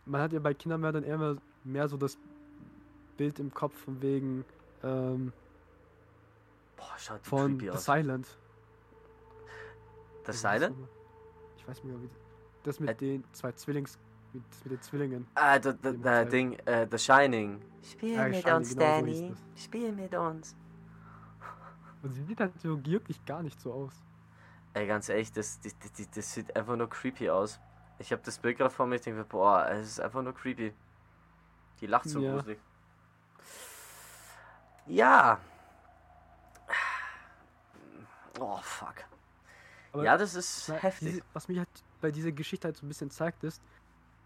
man 0.05 0.21
hat 0.21 0.33
ja 0.33 0.39
bei 0.39 0.53
Kindermördern 0.53 1.03
eher 1.03 1.17
mehr, 1.17 1.37
mehr 1.63 1.87
so 1.87 1.97
das 1.97 2.17
Bild 3.17 3.39
im 3.39 3.53
Kopf 3.53 3.77
von 3.77 4.01
wegen 4.01 4.43
ähm, 4.83 5.31
Boah, 6.75 6.97
schaut 6.97 7.25
von 7.25 7.59
The 7.59 7.69
aus. 7.69 7.85
Silent. 7.85 8.27
The 10.25 10.31
Silent? 10.31 10.75
Ich 11.57 11.67
weiß 11.67 11.83
nicht 11.83 11.93
mehr, 11.93 12.01
wie 12.01 12.09
das 12.63 12.79
mit 12.79 12.89
Ä 12.89 12.93
den 12.95 13.23
zwei 13.33 13.51
Zwillings 13.51 13.99
mit, 14.33 14.43
mit 14.63 14.73
den 14.73 14.81
Zwillingen. 14.81 15.27
Ah, 15.35 15.59
das 15.59 15.75
Ding, 16.29 16.53
äh, 16.65 16.87
The 16.89 16.97
Shining. 16.97 17.61
Spiel 17.83 18.13
ja, 18.13 18.27
mit 18.27 18.37
Shining, 18.37 18.55
uns, 18.55 18.69
genau 18.69 18.85
Danny. 18.85 19.29
So 19.29 19.61
Spiel 19.63 19.91
mit 19.91 20.15
uns. 20.15 20.55
Und 22.03 22.13
sie 22.13 22.23
sieht 22.23 22.39
halt 22.39 22.59
so 22.59 22.83
wirklich 22.85 23.23
gar 23.25 23.43
nicht 23.43 23.59
so 23.59 23.73
aus. 23.73 23.93
Ey, 24.73 24.87
ganz 24.87 25.09
ehrlich, 25.09 25.31
das, 25.31 25.59
das, 25.59 25.75
das, 25.77 26.09
das 26.09 26.33
sieht 26.33 26.55
einfach 26.55 26.75
nur 26.75 26.89
creepy 26.89 27.29
aus. 27.29 27.59
Ich 27.99 28.11
habe 28.11 28.21
das 28.23 28.37
Bild 28.39 28.57
gerade 28.57 28.71
vor 28.73 28.87
mir, 28.87 28.95
ich 28.95 29.01
denke, 29.01 29.23
boah, 29.23 29.67
es 29.69 29.87
ist 29.87 29.99
einfach 29.99 30.21
nur 30.21 30.33
creepy. 30.33 30.73
Die 31.79 31.87
lacht 31.87 32.09
so 32.09 32.19
ja. 32.19 32.33
gruselig. 32.33 32.59
Ja. 34.87 35.39
Oh, 38.39 38.57
fuck. 38.63 38.95
Aber 39.93 40.03
ja, 40.03 40.17
das 40.17 40.35
ist 40.35 40.69
heftig. 40.81 41.09
Diese, 41.09 41.23
was 41.33 41.47
mich 41.47 41.57
halt 41.59 41.69
bei 41.99 42.11
dieser 42.11 42.31
Geschichte 42.31 42.67
halt 42.67 42.77
so 42.77 42.85
ein 42.85 42.89
bisschen 42.89 43.11
zeigt, 43.11 43.43
ist, 43.43 43.61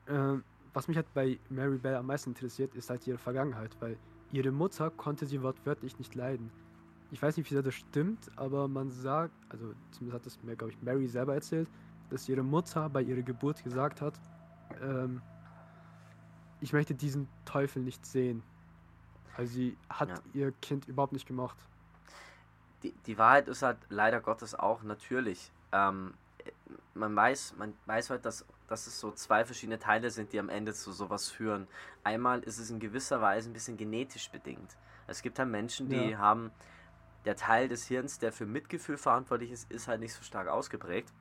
äh, 0.08 0.38
was 0.74 0.88
mich 0.88 0.98
halt 0.98 1.14
bei 1.14 1.40
Mary 1.50 1.78
Bell 1.78 1.96
am 1.96 2.08
meisten 2.08 2.32
interessiert, 2.32 2.76
ist 2.76 2.90
halt 2.90 3.06
ihre 3.08 3.18
Vergangenheit, 3.18 3.76
weil 3.80 3.98
ihre 4.32 4.52
Mutter 4.52 4.90
konnte 4.90 5.26
sie 5.26 5.42
wortwörtlich 5.42 5.98
nicht 5.98 6.16
leiden. 6.16 6.52
Ich 7.12 7.22
weiß 7.22 7.38
nicht, 7.38 7.50
wie 7.50 7.54
sehr 7.54 7.64
das 7.64 7.76
stimmt, 7.76 8.30
aber 8.36 8.68
man 8.68 8.90
sagt, 8.90 9.34
also 9.50 9.74
zumindest 9.92 10.16
hat 10.16 10.26
das 10.26 10.44
mir, 10.44 10.56
glaube 10.56 10.74
ich, 10.74 10.82
Mary 10.82 11.08
selber 11.08 11.34
erzählt, 11.36 11.70
dass 12.10 12.28
ihre 12.28 12.44
Mutter 12.44 12.90
bei 12.90 13.02
ihrer 13.02 13.22
Geburt 13.22 13.64
gesagt 13.64 14.02
hat, 14.02 14.20
ähm, 14.82 15.22
ich 16.62 16.74
möchte 16.74 16.96
diesen 16.96 17.28
Teufel 17.46 17.82
nicht 17.82 18.06
sehen. 18.06 18.44
Also 19.38 19.54
sie 19.54 19.78
hat 19.90 20.10
ja. 20.10 20.16
ihr 20.34 20.52
Kind 20.62 20.88
überhaupt 20.88 21.14
nicht 21.14 21.28
gemacht. 21.28 21.58
Die, 22.84 22.94
die 23.06 23.18
Wahrheit 23.18 23.48
ist 23.48 23.62
halt 23.62 23.78
leider 23.90 24.20
Gottes 24.22 24.56
auch 24.56 24.84
natürlich. 24.84 25.52
Ähm, 25.72 26.14
man 26.94 27.16
weiß, 27.16 27.56
man 27.58 27.74
weiß 27.86 28.10
halt, 28.10 28.26
dass, 28.26 28.46
dass 28.68 28.88
es 28.88 29.00
so 29.00 29.12
zwei 29.12 29.46
verschiedene 29.46 29.80
Teile 29.80 30.10
sind, 30.10 30.34
die 30.34 30.40
am 30.40 30.50
Ende 30.50 30.74
zu 30.74 30.92
sowas 30.92 31.30
führen. 31.30 31.68
Einmal 32.04 32.42
ist 32.44 32.58
es 32.58 32.70
in 32.70 32.80
gewisser 32.80 33.22
Weise 33.22 33.50
ein 33.50 33.54
bisschen 33.54 33.78
genetisch 33.78 34.30
bedingt. 34.30 34.78
Es 35.08 35.22
gibt 35.22 35.38
halt 35.38 35.50
Menschen, 35.50 35.90
die 35.90 36.12
ja. 36.12 36.18
haben 36.18 36.52
der 37.26 37.36
Teil 37.36 37.68
des 37.68 37.88
Hirns, 37.88 38.20
der 38.20 38.32
für 38.32 38.46
Mitgefühl 38.46 38.98
verantwortlich 38.98 39.52
ist, 39.52 39.72
ist 39.72 39.88
halt 39.88 40.00
nicht 40.00 40.14
so 40.14 40.24
stark 40.24 40.48
ausgeprägt. 40.48 41.12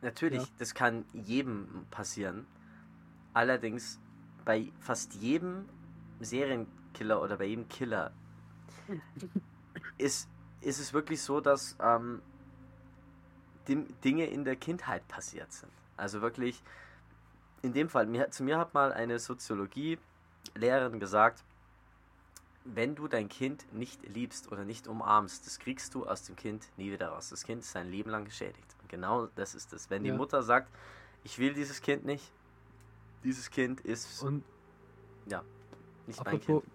Natürlich, 0.00 0.42
ja. 0.42 0.48
das 0.58 0.74
kann 0.74 1.04
jedem 1.12 1.86
passieren. 1.90 2.46
Allerdings 3.32 3.98
bei 4.44 4.70
fast 4.78 5.14
jedem 5.14 5.68
Serienkiller 6.20 7.22
oder 7.22 7.36
bei 7.36 7.46
jedem 7.46 7.68
Killer 7.68 8.12
ist, 9.98 10.28
ist 10.60 10.78
es 10.78 10.92
wirklich 10.92 11.22
so, 11.22 11.40
dass 11.40 11.76
ähm, 11.80 12.22
Dinge 13.66 14.26
in 14.26 14.44
der 14.44 14.56
Kindheit 14.56 15.06
passiert 15.08 15.52
sind. 15.52 15.72
Also 15.96 16.20
wirklich, 16.20 16.62
in 17.62 17.72
dem 17.72 17.88
Fall, 17.88 18.06
mir, 18.06 18.30
zu 18.30 18.42
mir 18.42 18.58
hat 18.58 18.74
mal 18.74 18.92
eine 18.92 19.18
Soziologie-Lehrerin 19.18 21.00
gesagt, 21.00 21.44
wenn 22.64 22.94
du 22.94 23.08
dein 23.08 23.28
Kind 23.28 23.70
nicht 23.72 24.08
liebst 24.08 24.50
oder 24.50 24.64
nicht 24.64 24.88
umarmst, 24.88 25.46
das 25.46 25.58
kriegst 25.58 25.94
du 25.94 26.06
aus 26.06 26.22
dem 26.22 26.34
Kind 26.34 26.66
nie 26.76 26.90
wieder 26.90 27.08
raus. 27.08 27.28
Das 27.28 27.44
Kind 27.44 27.62
ist 27.62 27.72
sein 27.72 27.90
Leben 27.90 28.10
lang 28.10 28.24
geschädigt. 28.24 28.74
Und 28.80 28.88
genau 28.88 29.26
das 29.34 29.54
ist 29.54 29.72
es. 29.72 29.90
Wenn 29.90 30.02
die 30.02 30.12
Mutter 30.12 30.42
sagt, 30.42 30.70
ich 31.24 31.38
will 31.38 31.52
dieses 31.52 31.82
Kind 31.82 32.04
nicht, 32.04 32.32
dieses 33.22 33.50
Kind 33.50 33.80
ist 33.82 34.22
und 34.22 34.44
ja 35.26 35.42
nicht 36.06 36.18
apropos, 36.20 36.46
mein 36.46 36.60
Kind. 36.60 36.72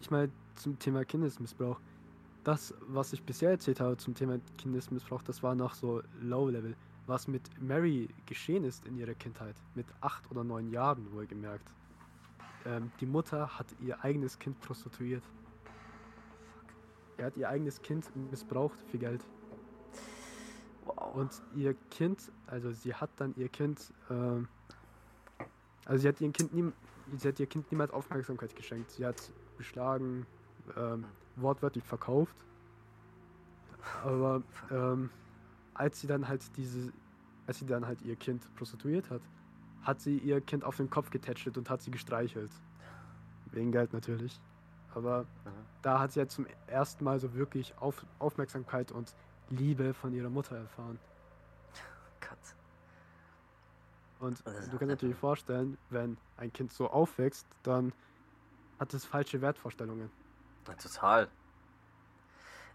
Ich 0.00 0.10
meine 0.10 0.32
zum 0.54 0.78
Thema 0.78 1.04
Kindesmissbrauch. 1.04 1.80
Das, 2.44 2.74
was 2.80 3.12
ich 3.12 3.22
bisher 3.22 3.50
erzählt 3.50 3.80
habe 3.80 3.96
zum 3.96 4.14
Thema 4.14 4.38
Kindesmissbrauch, 4.58 5.22
das 5.22 5.42
war 5.42 5.54
noch 5.54 5.74
so 5.74 6.02
Low 6.20 6.48
Level. 6.48 6.76
Was 7.06 7.28
mit 7.28 7.42
Mary 7.62 8.08
geschehen 8.26 8.64
ist 8.64 8.86
in 8.86 8.96
ihrer 8.96 9.14
Kindheit, 9.14 9.56
mit 9.74 9.86
acht 10.00 10.28
oder 10.30 10.42
neun 10.42 10.70
Jahren 10.70 11.12
wohlgemerkt 11.12 11.70
ähm, 12.66 12.90
die 13.00 13.06
Mutter 13.06 13.58
hat 13.58 13.66
ihr 13.80 14.02
eigenes 14.02 14.38
Kind 14.38 14.60
prostituiert. 14.60 15.22
Er 17.16 17.26
hat 17.26 17.36
ihr 17.36 17.48
eigenes 17.48 17.80
Kind 17.80 18.04
missbraucht 18.30 18.78
für 18.90 18.98
Geld. 18.98 19.24
Wow. 20.84 21.14
Und 21.14 21.42
ihr 21.54 21.74
Kind, 21.90 22.30
also 22.46 22.72
sie 22.72 22.92
hat 22.92 23.10
dann 23.16 23.34
ihr 23.36 23.48
Kind, 23.48 23.92
ähm, 24.10 24.48
also 25.84 26.02
sie 26.02 26.08
hat 26.08 26.20
ihr 26.20 26.30
Kind 26.32 26.52
nie, 26.52 26.72
sie 27.16 27.28
hat 27.28 27.38
ihr 27.38 27.46
Kind 27.46 27.70
niemals 27.70 27.92
Aufmerksamkeit 27.92 28.54
geschenkt. 28.56 28.90
Sie 28.90 29.06
hat 29.06 29.30
geschlagen, 29.58 30.26
ähm, 30.76 31.04
wortwörtlich 31.36 31.84
verkauft. 31.84 32.36
Aber 34.04 34.42
ähm, 34.70 35.10
als 35.78 36.00
sie 36.00 36.06
dann 36.06 36.28
halt 36.28 36.42
diese, 36.56 36.92
als 37.46 37.58
sie 37.58 37.66
dann 37.66 37.86
halt 37.86 38.02
ihr 38.02 38.16
Kind 38.16 38.42
prostituiert 38.56 39.10
hat, 39.10 39.22
hat 39.82 40.00
sie 40.00 40.18
ihr 40.18 40.40
Kind 40.40 40.64
auf 40.64 40.76
den 40.76 40.90
Kopf 40.90 41.10
getätschelt 41.10 41.56
und 41.58 41.70
hat 41.70 41.82
sie 41.82 41.90
gestreichelt. 41.90 42.50
Wegen 43.52 43.70
Geld 43.72 43.92
natürlich. 43.92 44.40
Aber 44.94 45.22
mhm. 45.22 45.50
da 45.82 46.00
hat 46.00 46.12
sie 46.12 46.20
ja 46.20 46.26
zum 46.26 46.46
ersten 46.66 47.04
Mal 47.04 47.20
so 47.20 47.34
wirklich 47.34 47.76
auf 47.78 48.04
Aufmerksamkeit 48.18 48.90
und 48.90 49.14
Liebe 49.50 49.94
von 49.94 50.12
ihrer 50.12 50.30
Mutter 50.30 50.56
erfahren. 50.56 50.98
Gott. 52.20 52.38
Und 54.18 54.44
du 54.44 54.78
kannst 54.78 54.88
natürlich 54.88 55.16
vorstellen, 55.16 55.78
wenn 55.90 56.16
ein 56.36 56.52
Kind 56.52 56.72
so 56.72 56.90
aufwächst, 56.90 57.46
dann 57.62 57.92
hat 58.80 58.92
es 58.94 59.04
falsche 59.04 59.40
Wertvorstellungen. 59.40 60.10
Ja, 60.66 60.74
total. 60.74 61.28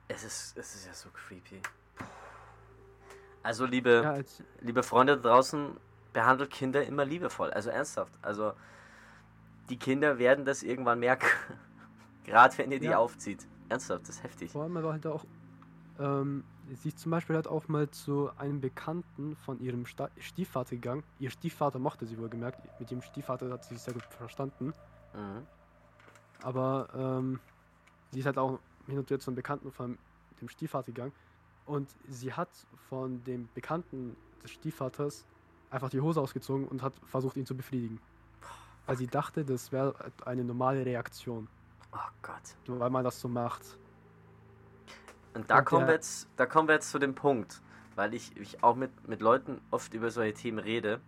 Es 0.07 0.23
ist, 0.23 0.57
es 0.57 0.75
ist 0.75 0.85
ja 0.85 0.93
so 0.93 1.09
creepy. 1.09 1.61
Also, 3.43 3.65
liebe, 3.65 4.01
ja, 4.03 4.45
liebe 4.61 4.83
Freunde 4.83 5.17
draußen, 5.17 5.77
behandelt 6.13 6.51
Kinder 6.51 6.85
immer 6.85 7.05
liebevoll. 7.05 7.51
Also 7.51 7.69
ernsthaft. 7.69 8.13
Also 8.21 8.53
die 9.69 9.77
Kinder 9.77 10.17
werden 10.17 10.45
das 10.45 10.63
irgendwann 10.63 10.99
merken. 10.99 11.27
Gerade 12.25 12.57
wenn 12.57 12.71
ihr 12.71 12.79
die 12.79 12.87
ja. 12.87 12.97
aufzieht. 12.97 13.47
Ernsthaft, 13.69 14.03
das 14.03 14.17
ist 14.17 14.23
heftig. 14.23 14.51
Vor 14.51 14.63
allem 14.63 14.77
aber 14.77 14.91
halt 14.91 15.07
auch, 15.07 15.25
ähm, 15.99 16.43
sie 16.73 16.89
ist 16.89 16.99
zum 16.99 17.11
Beispiel 17.11 17.35
halt 17.35 17.47
auch 17.47 17.67
mal 17.67 17.89
zu 17.89 18.29
einem 18.37 18.59
Bekannten 18.59 19.35
von 19.35 19.59
ihrem 19.61 19.85
Sta 19.85 20.09
Stiefvater 20.19 20.75
gegangen. 20.75 21.03
Ihr 21.19 21.29
Stiefvater 21.29 21.79
mochte 21.79 22.05
sie 22.05 22.17
wohl 22.17 22.29
gemerkt. 22.29 22.59
Mit 22.79 22.91
ihrem 22.91 23.01
Stiefvater 23.01 23.49
hat 23.49 23.63
sie 23.63 23.75
sich 23.75 23.83
sehr 23.83 23.93
gut 23.93 24.03
verstanden. 24.03 24.73
Mhm. 25.13 25.47
Aber 26.43 26.89
ähm, 26.95 27.39
sie 28.11 28.19
ist 28.19 28.25
halt 28.25 28.37
auch 28.37 28.59
hin 28.87 28.97
und 28.97 29.09
wieder 29.09 29.19
zu 29.19 29.29
einem 29.29 29.35
Bekannten 29.35 29.71
von 29.71 29.97
dem 30.41 30.49
Stiefvater 30.49 30.87
gegangen. 30.87 31.13
Und 31.65 31.89
sie 32.07 32.33
hat 32.33 32.49
von 32.89 33.23
dem 33.23 33.49
Bekannten 33.53 34.15
des 34.43 34.51
Stiefvaters 34.51 35.25
einfach 35.69 35.89
die 35.89 36.01
Hose 36.01 36.19
ausgezogen 36.19 36.67
und 36.67 36.81
hat 36.81 36.93
versucht, 37.05 37.37
ihn 37.37 37.45
zu 37.45 37.55
befriedigen. 37.55 37.99
Weil 38.85 38.97
sie 38.97 39.07
dachte, 39.07 39.45
das 39.45 39.71
wäre 39.71 39.95
eine 40.25 40.43
normale 40.43 40.85
Reaktion. 40.85 41.47
Oh 41.93 42.09
Gott. 42.21 42.55
Weil 42.67 42.89
man 42.89 43.03
das 43.03 43.19
so 43.19 43.27
macht. 43.27 43.77
Und 45.33 45.49
da, 45.49 45.59
und 45.59 45.65
kommen, 45.65 45.87
wir 45.87 45.93
jetzt, 45.93 46.27
da 46.35 46.45
kommen 46.45 46.67
wir 46.67 46.75
jetzt 46.75 46.91
zu 46.91 46.99
dem 46.99 47.15
Punkt, 47.15 47.61
weil 47.95 48.13
ich, 48.13 48.35
ich 48.35 48.63
auch 48.63 48.75
mit, 48.75 49.07
mit 49.07 49.21
Leuten 49.21 49.61
oft 49.71 49.93
über 49.93 50.11
solche 50.11 50.33
Themen 50.33 50.59
rede 50.59 50.99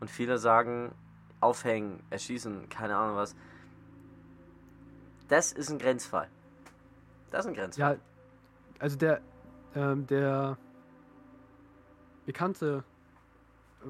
und 0.00 0.10
viele 0.10 0.36
sagen, 0.36 0.94
aufhängen, 1.40 2.02
erschießen, 2.10 2.68
keine 2.68 2.96
Ahnung 2.96 3.16
was. 3.16 3.34
Das 5.28 5.52
ist 5.52 5.70
ein 5.70 5.78
Grenzfall. 5.78 6.28
Das 7.30 7.46
ist 7.46 7.50
ein 7.50 7.54
Grenzfall. 7.54 7.94
Ja, 7.94 8.00
also 8.78 8.96
der, 8.96 9.22
ähm, 9.74 10.06
der 10.06 10.56
Bekannte 12.26 12.84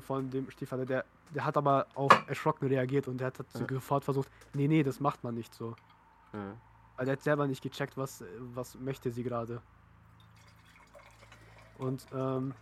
von 0.00 0.30
dem 0.30 0.50
Stiefvater, 0.50 0.86
der, 0.86 1.04
der 1.34 1.44
hat 1.44 1.56
aber 1.56 1.86
auch 1.94 2.12
erschrocken 2.26 2.66
reagiert 2.66 3.08
und 3.08 3.18
der 3.18 3.28
hat, 3.28 3.38
ja. 3.38 3.66
sofort 3.68 4.04
versucht, 4.04 4.30
nee, 4.54 4.68
nee, 4.68 4.82
das 4.82 5.00
macht 5.00 5.22
man 5.24 5.34
nicht 5.34 5.54
so. 5.54 5.74
Ja. 6.32 6.56
Weil 6.96 7.08
er 7.08 7.12
hat 7.12 7.22
selber 7.22 7.46
nicht 7.46 7.62
gecheckt, 7.62 7.96
was, 7.96 8.24
was 8.54 8.78
möchte 8.78 9.10
sie 9.10 9.22
gerade. 9.22 9.60
Und 11.78 12.06
ähm, 12.14 12.54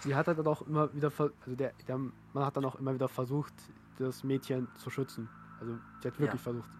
sie 0.00 0.14
hat 0.14 0.28
dann 0.28 0.46
auch 0.46 0.62
immer 0.62 0.92
wieder, 0.94 1.12
also 1.18 1.56
der, 1.56 1.72
der 1.86 1.98
man 1.98 2.44
hat 2.44 2.56
dann 2.56 2.64
auch 2.64 2.76
immer 2.76 2.94
wieder 2.94 3.08
versucht, 3.08 3.54
das 3.98 4.24
Mädchen 4.24 4.68
zu 4.76 4.90
schützen. 4.90 5.28
Also 5.60 5.74
sie 6.00 6.08
hat 6.08 6.18
wirklich 6.18 6.40
ja. 6.40 6.52
versucht, 6.52 6.70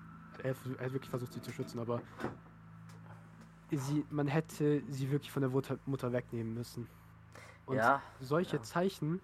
er, 0.43 0.55
er, 0.78 0.86
hat 0.86 0.93
wirklich 0.93 1.11
versucht, 1.11 1.32
sie 1.32 1.43
zu 1.43 1.53
schützen, 1.53 1.78
aber 1.78 2.01
sie, 3.73 4.05
man 4.11 4.27
hätte 4.27 4.83
sie 4.89 5.11
wirklich 5.11 5.31
von 5.31 5.43
der 5.43 5.51
Mutter, 5.51 6.12
wegnehmen 6.12 6.55
müssen. 6.55 6.89
Und 7.66 7.77
Ja, 7.77 8.03
solche 8.21 8.57
ja. 8.57 8.62
Zeichen, 8.62 9.21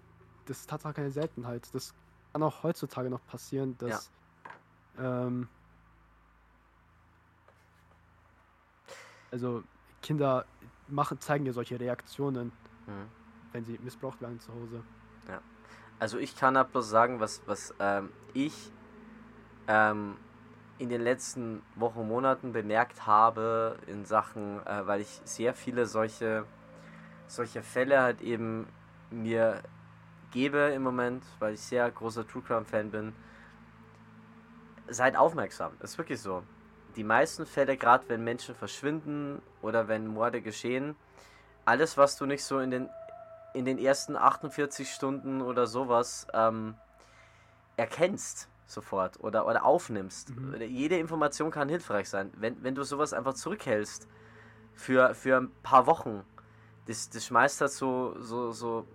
das 0.47 0.61
ist 0.61 0.71
tatsächlich 0.71 0.97
keine 0.97 1.11
Seltenheit. 1.11 1.69
Das 1.75 1.95
kann 2.33 2.43
auch 2.43 2.63
heutzutage 2.63 3.11
noch 3.11 3.25
passieren, 3.27 3.77
dass 3.79 4.11
ähm, 4.99 5.49
also 9.33 9.63
Kinder 10.03 10.45
machen, 10.89 11.21
zeigen 11.21 11.47
ja 11.47 11.53
solche 11.53 11.79
Reaktionen, 11.81 12.53
Mhm. 12.87 13.09
wenn 13.53 13.65
sie 13.65 13.79
missbraucht 13.83 14.21
werden 14.21 14.39
zu 14.41 14.53
Hause. 14.53 14.83
Also 15.99 16.19
ich 16.19 16.37
kann 16.37 16.53
da 16.53 16.63
bloß 16.63 16.91
sagen, 16.91 17.21
was, 17.21 17.41
was 17.47 17.73
ähm, 17.81 18.11
ich 18.35 18.71
ähm, 19.67 20.19
in 20.79 20.89
den 20.89 21.01
letzten 21.01 21.63
Wochen, 21.75 22.07
Monaten 22.07 22.53
bemerkt 22.53 23.07
habe 23.07 23.79
in 23.87 24.05
Sachen, 24.05 24.65
äh, 24.67 24.87
weil 24.87 25.01
ich 25.01 25.21
sehr 25.25 25.55
viele 25.55 25.87
solche, 25.87 26.45
solche 27.27 27.63
Fälle 27.63 28.01
halt 28.03 28.21
eben 28.21 28.67
mir 29.11 29.63
gebe 30.33 30.59
im 30.75 30.83
Moment, 30.83 31.25
weil 31.39 31.55
ich 31.55 31.61
sehr 31.61 31.91
großer 31.91 32.27
True 32.27 32.43
Crime 32.43 32.65
Fan 32.65 32.91
bin. 32.91 33.15
Seid 34.89 35.17
aufmerksam, 35.17 35.73
ist 35.81 35.97
wirklich 35.99 36.21
so. 36.21 36.43
Die 36.97 37.05
meisten 37.05 37.47
Fälle, 37.47 37.77
gerade 37.77 38.05
wenn 38.09 38.23
Menschen 38.25 38.55
verschwinden 38.55 39.43
oder 39.63 39.89
wenn 39.89 40.07
Morde 40.07 40.41
geschehen, 40.41 40.97
alles, 41.65 41.97
was 41.97 42.17
du 42.17 42.27
nicht 42.27 42.45
so 42.45 42.59
in 42.61 42.71
den 42.71 42.89
in 43.57 43.65
den 43.65 43.79
ersten 43.79 44.17
48 44.17 44.91
Stunden 44.91 45.41
oder 45.41 45.67
sowas 45.67 46.27
ähm, 46.35 46.75
erkennst 47.79 48.49
sofort 48.67 49.21
oder, 49.21 49.47
oder 49.47 49.65
aufnimmst. 49.65 50.37
Mhm. 50.37 50.61
Jede 50.63 50.99
Information 50.99 51.51
kann 51.51 51.69
hilfreich 51.69 52.09
sein. 52.09 52.33
Wenn, 52.37 52.63
wenn 52.63 52.75
du 52.75 52.83
sowas 52.83 53.13
einfach 53.13 53.35
zurückhältst 53.35 54.09
für, 54.75 55.15
für 55.15 55.39
ein 55.39 55.51
paar 55.63 55.87
Wochen, 55.87 56.25
das, 56.87 57.09
das 57.11 57.27
schmeißt 57.27 57.61
halt 57.61 57.73
so, 57.73 58.17
so, 58.21 58.53
so, 58.53 58.87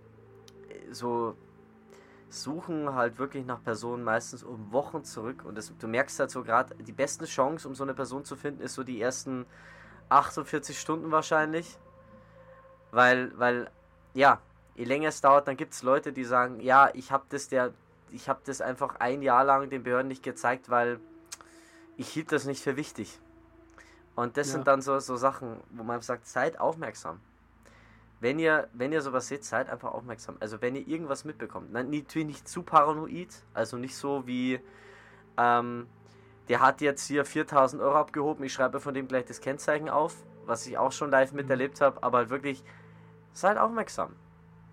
so 0.90 1.36
suchen 2.28 2.94
halt 2.94 3.18
wirklich 3.18 3.44
nach 3.44 3.62
Personen 3.62 4.04
meistens 4.04 4.42
um 4.42 4.72
Wochen 4.72 5.04
zurück 5.04 5.44
und 5.44 5.56
das, 5.56 5.72
du 5.78 5.86
merkst 5.86 6.18
halt 6.18 6.30
so 6.30 6.42
gerade, 6.42 6.74
die 6.76 6.92
beste 6.92 7.26
Chance, 7.26 7.68
um 7.68 7.74
so 7.74 7.82
eine 7.82 7.94
Person 7.94 8.24
zu 8.24 8.36
finden, 8.36 8.62
ist 8.62 8.74
so 8.74 8.84
die 8.84 9.00
ersten 9.00 9.44
48 10.08 10.78
Stunden 10.78 11.10
wahrscheinlich. 11.10 11.78
Weil, 12.90 13.32
weil, 13.38 13.70
ja, 14.12 14.40
je 14.74 14.84
länger 14.84 15.08
es 15.08 15.20
dauert, 15.20 15.48
dann 15.48 15.56
gibt 15.56 15.72
es 15.72 15.82
Leute, 15.82 16.12
die 16.12 16.24
sagen, 16.24 16.60
ja, 16.60 16.90
ich 16.94 17.10
habe 17.10 17.24
das 17.30 17.48
der, 17.48 17.72
ich 18.12 18.28
habe 18.28 18.40
das 18.44 18.60
einfach 18.60 18.96
ein 19.00 19.22
Jahr 19.22 19.44
lang 19.44 19.68
den 19.68 19.82
Behörden 19.82 20.08
nicht 20.08 20.22
gezeigt, 20.22 20.70
weil 20.70 21.00
ich 21.96 22.08
hielt 22.08 22.32
das 22.32 22.44
nicht 22.44 22.62
für 22.62 22.76
wichtig. 22.76 23.18
Und 24.14 24.36
das 24.36 24.48
Ja. 24.48 24.52
sind 24.54 24.66
dann 24.66 24.82
so, 24.82 24.98
so 25.00 25.16
Sachen, 25.16 25.60
wo 25.70 25.82
man 25.82 26.00
sagt, 26.02 26.26
seid 26.26 26.60
aufmerksam. 26.60 27.20
Wenn 28.20 28.38
ihr, 28.38 28.68
wenn 28.72 28.92
ihr 28.92 29.02
sowas 29.02 29.26
seht, 29.26 29.44
seid 29.44 29.68
einfach 29.68 29.92
aufmerksam. 29.92 30.36
Also 30.40 30.60
wenn 30.62 30.76
ihr 30.76 30.86
irgendwas 30.86 31.24
mitbekommt. 31.24 31.72
Natürlich 31.72 32.26
nicht 32.26 32.48
zu 32.48 32.62
paranoid, 32.62 33.28
also 33.52 33.76
nicht 33.78 33.96
so 33.96 34.26
wie, 34.26 34.60
ähm, 35.36 35.88
der 36.48 36.60
hat 36.60 36.80
jetzt 36.80 37.06
hier 37.06 37.24
4000 37.24 37.82
Euro 37.82 37.96
abgehoben, 37.96 38.44
ich 38.44 38.52
schreibe 38.52 38.80
von 38.80 38.94
dem 38.94 39.08
gleich 39.08 39.24
das 39.24 39.40
Kennzeichen 39.40 39.88
auf, 39.88 40.14
was 40.44 40.66
ich 40.66 40.78
auch 40.78 40.92
schon 40.92 41.10
live 41.10 41.32
miterlebt 41.32 41.80
habe, 41.80 42.02
aber 42.02 42.30
wirklich, 42.30 42.62
seid 43.32 43.58
aufmerksam. 43.58 44.14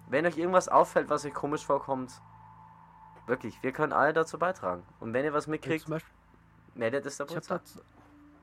Wenn 0.10 0.26
euch 0.26 0.38
irgendwas 0.38 0.68
auffällt, 0.68 1.10
was 1.10 1.26
euch 1.26 1.34
komisch 1.34 1.66
vorkommt, 1.66 2.12
wirklich, 3.30 3.62
wir 3.64 3.72
können 3.72 3.94
alle 3.94 4.14
dazu 4.14 4.38
beitragen. 4.38 4.84
Und 5.00 5.14
wenn 5.14 5.24
ihr 5.24 5.34
was 5.34 5.46
Ja, 5.46 5.52
mitkriegt, 5.52 5.88
Beispiel, 5.90 6.14
meldet 6.76 7.06
es 7.06 7.18
der 7.18 7.28
ich 7.28 7.36
habe 7.36 7.46
Polizei. 7.48 7.82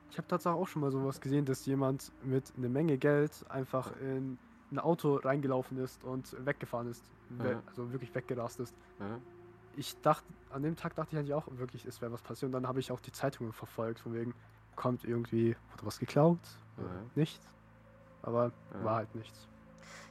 ich 0.09 0.17
hab 0.17 0.27
tatsächlich 0.27 0.61
auch 0.61 0.67
schon 0.67 0.81
mal 0.81 0.91
sowas 0.91 1.21
gesehen, 1.21 1.45
dass 1.45 1.65
jemand 1.65 2.11
mit 2.23 2.53
einer 2.57 2.69
Menge 2.69 2.97
Geld 2.97 3.31
einfach 3.49 3.91
in 4.01 4.37
ein 4.71 4.79
Auto 4.79 5.15
reingelaufen 5.15 5.77
ist 5.77 6.03
und 6.03 6.35
weggefahren 6.45 6.89
ist. 6.89 7.03
Mhm. 7.29 7.61
Also 7.67 7.91
wirklich 7.91 8.13
weggerast 8.15 8.59
ist. 8.59 8.73
Mhm. 8.99 9.21
Ich 9.75 9.95
dachte, 10.01 10.25
an 10.49 10.63
dem 10.63 10.75
Tag 10.75 10.95
dachte 10.95 11.11
ich 11.13 11.19
eigentlich 11.19 11.33
auch 11.33 11.47
wirklich, 11.51 11.85
es 11.85 12.01
wäre 12.01 12.11
was 12.11 12.21
passiert. 12.21 12.47
Und 12.47 12.53
dann 12.53 12.67
habe 12.67 12.79
ich 12.79 12.91
auch 12.91 12.99
die 12.99 13.11
Zeitungen 13.11 13.53
verfolgt, 13.53 13.99
von 13.99 14.13
wegen, 14.13 14.33
kommt 14.75 15.03
irgendwie, 15.03 15.55
wurde 15.71 15.85
was 15.85 15.99
geklaut? 15.99 16.39
Mhm. 16.77 17.11
Nichts. 17.15 17.45
Aber 18.23 18.51
Mhm. 18.73 18.83
war 18.83 18.95
halt 18.95 19.15
nichts. 19.15 19.47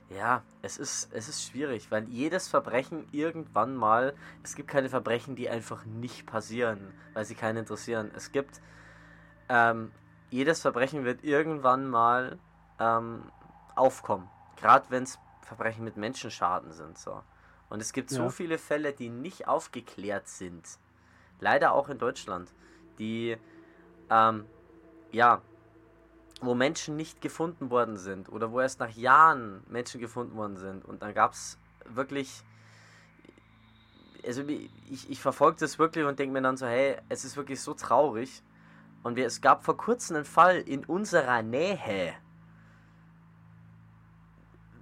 Ja, 0.08 0.42
es 0.62 0.78
ist, 0.78 1.12
es 1.12 1.28
ist 1.28 1.44
schwierig, 1.44 1.90
weil 1.90 2.08
jedes 2.08 2.46
Verbrechen 2.46 3.06
irgendwann 3.10 3.74
mal, 3.74 4.14
es 4.44 4.54
gibt 4.54 4.68
keine 4.68 4.88
Verbrechen, 4.88 5.34
die 5.34 5.50
einfach 5.50 5.84
nicht 5.84 6.26
passieren, 6.26 6.92
weil 7.12 7.24
sie 7.24 7.34
keinen 7.34 7.58
interessieren. 7.58 8.12
Es 8.14 8.30
gibt, 8.30 8.60
ähm, 9.48 9.90
jedes 10.30 10.60
Verbrechen 10.60 11.04
wird 11.04 11.24
irgendwann 11.24 11.88
mal 11.88 12.38
ähm, 12.78 13.22
aufkommen. 13.74 14.28
Gerade 14.56 14.86
wenn 14.90 15.02
es 15.02 15.18
Verbrechen 15.42 15.84
mit 15.84 15.96
Menschenschaden 15.96 16.72
sind. 16.72 16.98
So. 16.98 17.22
Und 17.68 17.80
es 17.80 17.92
gibt 17.92 18.10
so 18.10 18.24
Ja. 18.24 18.28
viele 18.30 18.58
Fälle, 18.58 18.92
die 18.92 19.08
nicht 19.08 19.48
aufgeklärt 19.48 20.28
sind. 20.28 20.78
Leider 21.40 21.72
auch 21.72 21.88
in 21.88 21.98
Deutschland. 21.98 22.52
Die, 22.98 23.36
ähm, 24.08 24.46
ja, 25.10 25.42
wo 26.40 26.54
Menschen 26.54 26.96
nicht 26.96 27.20
gefunden 27.20 27.70
worden 27.70 27.96
sind 27.96 28.28
oder 28.28 28.52
wo 28.52 28.60
erst 28.60 28.80
nach 28.80 28.90
Jahren 28.90 29.62
Menschen 29.68 30.00
gefunden 30.00 30.36
worden 30.36 30.56
sind. 30.56 30.84
Und 30.84 31.02
dann 31.02 31.14
gab 31.14 31.32
es 31.32 31.58
wirklich. 31.86 32.42
Also 34.24 34.42
ich, 34.42 35.08
ich 35.08 35.20
verfolge 35.20 35.58
das 35.60 35.78
wirklich 35.78 36.04
und 36.04 36.18
denke 36.18 36.32
mir 36.32 36.42
dann 36.42 36.56
so, 36.56 36.66
hey, 36.66 36.96
es 37.08 37.24
ist 37.24 37.36
wirklich 37.36 37.60
so 37.60 37.74
traurig. 37.74 38.42
Und 39.04 39.14
wir, 39.14 39.24
es 39.26 39.40
gab 39.40 39.64
vor 39.64 39.76
kurzem 39.76 40.16
einen 40.16 40.24
Fall 40.24 40.56
in 40.56 40.84
unserer 40.84 41.42
Nähe. 41.42 42.14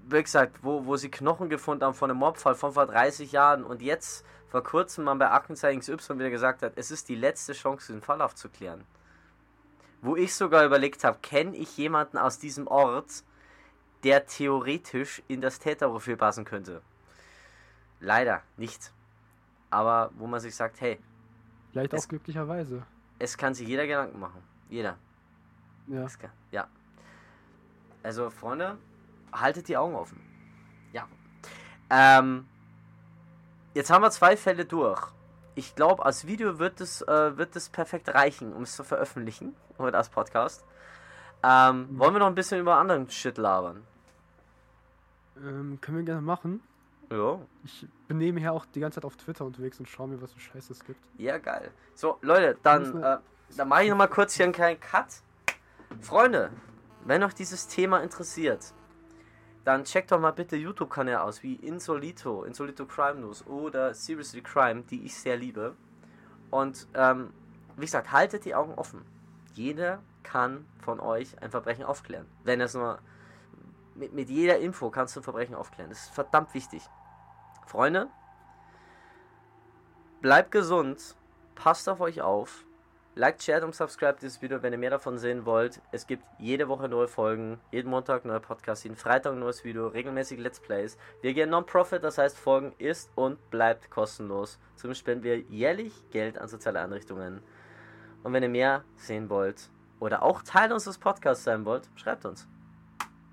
Wie 0.06 0.22
gesagt, 0.22 0.60
wo, 0.62 0.86
wo 0.86 0.96
sie 0.96 1.10
Knochen 1.10 1.50
gefunden 1.50 1.84
haben 1.84 1.94
von 1.94 2.10
einem 2.10 2.20
Mobfall 2.20 2.54
von 2.54 2.72
vor 2.72 2.86
30 2.86 3.32
Jahren 3.32 3.64
und 3.64 3.82
jetzt 3.82 4.24
vor 4.48 4.62
kurzem 4.62 5.04
man 5.04 5.18
bei 5.18 5.30
Aktenzeichen 5.30 5.80
XY 5.80 6.18
wieder 6.18 6.30
gesagt 6.30 6.62
hat, 6.62 6.72
es 6.76 6.90
ist 6.90 7.08
die 7.08 7.14
letzte 7.14 7.52
Chance, 7.52 7.88
diesen 7.88 8.02
Fall 8.02 8.22
aufzuklären 8.22 8.84
wo 10.04 10.16
ich 10.16 10.34
sogar 10.34 10.64
überlegt 10.64 11.02
habe, 11.04 11.18
kenne 11.22 11.56
ich 11.56 11.76
jemanden 11.78 12.18
aus 12.18 12.38
diesem 12.38 12.66
Ort, 12.66 13.24
der 14.02 14.26
theoretisch 14.26 15.22
in 15.28 15.40
das 15.40 15.58
Täterprofil 15.58 16.16
passen 16.16 16.44
könnte. 16.44 16.82
Leider 18.00 18.42
nicht. 18.58 18.92
Aber 19.70 20.10
wo 20.16 20.26
man 20.26 20.40
sich 20.40 20.54
sagt, 20.54 20.80
hey, 20.80 21.00
Vielleicht 21.72 21.92
Es- 21.94 22.04
auch 22.04 22.08
glücklicherweise. 22.08 22.86
es 23.18 23.36
kann 23.36 23.54
sich 23.54 23.66
jeder 23.66 23.86
Gedanken 23.86 24.20
machen. 24.20 24.42
Jeder. 24.68 24.96
Ja. 25.88 26.06
Kann, 26.20 26.30
ja. 26.52 26.68
Also, 28.02 28.30
Freunde, 28.30 28.78
haltet 29.32 29.66
die 29.68 29.76
Augen 29.76 29.94
offen. 29.96 30.20
Ja. 30.92 31.08
Ähm, 31.90 32.46
jetzt 33.72 33.90
haben 33.90 34.02
wir 34.02 34.10
zwei 34.10 34.36
Fälle 34.36 34.64
durch. 34.66 35.00
Ich 35.56 35.74
glaube, 35.74 36.04
als 36.04 36.26
Video 36.26 36.58
wird 36.58 36.80
es, 36.80 37.02
äh, 37.02 37.36
wird 37.36 37.56
es 37.56 37.68
perfekt 37.70 38.08
reichen, 38.14 38.52
um 38.52 38.62
es 38.62 38.76
zu 38.76 38.84
veröffentlichen. 38.84 39.56
Oder 39.78 39.98
als 39.98 40.08
Podcast. 40.08 40.64
Ähm, 41.42 41.88
Mhm. 41.90 41.98
wollen 41.98 42.14
wir 42.14 42.18
noch 42.20 42.26
ein 42.28 42.34
bisschen 42.34 42.60
über 42.60 42.76
anderen 42.76 43.08
Shit 43.10 43.38
labern? 43.38 43.84
Ähm, 45.36 45.78
können 45.80 45.98
wir 45.98 46.04
gerne 46.04 46.20
machen. 46.22 46.62
Ja. 47.10 47.38
Ich 47.64 47.86
bin 48.08 48.18
nebenher 48.18 48.52
auch 48.52 48.64
die 48.66 48.80
ganze 48.80 48.96
Zeit 48.96 49.04
auf 49.04 49.16
Twitter 49.16 49.44
unterwegs 49.44 49.78
und 49.78 49.88
schaue 49.88 50.08
mir, 50.08 50.22
was 50.22 50.32
für 50.32 50.40
Scheiße 50.40 50.72
es 50.72 50.84
gibt. 50.84 51.00
Ja, 51.18 51.38
geil. 51.38 51.70
So, 51.94 52.18
Leute, 52.22 52.56
dann, 52.62 53.02
äh, 53.02 53.18
dann 53.56 53.68
mache 53.68 53.84
ich 53.84 53.90
nochmal 53.90 54.08
kurz 54.08 54.34
hier 54.34 54.44
einen 54.44 54.52
kleinen 54.54 54.80
Cut. 54.80 55.06
Freunde, 56.00 56.50
wenn 57.04 57.22
euch 57.22 57.34
dieses 57.34 57.66
Thema 57.68 58.00
interessiert, 58.02 58.72
dann 59.64 59.84
checkt 59.84 60.12
doch 60.12 60.20
mal 60.20 60.32
bitte 60.32 60.56
YouTube-Kanäle 60.56 61.20
aus 61.22 61.42
wie 61.42 61.54
Insolito, 61.56 62.44
Insolito 62.44 62.84
Crime 62.86 63.20
News 63.20 63.46
oder 63.46 63.94
Seriously 63.94 64.42
Crime, 64.42 64.82
die 64.82 65.04
ich 65.04 65.16
sehr 65.16 65.36
liebe. 65.36 65.74
Und 66.50 66.86
ähm, 66.94 67.32
wie 67.76 67.82
gesagt, 67.86 68.12
haltet 68.12 68.44
die 68.44 68.54
Augen 68.54 68.74
offen. 68.74 69.02
Jeder 69.54 70.02
kann 70.22 70.66
von 70.78 71.00
euch 71.00 71.40
ein 71.42 71.50
Verbrechen 71.50 71.84
aufklären. 71.84 72.26
Wenn 72.44 72.60
es 72.60 72.74
nur 72.74 72.98
mit, 73.94 74.12
mit 74.12 74.28
jeder 74.28 74.58
Info 74.58 74.90
kannst 74.90 75.16
du 75.16 75.20
ein 75.20 75.24
Verbrechen 75.24 75.54
aufklären. 75.54 75.90
Das 75.90 76.02
ist 76.02 76.14
verdammt 76.14 76.52
wichtig. 76.54 76.82
Freunde, 77.66 78.08
bleibt 80.20 80.50
gesund, 80.50 81.16
passt 81.54 81.88
auf 81.88 82.00
euch 82.00 82.20
auf, 82.20 82.64
liked, 83.14 83.42
shared 83.42 83.62
und 83.62 83.74
subscribe 83.74 84.18
dieses 84.20 84.42
Video, 84.42 84.62
wenn 84.62 84.72
ihr 84.72 84.78
mehr 84.78 84.90
davon 84.90 85.18
sehen 85.18 85.46
wollt. 85.46 85.80
Es 85.92 86.06
gibt 86.06 86.24
jede 86.38 86.68
Woche 86.68 86.88
neue 86.88 87.08
Folgen, 87.08 87.60
jeden 87.70 87.90
Montag 87.90 88.24
neue 88.24 88.40
Podcasts, 88.40 88.84
jeden 88.84 88.96
Freitag 88.96 89.32
ein 89.32 89.38
neues 89.38 89.64
Video, 89.64 89.86
regelmäßig 89.86 90.38
Let's 90.40 90.60
Plays. 90.60 90.98
Wir 91.22 91.32
gehen 91.34 91.50
Non-Profit, 91.50 92.02
das 92.02 92.18
heißt 92.18 92.36
Folgen 92.36 92.74
ist 92.78 93.10
und 93.14 93.50
bleibt 93.50 93.90
kostenlos. 93.90 94.58
Zudem 94.76 94.94
spenden 94.94 95.24
wir 95.24 95.38
jährlich 95.38 95.92
Geld 96.10 96.38
an 96.38 96.48
soziale 96.48 96.80
Einrichtungen. 96.80 97.40
Und 98.24 98.32
wenn 98.32 98.42
ihr 98.42 98.48
mehr 98.48 98.84
sehen 98.96 99.28
wollt 99.30 99.70
oder 100.00 100.22
auch 100.22 100.42
Teil 100.42 100.72
unseres 100.72 100.98
Podcasts 100.98 101.44
sein 101.44 101.64
wollt, 101.64 101.88
schreibt 101.94 102.24
uns. 102.24 102.48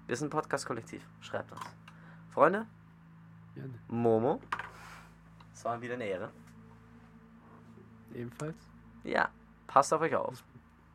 Wir 0.05 0.15
sind 0.17 0.27
ein 0.27 0.31
Podcast-Kollektiv. 0.31 1.01
Schreibt 1.21 1.51
uns. 1.53 1.61
Freunde, 2.33 2.67
Gerne. 3.55 3.73
Momo. 3.87 4.39
Es 5.53 5.65
war 5.65 5.81
wieder 5.81 5.95
eine 5.95 6.05
Ehre. 6.05 6.29
Ebenfalls. 8.13 8.55
Ja, 9.03 9.29
passt 9.67 9.93
auf 9.93 10.01
euch 10.01 10.15
auf. 10.15 10.43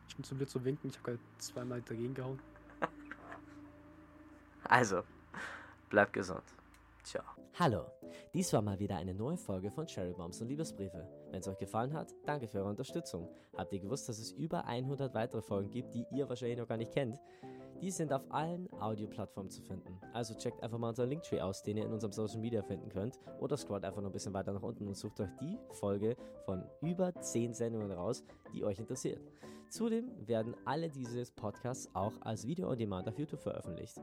Ich 0.07 0.15
bin 0.15 0.23
zu 0.23 0.35
blöd 0.35 0.49
zu 0.49 0.63
winken, 0.63 0.89
ich 0.89 0.97
habe 0.97 1.11
gerade 1.11 1.19
zweimal 1.39 1.81
dagegen 1.81 2.13
gehauen. 2.13 2.39
Also, 4.69 5.03
bleibt 5.89 6.11
gesund. 6.11 6.43
Ciao. 7.07 7.23
Hallo, 7.53 7.85
dies 8.33 8.51
war 8.51 8.61
mal 8.61 8.79
wieder 8.79 8.97
eine 8.97 9.13
neue 9.13 9.37
Folge 9.37 9.71
von 9.71 9.87
Cherry 9.87 10.11
Bombs 10.11 10.41
und 10.41 10.49
Liebesbriefe. 10.49 11.07
Wenn 11.31 11.39
es 11.39 11.47
euch 11.47 11.57
gefallen 11.57 11.93
hat, 11.93 12.13
danke 12.25 12.49
für 12.49 12.57
eure 12.57 12.67
Unterstützung. 12.67 13.29
Habt 13.55 13.71
ihr 13.71 13.79
gewusst, 13.79 14.09
dass 14.09 14.19
es 14.19 14.33
über 14.33 14.65
100 14.65 15.13
weitere 15.13 15.41
Folgen 15.41 15.69
gibt, 15.69 15.93
die 15.93 16.05
ihr 16.11 16.27
wahrscheinlich 16.27 16.57
noch 16.57 16.67
gar 16.67 16.75
nicht 16.75 16.91
kennt? 16.91 17.17
Die 17.81 17.91
sind 17.91 18.11
auf 18.11 18.29
allen 18.29 18.67
Audioplattformen 18.81 19.49
zu 19.49 19.61
finden. 19.61 19.97
Also 20.11 20.33
checkt 20.33 20.61
einfach 20.61 20.77
mal 20.79 20.89
unseren 20.89 21.07
Linktree 21.07 21.39
aus, 21.39 21.63
den 21.63 21.77
ihr 21.77 21.85
in 21.85 21.93
unserem 21.93 22.11
Social 22.11 22.41
Media 22.41 22.61
finden 22.61 22.89
könnt. 22.89 23.17
Oder 23.39 23.55
scrollt 23.55 23.85
einfach 23.85 24.01
noch 24.01 24.09
ein 24.09 24.13
bisschen 24.13 24.33
weiter 24.33 24.51
nach 24.51 24.63
unten 24.63 24.85
und 24.85 24.97
sucht 24.97 25.21
euch 25.21 25.31
die 25.39 25.57
Folge 25.75 26.17
von 26.43 26.65
über 26.81 27.15
10 27.15 27.53
Sendungen 27.53 27.93
raus, 27.93 28.25
die 28.53 28.65
euch 28.65 28.79
interessiert. 28.79 29.21
Zudem 29.69 30.11
werden 30.27 30.57
alle 30.65 30.89
diese 30.89 31.23
Podcasts 31.37 31.89
auch 31.93 32.19
als 32.19 32.45
Video 32.45 32.69
on 32.69 32.77
Demand 32.77 33.07
auf 33.07 33.17
YouTube 33.17 33.41
veröffentlicht. 33.41 33.97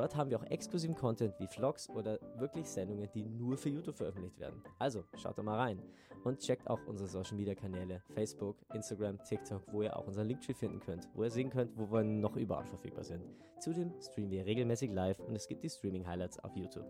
Dort 0.00 0.16
haben 0.16 0.30
wir 0.30 0.40
auch 0.40 0.44
exklusiven 0.44 0.94
Content 0.94 1.38
wie 1.38 1.46
Vlogs 1.46 1.90
oder 1.90 2.18
wirklich 2.38 2.66
Sendungen, 2.66 3.06
die 3.12 3.22
nur 3.22 3.58
für 3.58 3.68
YouTube 3.68 3.96
veröffentlicht 3.96 4.40
werden. 4.40 4.62
Also 4.78 5.04
schaut 5.14 5.36
da 5.36 5.42
mal 5.42 5.58
rein 5.58 5.82
und 6.24 6.38
checkt 6.38 6.70
auch 6.70 6.80
unsere 6.86 7.06
Social 7.06 7.36
Media 7.36 7.54
Kanäle 7.54 8.00
Facebook, 8.14 8.56
Instagram, 8.72 9.22
TikTok, 9.24 9.62
wo 9.70 9.82
ihr 9.82 9.94
auch 9.94 10.06
unseren 10.06 10.28
Linktree 10.28 10.54
finden 10.54 10.80
könnt, 10.80 11.06
wo 11.12 11.22
ihr 11.22 11.30
sehen 11.30 11.50
könnt, 11.50 11.76
wo 11.76 11.92
wir 11.92 12.02
noch 12.02 12.34
überall 12.36 12.64
verfügbar 12.64 13.04
sind. 13.04 13.22
Zudem 13.58 13.92
streamen 14.00 14.30
wir 14.30 14.46
regelmäßig 14.46 14.90
live 14.90 15.20
und 15.20 15.36
es 15.36 15.46
gibt 15.46 15.64
die 15.64 15.68
Streaming 15.68 16.06
Highlights 16.06 16.38
auf 16.38 16.56
YouTube. 16.56 16.86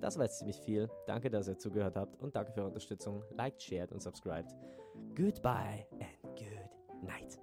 Das 0.00 0.16
war 0.16 0.26
jetzt 0.26 0.38
ziemlich 0.38 0.60
viel. 0.60 0.88
Danke, 1.08 1.30
dass 1.30 1.48
ihr 1.48 1.58
zugehört 1.58 1.96
habt 1.96 2.22
und 2.22 2.36
danke 2.36 2.52
für 2.52 2.60
eure 2.60 2.68
Unterstützung. 2.68 3.24
Liked, 3.36 3.60
shared 3.60 3.90
und 3.90 4.00
subscribed. 4.00 4.54
Goodbye 5.16 5.84
and 5.98 6.38
good 6.38 7.02
night. 7.02 7.41